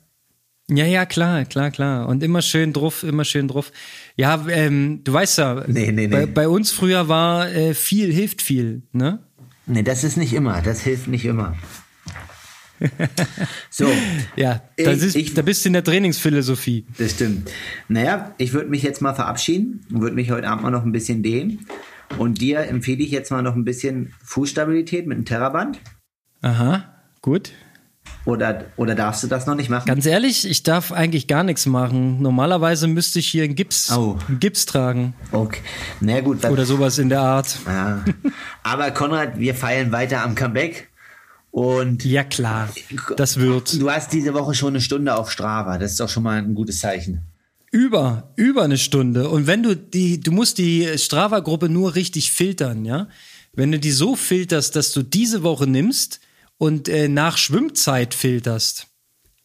Ja, 0.69 0.85
ja, 0.85 1.05
klar, 1.05 1.45
klar, 1.45 1.71
klar. 1.71 2.07
Und 2.07 2.21
immer 2.21 2.41
schön 2.41 2.73
drauf, 2.73 3.03
immer 3.03 3.25
schön 3.25 3.47
drauf. 3.47 3.71
Ja, 4.15 4.45
ähm, 4.49 5.01
du 5.03 5.13
weißt 5.13 5.39
ja, 5.39 5.63
nee, 5.67 5.91
nee, 5.91 5.91
nee. 5.91 6.07
Bei, 6.07 6.25
bei 6.27 6.47
uns 6.47 6.71
früher 6.71 7.07
war 7.07 7.49
äh, 7.51 7.73
viel 7.73 8.13
hilft 8.13 8.41
viel, 8.41 8.83
ne? 8.91 9.19
Nee, 9.65 9.83
das 9.83 10.03
ist 10.03 10.17
nicht 10.17 10.33
immer, 10.33 10.61
das 10.61 10.81
hilft 10.81 11.07
nicht 11.07 11.25
immer. 11.25 11.55
so. 13.69 13.87
Ja, 14.35 14.61
da, 14.77 14.91
ich, 14.91 15.03
ist, 15.03 15.15
ich, 15.15 15.33
da 15.33 15.41
bist 15.41 15.65
du 15.65 15.69
in 15.69 15.73
der 15.73 15.83
Trainingsphilosophie. 15.83 16.85
Das 16.97 17.11
stimmt. 17.11 17.51
Naja, 17.87 18.33
ich 18.37 18.53
würde 18.53 18.69
mich 18.69 18.83
jetzt 18.83 19.01
mal 19.01 19.13
verabschieden 19.13 19.85
und 19.91 20.01
würde 20.01 20.15
mich 20.15 20.31
heute 20.31 20.47
Abend 20.47 20.63
mal 20.63 20.71
noch 20.71 20.85
ein 20.85 20.91
bisschen 20.91 21.23
dehnen. 21.23 21.65
Und 22.17 22.41
dir 22.41 22.61
empfehle 22.61 23.03
ich 23.03 23.11
jetzt 23.11 23.31
mal 23.31 23.41
noch 23.41 23.55
ein 23.55 23.65
bisschen 23.65 24.13
Fußstabilität 24.23 25.07
mit 25.07 25.17
einem 25.17 25.25
Terraband. 25.25 25.79
Aha, 26.41 26.95
gut. 27.21 27.51
Oder, 28.29 28.65
oder 28.75 28.93
darfst 28.93 29.23
du 29.23 29.27
das 29.27 29.47
noch 29.47 29.55
nicht 29.55 29.69
machen? 29.69 29.87
Ganz 29.87 30.05
ehrlich, 30.05 30.47
ich 30.47 30.61
darf 30.61 30.91
eigentlich 30.91 31.25
gar 31.27 31.43
nichts 31.43 31.65
machen. 31.65 32.21
Normalerweise 32.21 32.87
müsste 32.87 33.17
ich 33.17 33.27
hier 33.27 33.43
einen 33.43 33.55
Gips, 33.55 33.91
oh. 33.91 34.19
einen 34.27 34.39
Gips 34.39 34.67
tragen. 34.67 35.15
Okay. 35.31 35.61
Na 35.99 36.21
gut. 36.21 36.45
Oder 36.45 36.65
sowas 36.65 36.99
in 36.99 37.09
der 37.09 37.21
Art. 37.21 37.57
Ja. 37.65 38.05
Aber 38.61 38.91
Konrad, 38.91 39.39
wir 39.39 39.55
feilen 39.55 39.91
weiter 39.91 40.23
am 40.23 40.35
Comeback. 40.35 40.89
Und 41.49 42.05
ja 42.05 42.23
klar, 42.23 42.69
das 43.17 43.39
wird. 43.39 43.81
Du 43.81 43.89
hast 43.89 44.13
diese 44.13 44.35
Woche 44.35 44.53
schon 44.53 44.69
eine 44.69 44.81
Stunde 44.81 45.15
auf 45.15 45.31
Strava. 45.31 45.79
Das 45.79 45.91
ist 45.91 45.99
doch 45.99 46.09
schon 46.09 46.21
mal 46.21 46.37
ein 46.37 46.53
gutes 46.53 46.79
Zeichen. 46.79 47.23
Über, 47.71 48.31
über 48.35 48.63
eine 48.63 48.77
Stunde. 48.77 49.29
Und 49.29 49.47
wenn 49.47 49.63
du 49.63 49.75
die, 49.75 50.19
du 50.19 50.31
musst 50.31 50.59
die 50.59 50.87
Strava-Gruppe 50.95 51.67
nur 51.67 51.95
richtig 51.95 52.31
filtern, 52.31 52.85
ja. 52.85 53.07
Wenn 53.53 53.71
du 53.71 53.79
die 53.79 53.91
so 53.91 54.15
filterst, 54.15 54.75
dass 54.75 54.91
du 54.91 55.01
diese 55.01 55.41
Woche 55.41 55.65
nimmst, 55.65 56.19
und 56.59 56.89
äh, 56.89 57.07
nach 57.07 57.37
Schwimmzeit 57.37 58.13
filterst, 58.13 58.87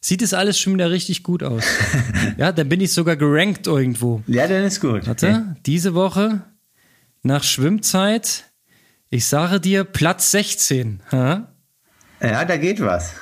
sieht 0.00 0.20
es 0.20 0.34
alles 0.34 0.58
schon 0.58 0.74
wieder 0.74 0.90
richtig 0.90 1.22
gut 1.22 1.42
aus. 1.42 1.64
ja, 2.36 2.52
dann 2.52 2.68
bin 2.68 2.82
ich 2.82 2.92
sogar 2.92 3.16
gerankt 3.16 3.66
irgendwo. 3.66 4.22
Ja, 4.26 4.46
dann 4.46 4.64
ist 4.64 4.80
gut. 4.80 5.06
Warte, 5.06 5.28
okay. 5.28 5.60
diese 5.64 5.94
Woche 5.94 6.42
nach 7.22 7.44
Schwimmzeit, 7.44 8.50
ich 9.08 9.24
sage 9.24 9.60
dir 9.60 9.84
Platz 9.84 10.32
16. 10.32 11.00
Ha? 11.12 11.54
Ja, 12.20 12.44
da 12.44 12.56
geht 12.56 12.80
was. 12.80 13.14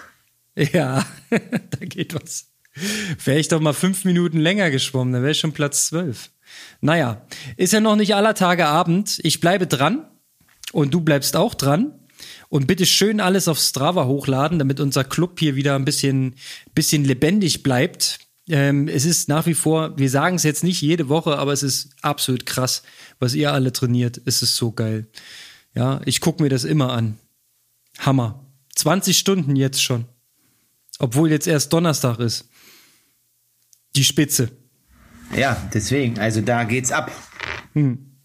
Ja, 0.56 1.04
da 1.30 1.86
geht 1.86 2.14
was. 2.14 2.48
Wäre 3.24 3.38
ich 3.38 3.48
doch 3.48 3.60
mal 3.60 3.74
fünf 3.74 4.06
Minuten 4.06 4.38
länger 4.38 4.70
geschwommen, 4.70 5.12
dann 5.12 5.22
wäre 5.22 5.32
ich 5.32 5.38
schon 5.38 5.52
Platz 5.52 5.88
12. 5.88 6.30
Naja, 6.80 7.26
ist 7.58 7.74
ja 7.74 7.80
noch 7.80 7.96
nicht 7.96 8.14
aller 8.14 8.34
Tage 8.34 8.66
Abend. 8.66 9.20
Ich 9.22 9.40
bleibe 9.40 9.66
dran 9.66 10.06
und 10.72 10.94
du 10.94 11.02
bleibst 11.02 11.36
auch 11.36 11.54
dran. 11.54 12.01
Und 12.52 12.66
bitte 12.66 12.84
schön 12.84 13.18
alles 13.18 13.48
auf 13.48 13.58
Strava 13.58 14.04
hochladen, 14.04 14.58
damit 14.58 14.78
unser 14.78 15.04
Club 15.04 15.38
hier 15.40 15.54
wieder 15.54 15.74
ein 15.74 15.86
bisschen, 15.86 16.34
bisschen 16.74 17.02
lebendig 17.02 17.62
bleibt. 17.62 18.18
Ähm, 18.46 18.88
es 18.88 19.06
ist 19.06 19.26
nach 19.30 19.46
wie 19.46 19.54
vor, 19.54 19.96
wir 19.96 20.10
sagen 20.10 20.36
es 20.36 20.42
jetzt 20.42 20.62
nicht 20.62 20.82
jede 20.82 21.08
Woche, 21.08 21.38
aber 21.38 21.54
es 21.54 21.62
ist 21.62 21.88
absolut 22.02 22.44
krass, 22.44 22.82
was 23.18 23.32
ihr 23.32 23.54
alle 23.54 23.72
trainiert. 23.72 24.20
Es 24.26 24.42
ist 24.42 24.54
so 24.56 24.70
geil. 24.70 25.06
Ja, 25.74 26.02
ich 26.04 26.20
gucke 26.20 26.42
mir 26.42 26.50
das 26.50 26.64
immer 26.64 26.92
an. 26.92 27.16
Hammer. 28.00 28.44
20 28.74 29.16
Stunden 29.16 29.56
jetzt 29.56 29.82
schon. 29.82 30.04
Obwohl 30.98 31.30
jetzt 31.30 31.46
erst 31.46 31.72
Donnerstag 31.72 32.18
ist. 32.18 32.50
Die 33.96 34.04
Spitze. 34.04 34.50
Ja, 35.34 35.56
deswegen, 35.72 36.18
also 36.18 36.42
da 36.42 36.64
geht's 36.64 36.92
ab. 36.92 37.10
Hm. 37.72 38.18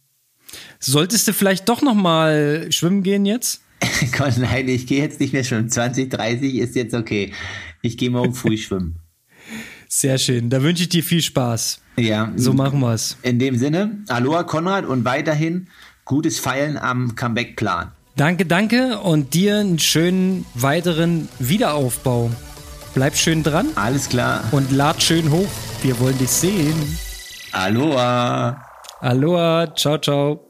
Solltest 0.81 1.29
du 1.29 1.33
vielleicht 1.33 1.69
doch 1.69 1.81
noch 1.81 1.95
mal 1.95 2.69
schwimmen 2.73 3.03
gehen 3.03 3.25
jetzt? 3.25 3.61
Gott, 4.17 4.37
nein, 4.37 4.67
ich 4.67 4.87
gehe 4.87 5.01
jetzt 5.01 5.19
nicht 5.19 5.33
mehr 5.33 5.43
schwimmen. 5.43 5.69
20, 5.69 6.09
30 6.09 6.55
ist 6.55 6.75
jetzt 6.75 6.93
okay. 6.93 7.33
Ich 7.81 7.97
gehe 7.97 8.09
morgen 8.09 8.33
früh 8.33 8.57
schwimmen. 8.57 8.99
Sehr 9.87 10.17
schön. 10.17 10.49
Da 10.49 10.61
wünsche 10.61 10.83
ich 10.83 10.89
dir 10.89 11.03
viel 11.03 11.21
Spaß. 11.21 11.81
Ja. 11.97 12.31
So 12.35 12.53
machen 12.53 12.79
wir 12.79 12.93
es. 12.93 13.17
In 13.21 13.39
dem 13.39 13.55
Sinne, 13.57 14.03
Aloha 14.07 14.43
Konrad 14.43 14.85
und 14.85 15.05
weiterhin 15.05 15.67
gutes 16.05 16.39
Feilen 16.39 16.77
am 16.77 17.15
Comeback-Plan. 17.15 17.91
Danke, 18.15 18.45
danke 18.45 18.97
und 18.99 19.33
dir 19.33 19.57
einen 19.57 19.79
schönen 19.79 20.45
weiteren 20.55 21.29
Wiederaufbau. 21.39 22.31
Bleib 22.95 23.15
schön 23.15 23.43
dran. 23.43 23.67
Alles 23.75 24.09
klar. 24.09 24.43
Und 24.51 24.71
lad 24.71 25.03
schön 25.03 25.29
hoch. 25.29 25.47
Wir 25.83 25.99
wollen 25.99 26.17
dich 26.17 26.29
sehen. 26.29 26.97
Aloha. 27.51 28.59
Aloha. 29.01 29.73
Ciao, 29.75 29.99
ciao. 29.99 30.46